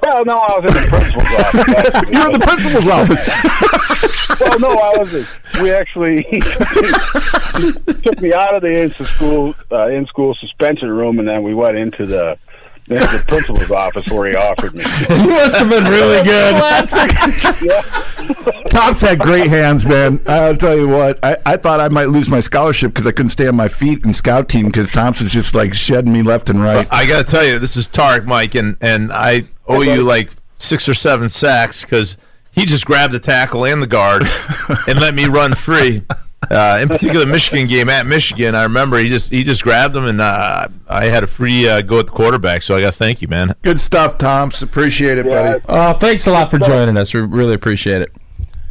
[0.01, 2.11] Well, no, I was in the principal's office.
[2.11, 4.39] You're in the principal's office.
[4.39, 5.27] well, no, I wasn't.
[5.61, 6.23] We actually
[8.03, 11.53] took me out of the in school uh, in school suspension room, and then we
[11.53, 12.37] went into the
[12.89, 14.83] into the principal's office where he offered me.
[15.09, 16.53] You must have been really good.
[18.69, 20.21] Tom's had great hands, man.
[20.27, 21.19] I'll tell you what.
[21.23, 24.03] I, I thought I might lose my scholarship because I couldn't stay on my feet
[24.03, 26.87] in scout team because Tom's was just like shedding me left and right.
[26.91, 30.31] I got to tell you, this is Tarek, Mike, and and I owe you like
[30.57, 32.17] six or seven sacks because
[32.51, 34.23] he just grabbed the tackle and the guard
[34.87, 36.01] and let me run free.
[36.53, 39.93] Uh, in particular, the Michigan game at Michigan, I remember he just he just grabbed
[39.95, 42.61] them, and uh, I had a free uh, go at the quarterback.
[42.61, 43.55] So I got to thank you, man.
[43.63, 44.61] Good stuff, Tom's.
[44.61, 45.41] Appreciate it, Yeah.
[45.53, 45.63] buddy.
[45.67, 47.13] Oh, thanks a lot for joining us.
[47.13, 48.11] We really appreciate it.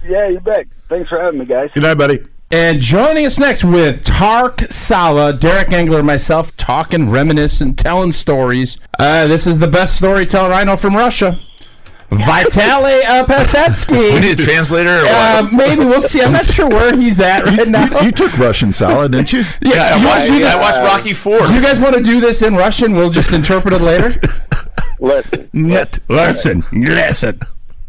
[0.09, 0.66] Yeah, you bet.
[0.89, 1.70] Thanks for having me, guys.
[1.74, 2.20] Good night, buddy.
[2.51, 8.76] And joining us next with Tark Saleh, Derek Engeler, and myself talking, reminiscing, telling stories.
[8.99, 11.41] Uh, this is the best storyteller I know from Russia.
[12.19, 14.13] Vitaly uh, Pisetsky.
[14.15, 15.01] We need a translator.
[15.01, 16.21] Or Uh, maybe we'll see.
[16.23, 18.01] I'm not sure where he's at right now.
[18.01, 19.45] You, you took Russian salad, didn't you?
[19.63, 21.47] yeah, I you watched, do this- I watched Rocky Four.
[21.47, 22.95] Do you guys want to do this in Russian?
[22.95, 24.15] We'll just interpret it later.
[25.01, 25.99] Listen, Net.
[26.09, 27.41] Listen, listen.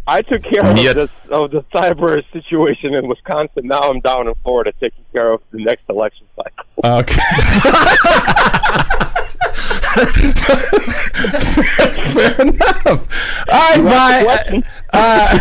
[0.05, 0.95] I took care of Yet.
[0.95, 3.67] this of the cyber situation in Wisconsin.
[3.67, 6.65] Now I'm down in Florida taking care of the next election cycle.
[6.83, 7.21] Okay.
[12.13, 12.87] fair, enough.
[13.51, 14.63] All right, bye.
[14.93, 15.39] Uh,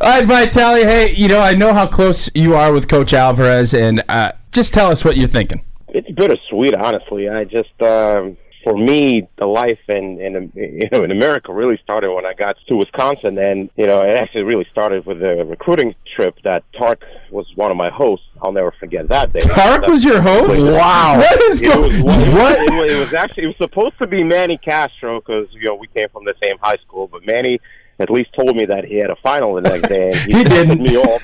[0.00, 0.82] all right, Vitaly.
[0.82, 4.74] Hey, you know I know how close you are with Coach Alvarez, and uh, just
[4.74, 5.62] tell us what you're thinking.
[5.86, 7.28] It's bittersweet, honestly.
[7.28, 8.36] I just, um,
[8.68, 12.56] for me, the life in, in you know in America really started when I got
[12.68, 17.02] to Wisconsin, and you know it actually really started with a recruiting trip that Tark
[17.30, 18.26] was one of my hosts.
[18.42, 19.40] I'll never forget that day.
[19.40, 20.76] Tark was your host.
[20.76, 21.16] Wow.
[21.28, 21.94] What is It was, going?
[21.94, 22.58] it, What?
[22.58, 25.64] was, it, was, it was actually it was supposed to be Manny Castro because you
[25.64, 27.58] know we came from the same high school, but Manny
[27.98, 30.44] at least told me that he had a final the next day, and he, He
[30.44, 30.82] didn't.
[30.82, 31.22] me off.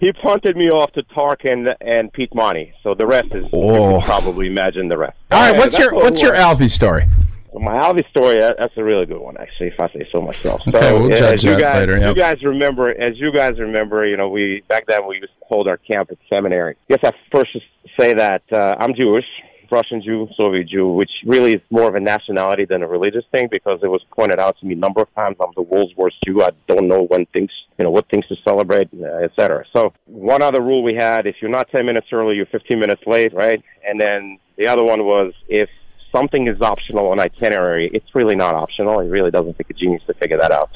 [0.00, 2.72] He punted me off to Tark and and Pete Monty.
[2.82, 3.98] So the rest is you Oh.
[3.98, 5.16] can probably imagine the rest.
[5.30, 6.34] All right, what's your what what's your.
[6.34, 7.04] Alfie story?
[7.52, 10.62] My Alvy story, that- that's a really good one, actually, if I say so myself.
[10.64, 14.06] So, Okay, we'll as you that guys, later, You guys remember, as you guys remember,
[14.06, 16.76] you know, we back then we used to hold our camp at seminary.
[16.88, 17.62] Yes, I first should
[17.98, 19.26] say that uh, I'm Jewish,
[19.70, 23.48] Russian Jew, Soviet Jew, which really is more of a nationality than a religious thing
[23.50, 26.16] because it was pointed out to me a number of times I'm the world's worst
[26.24, 26.42] Jew.
[26.42, 29.64] I don't know when things, you know, what things to celebrate, uh, et cetera.
[29.72, 33.02] So one other rule we had, if you're not 10 minutes early, you're 15 minutes
[33.06, 33.62] late, right?
[33.86, 35.68] And then the other one was if
[36.12, 39.00] something is optional on itinerary, it's really not optional.
[39.00, 40.70] It really doesn't take a genius to figure that out.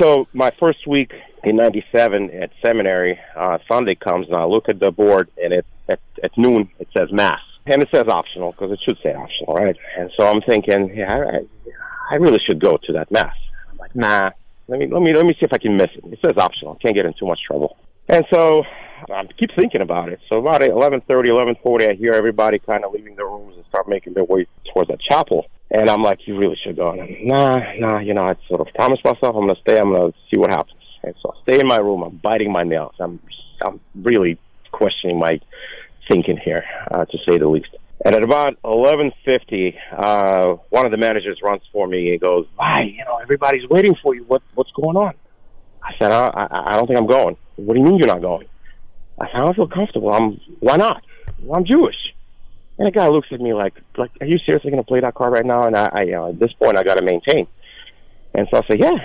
[0.00, 1.12] So my first week
[1.44, 5.66] in '97 at seminary, uh, Sunday comes and I look at the board and it
[5.88, 9.54] at, at noon it says mass and it says optional because it should say optional,
[9.54, 9.76] right?
[9.98, 13.34] And so I'm thinking, yeah, I, I really should go to that mass.
[13.70, 14.30] I'm like, nah,
[14.68, 16.04] let me let me let me see if I can miss it.
[16.12, 16.76] It says optional.
[16.76, 17.76] Can't get in too much trouble.
[18.08, 18.64] And so
[19.08, 20.20] um, I keep thinking about it.
[20.32, 24.14] So about 11:30, 11:40, I hear everybody kind of leaving their rooms and start making
[24.14, 25.46] their way towards that chapel.
[25.70, 26.90] And I'm like, you really should go.
[26.90, 29.78] And I'm, nah, nah, you know, I sort of promised myself I'm to stay.
[29.78, 30.82] I'm to see what happens.
[31.02, 32.02] And so I stay in my room.
[32.02, 32.94] I'm biting my nails.
[32.98, 33.20] I'm,
[33.64, 34.38] I'm really
[34.72, 35.40] questioning my
[36.10, 37.76] thinking here, uh, to say the least.
[38.04, 42.92] And at about 11:50, uh, one of the managers runs for me and goes, "Why?
[42.96, 44.24] You know, everybody's waiting for you.
[44.24, 45.14] What what's going on?"
[45.82, 48.22] I said, I, I, "I don't think I'm going." What do you mean you're not
[48.22, 48.46] going?
[49.20, 50.10] I said, "I don't feel comfortable.
[50.12, 50.40] I'm.
[50.60, 51.04] Why not?
[51.42, 52.14] Well, I'm Jewish."
[52.78, 55.14] And the guy looks at me like, "Like, are you seriously going to play that
[55.14, 57.46] card right now?" And I, I you know, at this point, I got to maintain.
[58.34, 58.96] And so I said, "Yeah."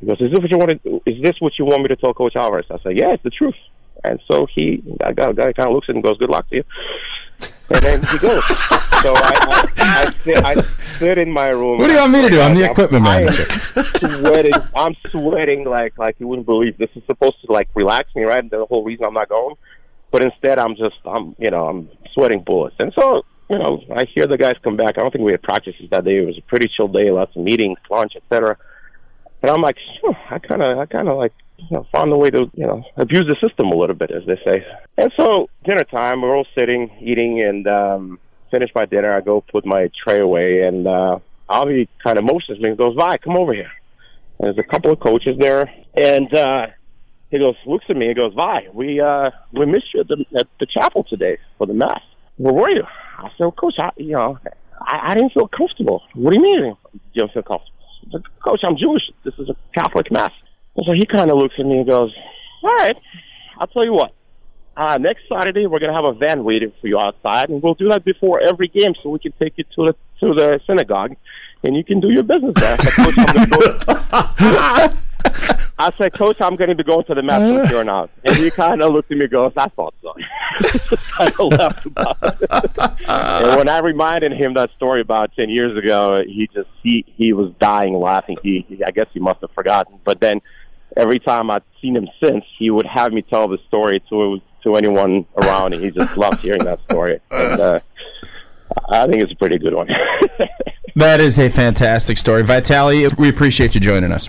[0.00, 0.70] He goes, "Is this what you want?
[1.06, 3.30] Is this what you want me to tell Coach Alvarez?" I said, "Yeah, it's the
[3.30, 3.56] truth."
[4.02, 6.48] And so he, that guy, guy kind of looks at him and goes, "Good luck
[6.50, 6.64] to you."
[7.70, 8.44] And then he goes.
[9.02, 10.54] so I, I, I, sit, I
[10.98, 11.78] sit in my room.
[11.78, 12.40] What do you want me to do?
[12.40, 13.44] I'm the equipment I am manager.
[14.18, 14.52] sweating.
[14.74, 16.76] I'm sweating like like you wouldn't believe.
[16.76, 18.40] This is supposed to like relax me, right?
[18.40, 19.56] And the whole reason I'm not going,
[20.10, 22.76] but instead I'm just I'm you know I'm sweating bullets.
[22.78, 24.98] And so you know I hear the guys come back.
[24.98, 26.18] I don't think we had practices that day.
[26.18, 28.58] It was a pretty chill day, lots of meetings, lunch, etc.
[29.42, 32.16] And I'm like, "Phew, I kind of I kind of like you know, found a
[32.16, 34.66] way to, you know, abuse the system a little bit, as they say.
[34.96, 38.18] And so, dinner time, we're all sitting, eating, and um,
[38.50, 39.14] finish my dinner.
[39.14, 41.18] I go put my tray away, and uh,
[41.48, 43.70] Avi kind of motions me and goes, Vi, come over here.
[44.38, 46.66] And there's a couple of coaches there, and uh,
[47.30, 50.24] he goes, looks at me and goes, Vi, we, uh, we missed you at the,
[50.38, 52.00] at the chapel today for the mass.
[52.36, 52.84] Where were you?
[53.18, 54.38] I said, well, Coach, I, you know,
[54.80, 56.02] I, I didn't feel comfortable.
[56.14, 56.76] What do you mean
[57.12, 57.70] you don't feel comfortable?
[58.44, 59.02] Coach, I'm Jewish.
[59.24, 60.32] This is a Catholic mass.
[60.82, 62.12] So he kind of looks at me and goes,
[62.62, 62.96] "All right,
[63.58, 64.12] I'll tell you what.
[64.76, 67.86] Uh, next Saturday we're gonna have a van waiting for you outside, and we'll do
[67.88, 71.14] that before every game, so we can take you to the to the synagogue,
[71.62, 74.98] and you can do your business there." I said.
[75.78, 78.10] I said, Coach, I'm going to be going to the Mets from here on out.
[78.24, 80.14] And he kind of looked at me and goes, I thought so.
[81.18, 83.08] of laughed about it.
[83.08, 87.32] and when I reminded him that story about 10 years ago, he just, he, he
[87.32, 88.36] was dying laughing.
[88.42, 89.98] He, he I guess he must have forgotten.
[90.04, 90.40] But then
[90.96, 94.76] every time I'd seen him since, he would have me tell the story to, to
[94.76, 97.20] anyone around, and he just loved hearing that story.
[97.30, 97.80] And, uh,
[98.88, 99.88] I think it's a pretty good one.
[100.96, 102.44] That is a fantastic story.
[102.44, 104.28] Vitali, we appreciate you joining us.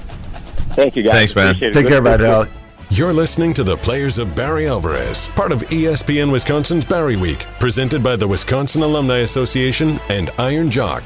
[0.71, 1.13] Thank you, guys.
[1.13, 1.49] Thanks, man.
[1.49, 1.73] Appreciate.
[1.75, 2.47] Take Good- care, good- Vidal.
[2.89, 8.01] You're listening to the Players of Barry Alvarez, part of ESPN Wisconsin's Barry Week, presented
[8.01, 11.03] by the Wisconsin Alumni Association and Iron Jock.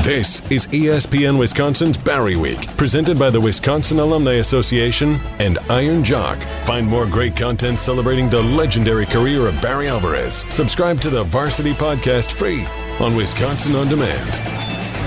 [0.00, 6.38] This is ESPN Wisconsin's Barry Week, presented by the Wisconsin Alumni Association and Iron Jock.
[6.64, 10.42] Find more great content celebrating the legendary career of Barry Alvarez.
[10.48, 12.64] Subscribe to the Varsity Podcast free
[12.98, 14.26] on Wisconsin On Demand.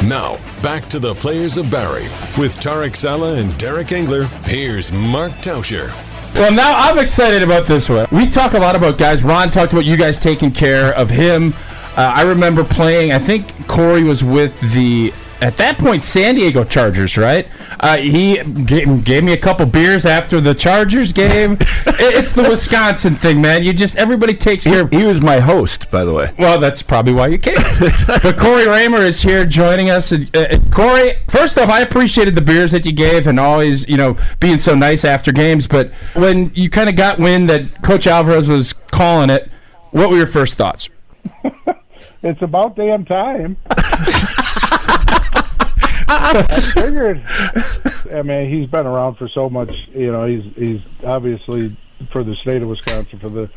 [0.07, 2.03] Now, back to the Players of Barry
[2.37, 4.27] with Tarek Saleh and Derek Engeler.
[4.45, 5.91] Here's Mark Tauscher.
[6.35, 8.05] Well, now I'm excited about this one.
[8.11, 9.23] We talk a lot about guys.
[9.23, 11.53] Ron talked about you guys taking care of him.
[11.95, 13.11] Uh, I remember playing.
[13.11, 17.47] I think Cory was with the at that point San Diego Chargers, right?
[17.81, 21.57] Uh, he gave, gave me a couple beers after the Chargers game.
[21.85, 23.63] It- it's the Wisconsin thing, man.
[23.63, 24.81] You just everybody takes care.
[24.81, 26.31] of He was my host, by the way.
[26.39, 27.55] Well, that's probably why you came.
[28.07, 30.11] but Cory Raymer is here joining us.
[30.11, 33.97] And, uh, Cory, first off, I appreciated the beers that you gave and always, you
[33.97, 35.67] know, being so nice after games.
[35.67, 39.49] But when you kind of got wind that Coach Alvarez was calling it,
[39.91, 40.89] what were your first thoughts?
[42.23, 43.57] It's about damn time.
[46.07, 47.21] I figured.
[48.13, 49.71] I mean, he's been around for so much.
[49.93, 51.77] You know, he's he's obviously
[52.11, 53.49] for the state of Wisconsin, for the,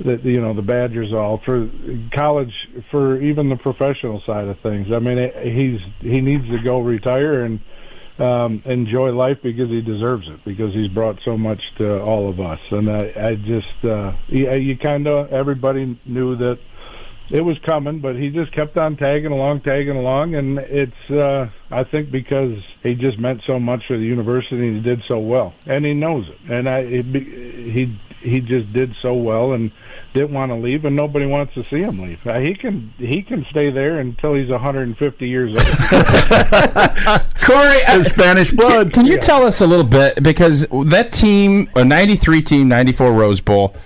[0.00, 1.70] the you know the Badgers, all for
[2.14, 2.52] college,
[2.90, 4.88] for even the professional side of things.
[4.94, 7.60] I mean, it, he's he needs to go retire and
[8.18, 12.40] um, enjoy life because he deserves it because he's brought so much to all of
[12.40, 12.60] us.
[12.70, 16.58] And I, I just uh, you, you kind of everybody knew that
[17.30, 21.48] it was coming, but he just kept on tagging along, tagging along, and it's uh,
[21.70, 25.18] I think because he just meant so much for the university and he did so
[25.18, 29.72] well, and he knows it, and I it, he he just did so well and
[30.14, 32.18] didn't want to leave, and nobody wants to see him leave.
[32.26, 35.58] Uh, he can he can stay there until he's 150 years old.
[37.42, 38.92] Cory, His Spanish blood.
[38.92, 43.40] Can you tell us a little bit because that team, a '93 team, '94 Rose
[43.40, 43.76] Bowl,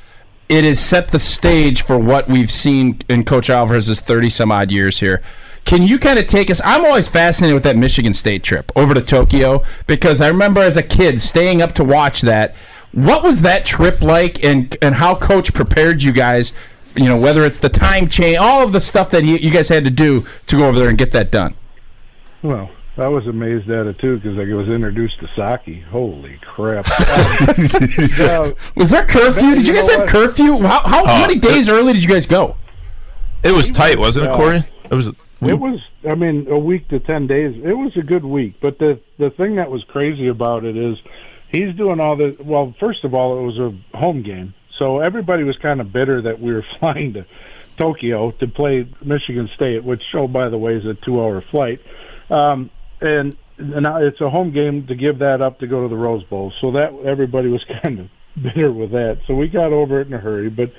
[0.51, 4.73] it has set the stage for what we've seen in Coach Alvarez's 30 some odd
[4.73, 5.23] years here.
[5.65, 6.61] Can you kind of take us?
[6.65, 10.77] I'm always fascinated with that Michigan State trip over to Tokyo because I remember as
[10.77, 12.57] a kid staying up to watch that.
[12.91, 16.53] What was that trip like, and and how Coach prepared you guys?
[16.97, 19.69] You know, whether it's the time change, all of the stuff that you, you guys
[19.69, 21.55] had to do to go over there and get that done.
[22.43, 25.83] Well, I was amazed at it too because I was introduced to sake.
[25.85, 26.87] Holy crap!
[26.91, 29.55] Uh, Was there curfew?
[29.55, 30.09] Did you, You guys have what?
[30.09, 30.59] curfew?
[30.63, 32.57] How, how Oh, many days early did you guys go?
[33.43, 34.65] It was tight, wasn't it, Cory?
[34.91, 35.09] It was.
[35.43, 37.55] It was, I mean, a week to ten days.
[37.65, 40.99] It was a good week, but the the thing that was crazy about it is
[41.51, 42.37] he's doing all the.
[42.45, 46.21] Well, first of all, it was a home game, so everybody was kind of bitter
[46.23, 47.25] that we were flying to
[47.79, 51.81] Tokyo to play Michigan State, which, oh by the way, is a two-hour flight,
[52.29, 52.69] um,
[53.01, 56.25] and now it's a home game to give that up to go to the Rose
[56.25, 56.53] Bowl.
[56.61, 59.19] So that everybody was kind of bitter with that.
[59.27, 60.73] So we got over it in a hurry, but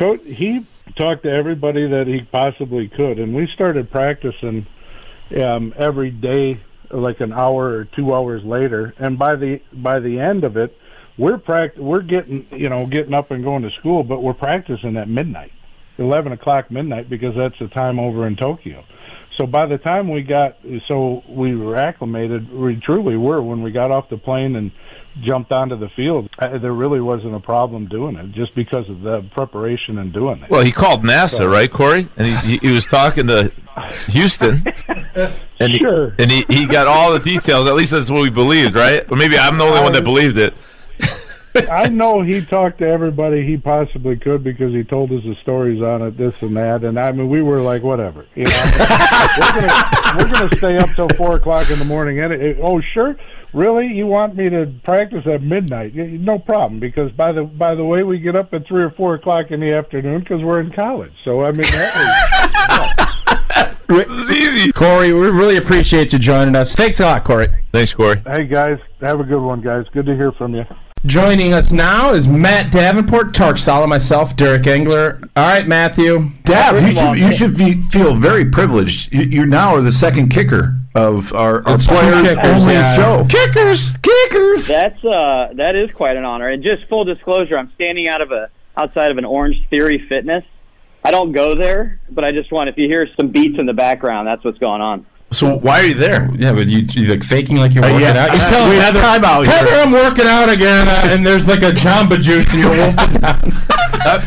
[0.00, 0.66] coach he
[0.98, 4.66] talked to everybody that he possibly could, and we started practicing
[5.42, 8.94] um, every day, like an hour or two hours later.
[8.98, 10.76] And by the by the end of it,
[11.18, 14.96] we're pract- we're getting you know getting up and going to school, but we're practicing
[14.96, 15.52] at midnight,
[15.98, 18.84] eleven o'clock midnight, because that's the time over in Tokyo.
[19.38, 20.58] So by the time we got,
[20.88, 22.52] so we were acclimated.
[22.52, 24.72] We truly were when we got off the plane and
[25.22, 26.28] jumped onto the field.
[26.40, 30.50] There really wasn't a problem doing it, just because of the preparation and doing it.
[30.50, 32.08] Well, he called NASA, right, Cory?
[32.16, 33.52] And he, he, was talking to
[34.08, 34.64] Houston,
[35.14, 37.68] and he, and he, he got all the details.
[37.68, 39.10] At least that's what we believed, right?
[39.10, 40.54] Or maybe I'm the only one that believed it.
[41.70, 45.82] I know he talked to everybody he possibly could because he told us the stories
[45.82, 48.70] on it, this and that, and I mean we were like, whatever, you know,
[49.38, 52.20] we're gonna we're gonna stay up till four o'clock in the morning.
[52.20, 53.16] And it, oh, sure,
[53.52, 55.94] really, you want me to practice at midnight?
[55.94, 59.14] No problem, because by the by the way, we get up at three or four
[59.14, 61.12] o'clock in the afternoon because we're in college.
[61.24, 63.08] So I mean that
[63.88, 64.72] It's easy.
[64.72, 66.74] Cory, we really appreciate you joining us.
[66.74, 67.48] Thanks a lot, Cory.
[67.72, 68.22] Thanks, Cory.
[68.26, 69.86] Hey guys, have a good one, guys.
[69.92, 70.64] Good to hear from you.
[71.06, 75.22] Joining us now is Matt Davenport, Tark Saleh, myself, Derek Engeler.
[75.36, 76.30] All right, Matthew.
[76.42, 79.12] Dab, you should you should be, feel very privileged.
[79.12, 82.96] You, you now are the second kicker of our, our players kickers, only yeah.
[82.96, 83.26] show.
[83.28, 84.66] Kickers, kickers.
[84.66, 86.48] That's uh, that is quite an honor.
[86.48, 90.44] And just full disclosure, I'm standing out of a outside of an Orange Theory Fitness.
[91.04, 93.72] I don't go there, but I just want if you hear some beats in the
[93.72, 95.06] background, that's what's going on.
[95.30, 96.30] So why are you there?
[96.36, 98.24] Yeah, but you, you like faking like you're Uh, working yeah.
[98.24, 98.32] out.
[98.32, 99.74] You tell We him, had Heather, time out here.
[99.80, 104.22] I'm working out again, uh, and there's like a Jamba Juice, in you're wolfing down.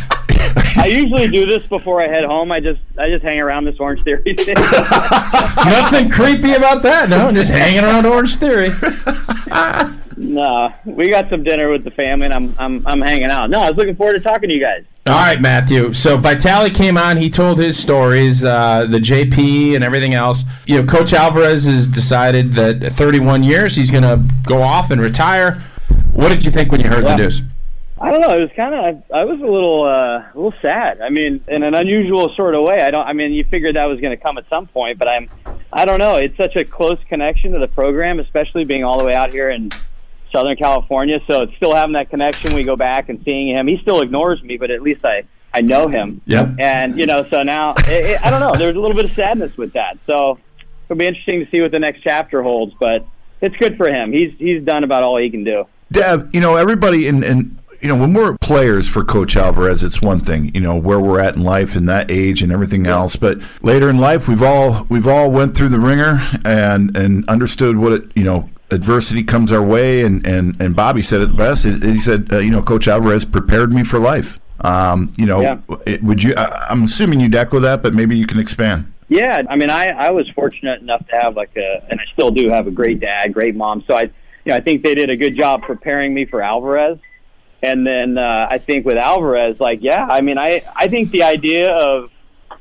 [0.77, 2.51] I usually do this before I head home.
[2.51, 4.53] I just I just hang around this Orange Theory thing.
[5.65, 7.07] Nothing creepy about that.
[7.09, 8.69] No, just hanging around Orange Theory.
[10.21, 13.49] No, we got some dinner with the family, and I'm I'm I'm hanging out.
[13.49, 14.83] No, I was looking forward to talking to you guys.
[15.07, 15.93] All right, Matthew.
[15.93, 17.17] So Vitali came on.
[17.17, 20.43] He told his stories, uh, the JP and everything else.
[20.67, 24.91] You know, Coach Alvarez has decided that at 31 years he's going to go off
[24.91, 25.59] and retire.
[26.13, 27.15] What did you think when you heard Yeah.
[27.17, 27.41] the news?
[27.99, 28.29] I don't know.
[28.35, 29.03] It was kind of.
[29.13, 31.01] I was a little, uh, a little sad.
[31.01, 32.81] I mean, in an unusual sort of way.
[32.81, 33.05] I don't.
[33.07, 35.29] I mean, you figured that was going to come at some point, but I'm.
[35.73, 36.15] I don't know.
[36.17, 39.49] It's such a close connection to the program, especially being all the way out here
[39.49, 39.71] in
[40.31, 41.19] Southern California.
[41.27, 42.53] So it's still having that connection.
[42.53, 43.67] We go back and seeing him.
[43.67, 46.21] He still ignores me, but at least I I know him.
[46.25, 46.55] Yep.
[46.59, 48.53] And you know, so now it, it, I don't know.
[48.53, 49.97] There's a little bit of sadness with that.
[50.07, 50.39] So
[50.85, 52.73] it'll be interesting to see what the next chapter holds.
[52.79, 53.05] But
[53.41, 54.11] it's good for him.
[54.11, 55.65] He's he's done about all he can do.
[55.91, 60.01] Dab, you know, everybody in, in you know, when we're players for Coach Alvarez, it's
[60.01, 63.15] one thing, you know, where we're at in life and that age and everything else.
[63.15, 67.77] But later in life, we've all we've all went through the ringer and and understood
[67.77, 70.01] what it, you know, adversity comes our way.
[70.03, 71.65] And and and Bobby said it best.
[71.65, 74.39] He said, uh, you know, Coach Alvarez prepared me for life.
[74.61, 75.57] Um, you know, Yeah.
[75.85, 76.33] it, would you?
[76.37, 78.91] I, I'm assuming you'd echo that, but maybe you can expand.
[79.09, 82.31] Yeah, I mean, I I was fortunate enough to have like a, and I still
[82.31, 83.83] do have a great dad, great mom.
[83.87, 84.09] So I, you
[84.45, 86.97] know, I think they did a good job preparing me for Alvarez.
[87.63, 91.23] And then uh, I think with Alvarez, like, yeah, I mean, I I think the
[91.23, 92.09] idea of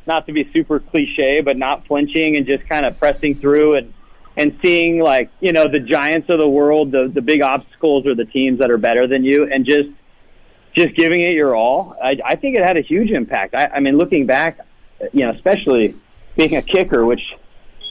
[0.07, 3.95] not to be super cliche, but not flinching and just kind of pressing through and
[4.40, 8.14] and seeing like you know the giants of the world, the the big obstacles or
[8.14, 9.90] the teams that are better than you, and just
[10.74, 11.94] just giving it your all.
[12.02, 13.54] I, I think it had a huge impact.
[13.54, 14.58] I, I mean, looking back,
[15.12, 15.94] you know, especially
[16.36, 17.20] being a kicker, which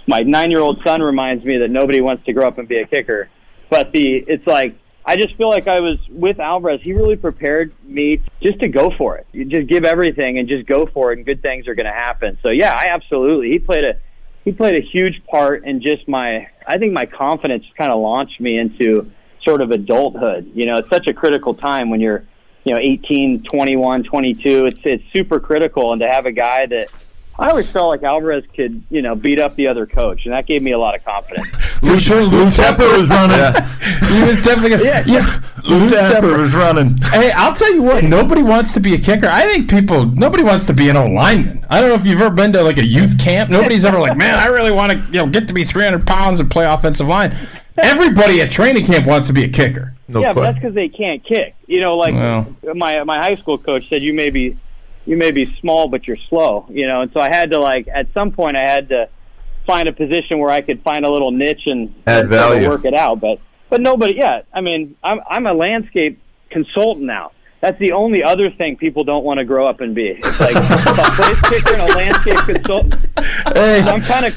[0.07, 3.29] my nine-year-old son reminds me that nobody wants to grow up and be a kicker.
[3.69, 6.81] But the it's like I just feel like I was with Alvarez.
[6.81, 9.27] He really prepared me just to go for it.
[9.33, 11.91] You just give everything and just go for it, and good things are going to
[11.91, 12.39] happen.
[12.41, 13.51] So yeah, I absolutely.
[13.51, 13.99] He played a
[14.49, 16.47] he played a huge part in just my.
[16.65, 19.11] I think my confidence kind of launched me into
[19.45, 20.51] sort of adulthood.
[20.55, 22.25] You know, it's such a critical time when you're,
[22.63, 24.65] you know, 18, 21, 22.
[24.65, 26.91] It's it's super critical, and to have a guy that
[27.39, 30.45] I always felt like Alvarez could, you know, beat up the other coach, and that
[30.45, 31.47] gave me a lot of confidence.
[31.79, 33.37] For sure, Lou Tepper was running.
[34.13, 35.03] he was definitely gonna, Yeah.
[35.05, 35.39] yeah.
[35.63, 36.97] Lou Tepper was running.
[36.97, 38.03] Hey, I'll tell you what.
[38.03, 39.27] Nobody wants to be a kicker.
[39.27, 40.05] I think people.
[40.05, 41.65] Nobody wants to be an old lineman.
[41.69, 43.49] I don't know if you've ever been to like a youth camp.
[43.49, 46.39] Nobody's ever like, man, I really want to, you know, get to be 300 pounds
[46.39, 47.35] and play offensive line.
[47.81, 49.93] Everybody at training camp wants to be a kicker.
[50.09, 51.55] No yeah, but that's because they can't kick.
[51.67, 52.55] You know, like Well.
[52.75, 54.57] my my high school coach said, you may be
[55.09, 56.67] you may be small, but you're slow.
[56.69, 59.09] You know, and so I had to like at some point I had to
[59.65, 62.69] find a position where I could find a little niche and Add value.
[62.69, 63.19] work it out.
[63.19, 63.39] But
[63.71, 64.41] but nobody, yeah.
[64.53, 66.21] I mean, I'm I'm a landscape
[66.51, 67.31] consultant now.
[67.61, 70.17] That's the only other thing people don't want to grow up and be.
[70.23, 73.05] It's like a place kicker and a landscape consultant.
[73.53, 73.81] Hey.
[73.81, 74.35] I'm kind of,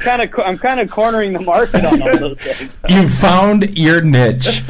[0.00, 2.70] kind of, I'm kind of cornering the market on all those things.
[2.88, 4.62] You found your niche.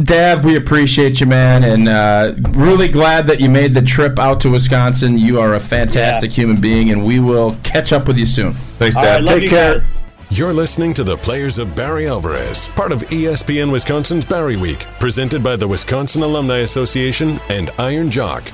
[0.00, 4.40] Dab, we appreciate you, man, and uh, really glad that you made the trip out
[4.42, 5.18] to Wisconsin.
[5.18, 8.52] You are a fantastic human being, and we will catch up with you soon.
[8.52, 9.80] Thanks, All right, Take care.
[9.80, 9.88] guys.
[10.30, 15.42] You're listening to the Players of Barry Alvarez, part of ESPN Wisconsin's Barry Week, presented
[15.42, 18.52] by the Wisconsin Alumni Association and Iron Jock.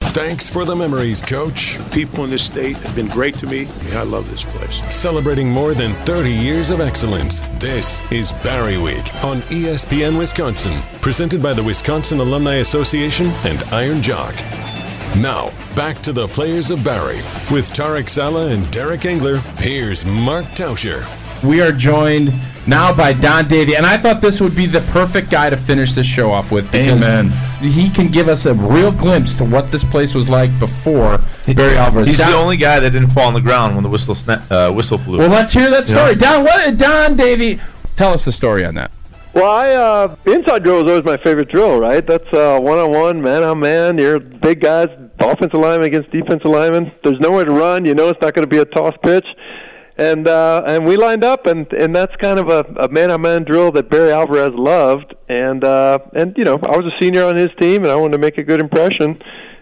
[0.00, 1.78] Thanks for the memories, Coach.
[1.90, 3.66] People in this state have been great to me.
[3.92, 4.80] I, love this place.
[4.92, 7.40] Celebrating more than 30 years of excellence.
[7.58, 14.00] This is Barry Week on ESPN Wisconsin, presented by the Wisconsin Alumni Association and Iron
[14.00, 14.34] Jock.
[15.16, 17.16] Now, back to the players of Barry.
[17.52, 21.04] With Tarek Saleh and Derek Engeler, here's Mark Tauscher.
[21.42, 22.32] We are joined
[22.66, 25.94] now by Don Davey, and I thought this would be the perfect guy to finish
[25.94, 27.30] this show off with because Amen.
[27.60, 31.20] he can give us a real glimpse to what this place was like before
[31.54, 32.06] Barry Alvarez.
[32.06, 34.42] He's Don- the only guy that didn't fall on the ground when the whistle sna-
[34.50, 35.18] uh, whistle blew.
[35.18, 36.14] Well, let's hear that story.
[36.14, 36.20] know?
[36.20, 37.60] Don, what, Don Davey,
[37.96, 38.90] tell us the story on that.
[39.32, 42.04] Well, I uh, inside drill is always my favorite drill, right?
[42.04, 43.96] That's uh, one-on-one, man-on-man.
[43.96, 44.88] You're big guys,
[45.20, 46.92] offensive lineman against defensive lineman.
[47.04, 47.84] There's nowhere to run.
[47.84, 49.26] You know it's not going to be a toss pitch,
[49.96, 53.72] and uh, and we lined up, and and that's kind of a, a man-on-man drill
[53.72, 57.48] that Barry Alvarez loved, and uh, and you know I was a senior on his
[57.60, 59.20] team, and I wanted to make a good impression.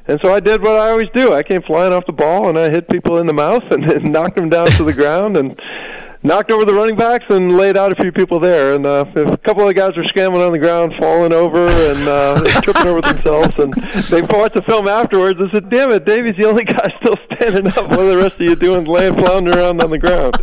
[0.09, 1.35] And so I did what I always do.
[1.35, 4.10] I came flying off the ball and I hit people in the mouth and, and
[4.10, 5.60] knocked them down to the ground and
[6.28, 8.74] knocked over the running backs and laid out a few people there.
[8.74, 12.06] And uh, a couple of the guys were scrambling on the ground, falling over and
[12.06, 13.55] uh, tripping over themselves.
[13.59, 13.72] And
[14.05, 17.66] they watched the film afterwards and said, "Damn it, Davey's the only guy still standing
[17.68, 17.88] up.
[17.90, 20.36] What are the rest of you doing, laying floundering around on the ground?"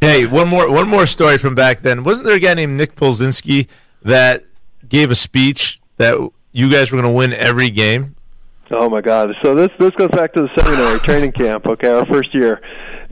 [0.00, 2.02] Hey, one more one more story from back then.
[2.02, 3.68] Wasn't there a guy named Nick Polzinski
[4.02, 4.42] that
[4.88, 6.16] gave a speech that
[6.50, 8.16] you guys were going to win every game?
[8.70, 9.30] Oh my God!
[9.42, 11.66] So this this goes back to the seminary training camp.
[11.66, 12.62] Okay, our first year.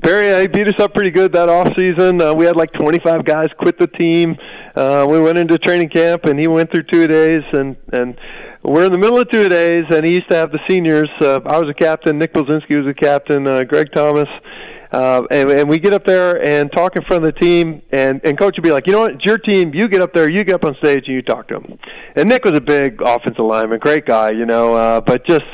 [0.00, 2.22] Barry uh, beat us up pretty good that off season.
[2.22, 4.34] Uh, we had like 25 guys quit the team.
[4.74, 8.16] Uh, we went into training camp, and he went through two days, and and
[8.62, 11.10] we're in the middle of two days, and he used to have the seniors.
[11.20, 12.18] Uh, I was a captain.
[12.18, 13.46] Nick Bolzinski was a captain.
[13.46, 14.28] Uh, Greg Thomas.
[14.92, 18.20] Uh, and, and we get up there and talk in front of the team, and,
[18.24, 19.72] and coach would be like, you know what, it's your team.
[19.72, 21.78] You get up there, you get up on stage, and you talk to them.
[22.16, 25.44] And Nick was a big offensive lineman, great guy, you know, uh, but just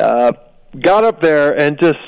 [0.00, 0.32] uh,
[0.80, 1.98] got up there and just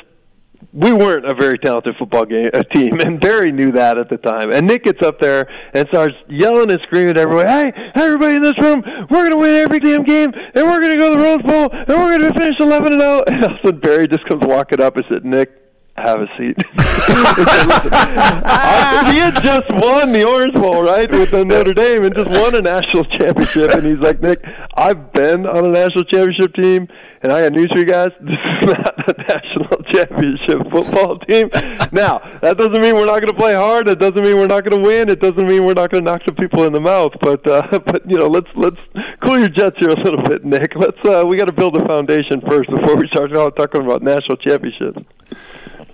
[0.73, 4.53] we weren't a very talented football game team, and Barry knew that at the time.
[4.53, 8.43] And Nick gets up there and starts yelling and screaming at everybody, "Hey, everybody in
[8.43, 11.21] this room, we're going to win every damn game, and we're going to go to
[11.21, 13.67] the Rose Bowl, and we're going to finish 11 and 0." And all of a
[13.67, 15.64] sudden, Barry just comes walking up and said, "Nick."
[15.97, 16.57] Have a seat.
[16.79, 22.55] I- he had just won the Orange Bowl, right, with Notre Dame, and just won
[22.57, 23.71] a national championship.
[23.71, 24.41] And he's like, Nick,
[24.77, 26.89] I've been on a national championship team,
[27.23, 28.09] and I got news for you guys.
[28.25, 31.49] This is not a national championship football team.
[31.93, 33.89] Now, that doesn't mean we're not going to play hard.
[33.89, 35.09] It doesn't mean we're not going to win.
[35.09, 37.13] It doesn't mean we're not going to knock some people in the mouth.
[37.21, 38.79] But, uh, but you know, let's let's
[39.25, 40.73] cool your jets here a little bit, Nick.
[40.75, 44.37] Let's uh, we got to build a foundation first before we start talking about national
[44.39, 44.99] championships.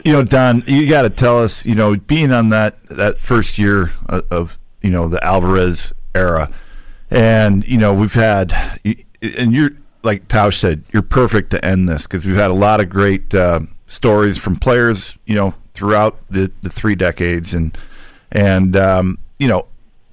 [0.05, 1.65] You know, Don, you got to tell us.
[1.67, 6.51] You know, being on that that first year of, of you know the Alvarez era,
[7.11, 8.53] and you know we've had,
[9.23, 9.73] and you're
[10.03, 13.35] like Tausch said, you're perfect to end this because we've had a lot of great
[13.35, 15.17] uh, stories from players.
[15.27, 17.77] You know, throughout the the three decades, and
[18.33, 19.67] and um, you know,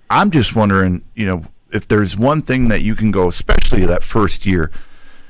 [0.09, 4.03] I'm just wondering, you know, if there's one thing that you can go, especially that
[4.03, 4.71] first year,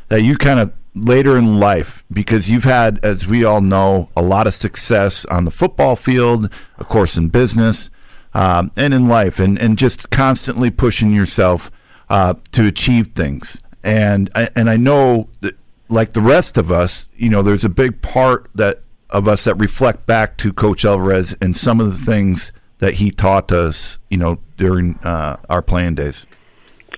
[0.09, 4.22] that you kind of later in life because you've had as we all know a
[4.22, 7.90] lot of success on the football field of course in business
[8.38, 11.72] um, and in life, and and just constantly pushing yourself
[12.10, 13.60] uh, to achieve things.
[13.84, 15.56] And I, and I know that,
[15.90, 19.56] like the rest of us, you know, there's a big part that of us that
[19.56, 24.18] reflect back to Coach Alvarez and some of the things that he taught us, you
[24.18, 26.28] know, during uh, our playing days.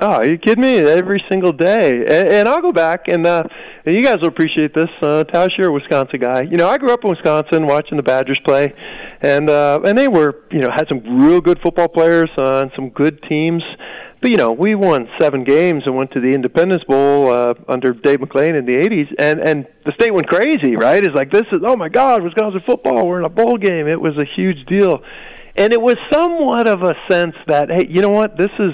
[0.01, 0.77] Oh, are you kidding me?
[0.77, 3.43] Every single day, and, and I'll go back and uh,
[3.85, 4.87] you guys will appreciate this.
[5.01, 6.43] Uh, Tausch, you're a Wisconsin guy.
[6.43, 8.73] You know, I grew up in Wisconsin watching the Badgers play,
[9.19, 12.71] and uh, and they were, you know, had some real good football players uh, and
[12.77, 13.61] some good teams.
[14.21, 17.91] But you know, we won seven games and went to the Independence Bowl uh, under
[17.91, 20.77] Dave McClain in the '80s, and and the state went crazy.
[20.77, 21.03] Right?
[21.03, 23.05] It's like this is oh my God, Wisconsin football.
[23.05, 23.89] We're in a bowl game.
[23.89, 25.03] It was a huge deal,
[25.57, 28.71] and it was somewhat of a sense that hey, you know what, this is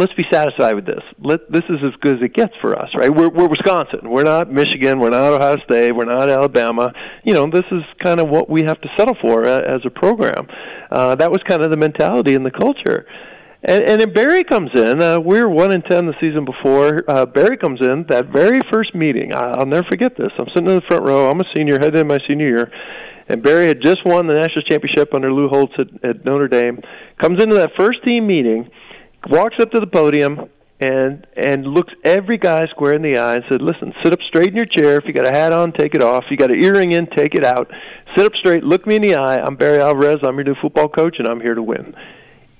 [0.00, 1.02] let's be satisfied with this.
[1.22, 3.14] Let, this is as good as it gets for us, right?
[3.14, 4.08] We're, we're Wisconsin.
[4.08, 4.98] We're not Michigan.
[4.98, 5.94] We're not Ohio State.
[5.94, 6.92] We're not Alabama.
[7.22, 9.90] You know, this is kind of what we have to settle for uh, as a
[9.90, 10.48] program.
[10.90, 13.06] Uh, that was kind of the mentality and the culture.
[13.62, 15.02] And, and then Barry comes in.
[15.02, 17.04] Uh, we were one in ten the season before.
[17.06, 19.34] Uh, Barry comes in that very first meeting.
[19.34, 20.32] I, I'll never forget this.
[20.38, 21.30] I'm sitting in the front row.
[21.30, 22.72] I'm a senior, heading in my senior year,
[23.28, 26.80] and Barry had just won the national championship under Lou Holtz at, at Notre Dame.
[27.20, 28.70] Comes into that first team meeting
[29.28, 30.48] walks up to the podium
[30.80, 34.48] and and looks every guy square in the eye and said, "Listen, sit up straight
[34.48, 34.96] in your chair.
[34.96, 36.24] If you got a hat on, take it off.
[36.24, 37.70] If you got an earring in, take it out.
[38.16, 38.64] Sit up straight.
[38.64, 39.36] Look me in the eye.
[39.36, 40.20] I'm Barry Alvarez.
[40.22, 41.94] I'm your new football coach, and I'm here to win."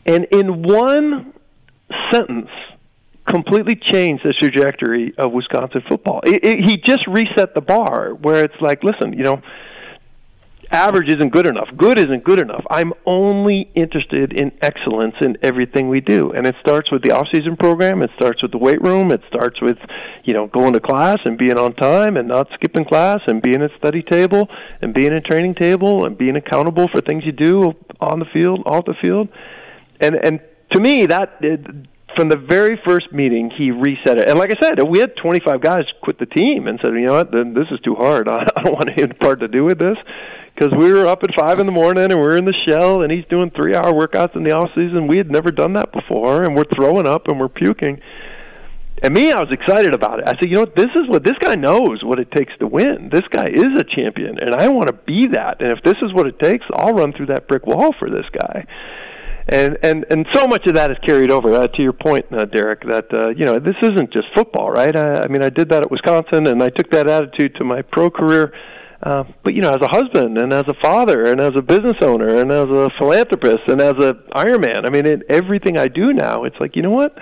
[0.06, 1.32] And in one
[2.12, 2.50] sentence,
[3.28, 6.20] completely changed the trajectory of Wisconsin football.
[6.24, 9.40] It, it, he just reset the bar where it's like, listen, you know
[10.70, 11.68] average isn't good enough.
[11.76, 12.64] Good isn't good enough.
[12.70, 16.32] I'm only interested in excellence in everything we do.
[16.32, 19.60] And it starts with the off-season program, it starts with the weight room, it starts
[19.60, 19.78] with,
[20.24, 23.62] you know, going to class and being on time and not skipping class and being
[23.62, 24.48] at study table
[24.80, 28.62] and being at training table and being accountable for things you do on the field,
[28.66, 29.28] off the field.
[30.00, 30.40] And and
[30.72, 31.40] to me that
[32.16, 34.28] from the very first meeting, he reset it.
[34.28, 37.14] And like I said, we had 25 guys quit the team and said, you know
[37.14, 38.28] what, this is too hard.
[38.28, 39.96] I don't want any part to do with this
[40.54, 43.10] because we were up at five in the morning and we're in the shell and
[43.10, 45.06] he's doing three hour workouts in the off season.
[45.06, 48.00] We had never done that before, and we're throwing up and we're puking.
[49.02, 50.28] And me, I was excited about it.
[50.28, 52.66] I said, you know what, this is what this guy knows what it takes to
[52.66, 53.08] win.
[53.10, 55.62] This guy is a champion, and I want to be that.
[55.62, 58.26] And if this is what it takes, I'll run through that brick wall for this
[58.30, 58.66] guy.
[59.48, 62.44] And and and so much of that is carried over uh, to your point, uh,
[62.44, 62.82] Derek.
[62.88, 64.94] That uh, you know this isn't just football, right?
[64.94, 67.82] I, I mean, I did that at Wisconsin, and I took that attitude to my
[67.82, 68.52] pro career
[69.02, 71.96] uh, but you know, as a husband and as a father and as a business
[72.02, 76.12] owner and as a philanthropist and as a Ironman, I mean, in everything I do
[76.12, 77.16] now, it's like you know what?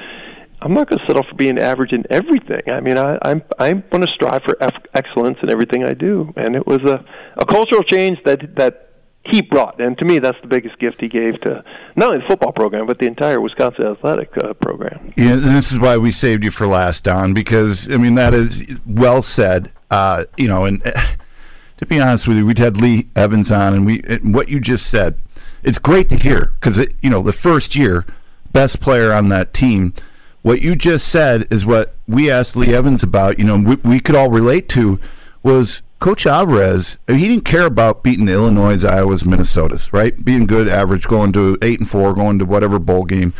[0.60, 2.62] I'm not going to settle for being average in everything.
[2.66, 6.32] I mean, I, I'm I'm going to strive for eff- excellence in everything I do,
[6.36, 7.04] and it was a
[7.36, 8.87] a cultural change that that
[9.24, 11.62] he brought, and to me, that's the biggest gift he gave to
[11.96, 15.12] not only the football program but the entire Wisconsin athletic uh, program.
[15.16, 18.34] Yeah, and this is why we saved you for last, Don, because I mean that
[18.34, 19.72] is well said.
[19.90, 20.82] Uh, you know, and.
[21.78, 24.58] To be honest with you, we'd had Lee Evans on, and we and what you
[24.58, 25.20] just said,
[25.62, 28.04] it's great to hear because you know the first year,
[28.52, 29.94] best player on that team.
[30.42, 33.38] What you just said is what we asked Lee Evans about.
[33.38, 34.98] You know, we, we could all relate to
[35.42, 36.96] was Coach Alvarez.
[37.08, 40.24] He didn't care about beating the Illinois, Iowa's, Minnesota's, right?
[40.24, 43.34] Being good, average, going to eight and four, going to whatever bowl game.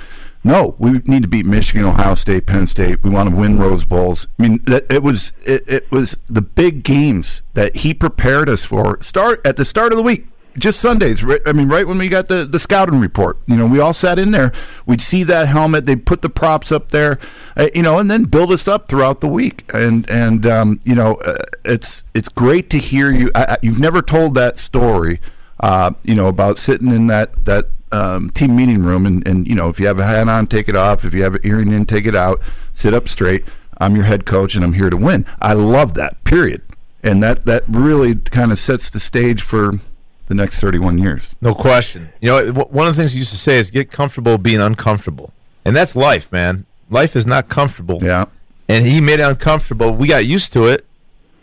[0.44, 3.02] No, we need to beat Michigan, Ohio State, Penn State.
[3.02, 4.28] We want to win Rose Bowls.
[4.38, 8.64] I mean, that, it was it, it was the big games that he prepared us
[8.64, 9.00] for.
[9.02, 10.26] Start at the start of the week
[10.58, 11.22] just Sundays.
[11.22, 13.92] Right, I mean, right when we got the, the scouting report, you know, we all
[13.92, 14.52] sat in there.
[14.86, 15.84] We'd see that helmet.
[15.84, 17.18] They'd put the props up there,
[17.56, 19.70] uh, you know, and then build us up throughout the week.
[19.72, 23.30] And and um, you know, uh, it's it's great to hear you.
[23.34, 25.20] I, you've never told that story,
[25.60, 29.54] uh, you know, about sitting in that that um, team meeting room, and, and you
[29.54, 31.04] know, if you have a hat on, take it off.
[31.04, 32.40] If you have an earring in, take it out.
[32.72, 33.44] Sit up straight.
[33.78, 35.24] I'm your head coach, and I'm here to win.
[35.40, 36.22] I love that.
[36.24, 36.62] Period.
[37.02, 39.80] And that that really kind of sets the stage for
[40.28, 41.34] the next 31 years.
[41.40, 42.10] No question.
[42.20, 45.32] You know, one of the things he used to say is get comfortable being uncomfortable,
[45.64, 46.66] and that's life, man.
[46.90, 47.98] Life is not comfortable.
[48.02, 48.26] Yeah.
[48.68, 49.92] And he made it uncomfortable.
[49.92, 50.86] We got used to it,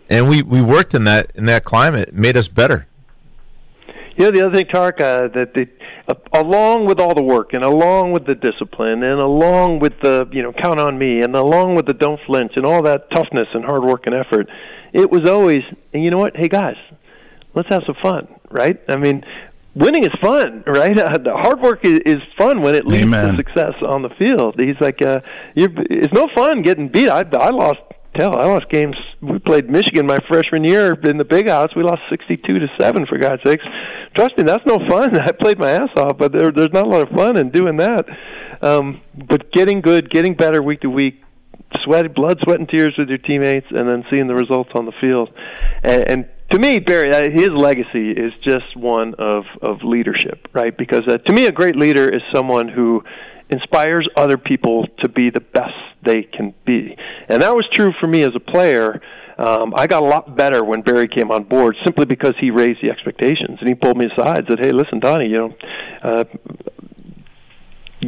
[0.09, 2.09] and we we worked in that in that climate.
[2.09, 2.87] It made us better.
[4.17, 5.67] You know, the other thing, Tark, uh, that the
[6.07, 10.27] uh, along with all the work and along with the discipline and along with the
[10.31, 13.47] you know count on me and along with the don't flinch and all that toughness
[13.53, 14.47] and hard work and effort,
[14.93, 15.63] it was always
[15.93, 16.37] and you know what?
[16.37, 16.77] Hey guys,
[17.55, 18.79] let's have some fun, right?
[18.89, 19.23] I mean,
[19.75, 20.97] winning is fun, right?
[21.05, 23.31] Uh, the hard work is, is fun when it leads Amen.
[23.31, 24.55] to success on the field.
[24.57, 25.19] He's like, uh,
[25.55, 27.09] you're, it's no fun getting beat.
[27.09, 27.79] I, I lost
[28.15, 28.37] tell.
[28.37, 28.95] I lost games.
[29.21, 31.69] We played Michigan my freshman year in the Big House.
[31.75, 33.05] We lost sixty-two to seven.
[33.05, 33.63] For God's sakes,
[34.15, 35.19] trust me, that's no fun.
[35.19, 37.77] I played my ass off, but there, there's not a lot of fun in doing
[37.77, 38.05] that.
[38.61, 41.21] Um, but getting good, getting better week to week,
[41.83, 44.93] sweat, blood, sweat, and tears with your teammates, and then seeing the results on the
[45.01, 45.29] field.
[45.83, 50.75] And, and to me, Barry, uh, his legacy is just one of of leadership, right?
[50.75, 53.03] Because uh, to me, a great leader is someone who
[53.49, 55.73] inspires other people to be the best
[56.03, 56.95] they can be.
[57.29, 59.01] And that was true for me as a player.
[59.37, 62.81] Um, I got a lot better when Barry came on board simply because he raised
[62.81, 65.53] the expectations and he pulled me aside and said, "Hey, listen, Donnie, you know,
[66.03, 66.23] uh,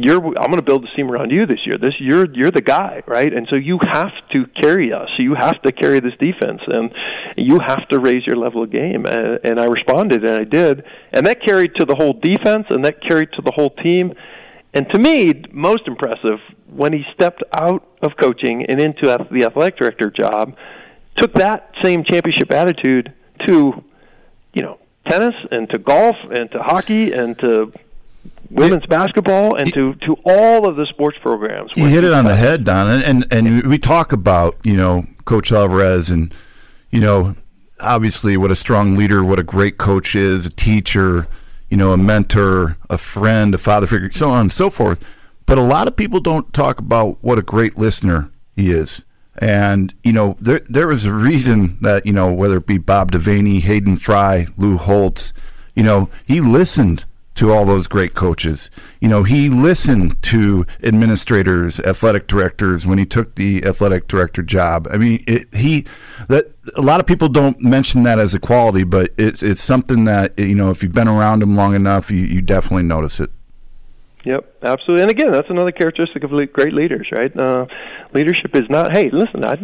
[0.04, 1.78] you're I'm going to build a team around you this year.
[1.78, 3.32] This you're you're the guy, right?
[3.32, 5.08] And so you have to carry us.
[5.18, 6.92] You have to carry this defense, and
[7.36, 10.84] you have to raise your level of game." And, and I responded, and I did,
[11.12, 14.12] and that carried to the whole defense, and that carried to the whole team.
[14.74, 16.38] And to me, most impressive
[16.70, 20.54] when he stepped out of coaching and into the athletic director job,
[21.16, 23.12] took that same championship attitude
[23.46, 23.82] to,
[24.52, 27.72] you know, tennis and to golf and to hockey and to
[28.50, 31.70] women's basketball and to, to all of the sports programs.
[31.76, 35.06] You hit it on the head, Don, and, and and we talk about you know
[35.24, 36.34] Coach Alvarez and
[36.90, 37.36] you know
[37.80, 41.28] obviously what a strong leader, what a great coach is, a teacher
[41.68, 45.02] you know, a mentor, a friend, a father figure, so on and so forth.
[45.46, 49.04] But a lot of people don't talk about what a great listener he is.
[49.40, 53.12] And, you know, there there is a reason that, you know, whether it be Bob
[53.12, 55.32] Devaney, Hayden Fry, Lou Holtz,
[55.76, 57.04] you know, he listened
[57.38, 58.68] to all those great coaches.
[59.00, 64.88] You know, he listened to administrators, athletic directors when he took the athletic director job.
[64.90, 65.86] I mean, it, he
[66.28, 70.04] that a lot of people don't mention that as a quality, but it's it's something
[70.04, 73.30] that you know if you've been around him long enough, you, you definitely notice it.
[74.28, 75.02] Yep, absolutely.
[75.04, 77.34] And again, that's another characteristic of great leaders, right?
[77.34, 77.64] Uh,
[78.12, 79.56] leadership is not, hey, listen, I,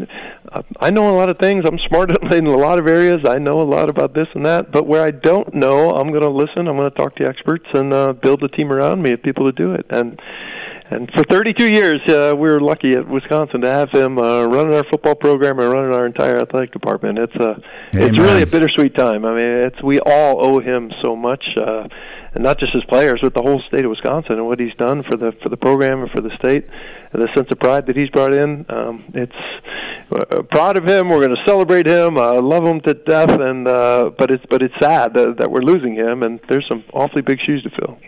[0.81, 1.65] I know a lot of things.
[1.67, 3.21] I'm smart in a lot of areas.
[3.29, 4.73] I know a lot about this and that.
[4.73, 6.67] But where I don't know, I'm going to listen.
[6.67, 9.45] I'm going to talk to experts and uh, build a team around me of people
[9.45, 9.85] to do it.
[9.91, 10.19] And
[10.91, 14.75] and for 32 years, uh, we were lucky at Wisconsin to have him uh, running
[14.75, 17.19] our football program and running our entire athletic department.
[17.19, 17.57] It's a,
[17.93, 19.25] it's really a bittersweet time.
[19.25, 21.43] I mean, it's we all owe him so much.
[21.57, 21.89] Uh,
[22.35, 25.03] and not just his players, but the whole state of Wisconsin and what he's done
[25.09, 26.67] for the for the program and for the state,
[27.13, 28.67] and the sense of pride that he's brought in.
[28.69, 29.33] Um, it's
[30.13, 31.09] uh, proud of him.
[31.09, 32.19] We're going to celebrate him.
[32.19, 35.51] I uh, love him to death, and uh, but it's but it's sad that, that
[35.51, 37.99] we're losing him, and there's some awfully big shoes to fill.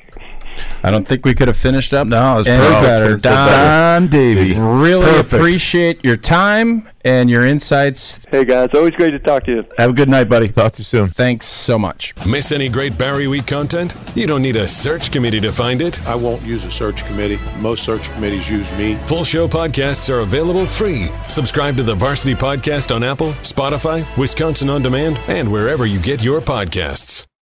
[0.82, 2.06] I don't think we could have finished up.
[2.06, 3.16] No, it's any better.
[3.16, 4.58] Don, Don Davey.
[4.58, 5.32] Really Perfect.
[5.32, 8.20] appreciate your time and your insights.
[8.30, 9.64] Hey guys, always great to talk to you.
[9.78, 10.48] Have a good night, buddy.
[10.48, 11.08] Talk to you soon.
[11.08, 12.14] Thanks so much.
[12.26, 13.94] Miss any great Barry Week content?
[14.14, 16.04] You don't need a search committee to find it.
[16.06, 17.38] I won't use a search committee.
[17.58, 18.96] Most search committees use me.
[19.06, 21.08] Full show podcasts are available free.
[21.28, 26.22] Subscribe to the Varsity Podcast on Apple, Spotify, Wisconsin On Demand, and wherever you get
[26.22, 27.24] your podcasts.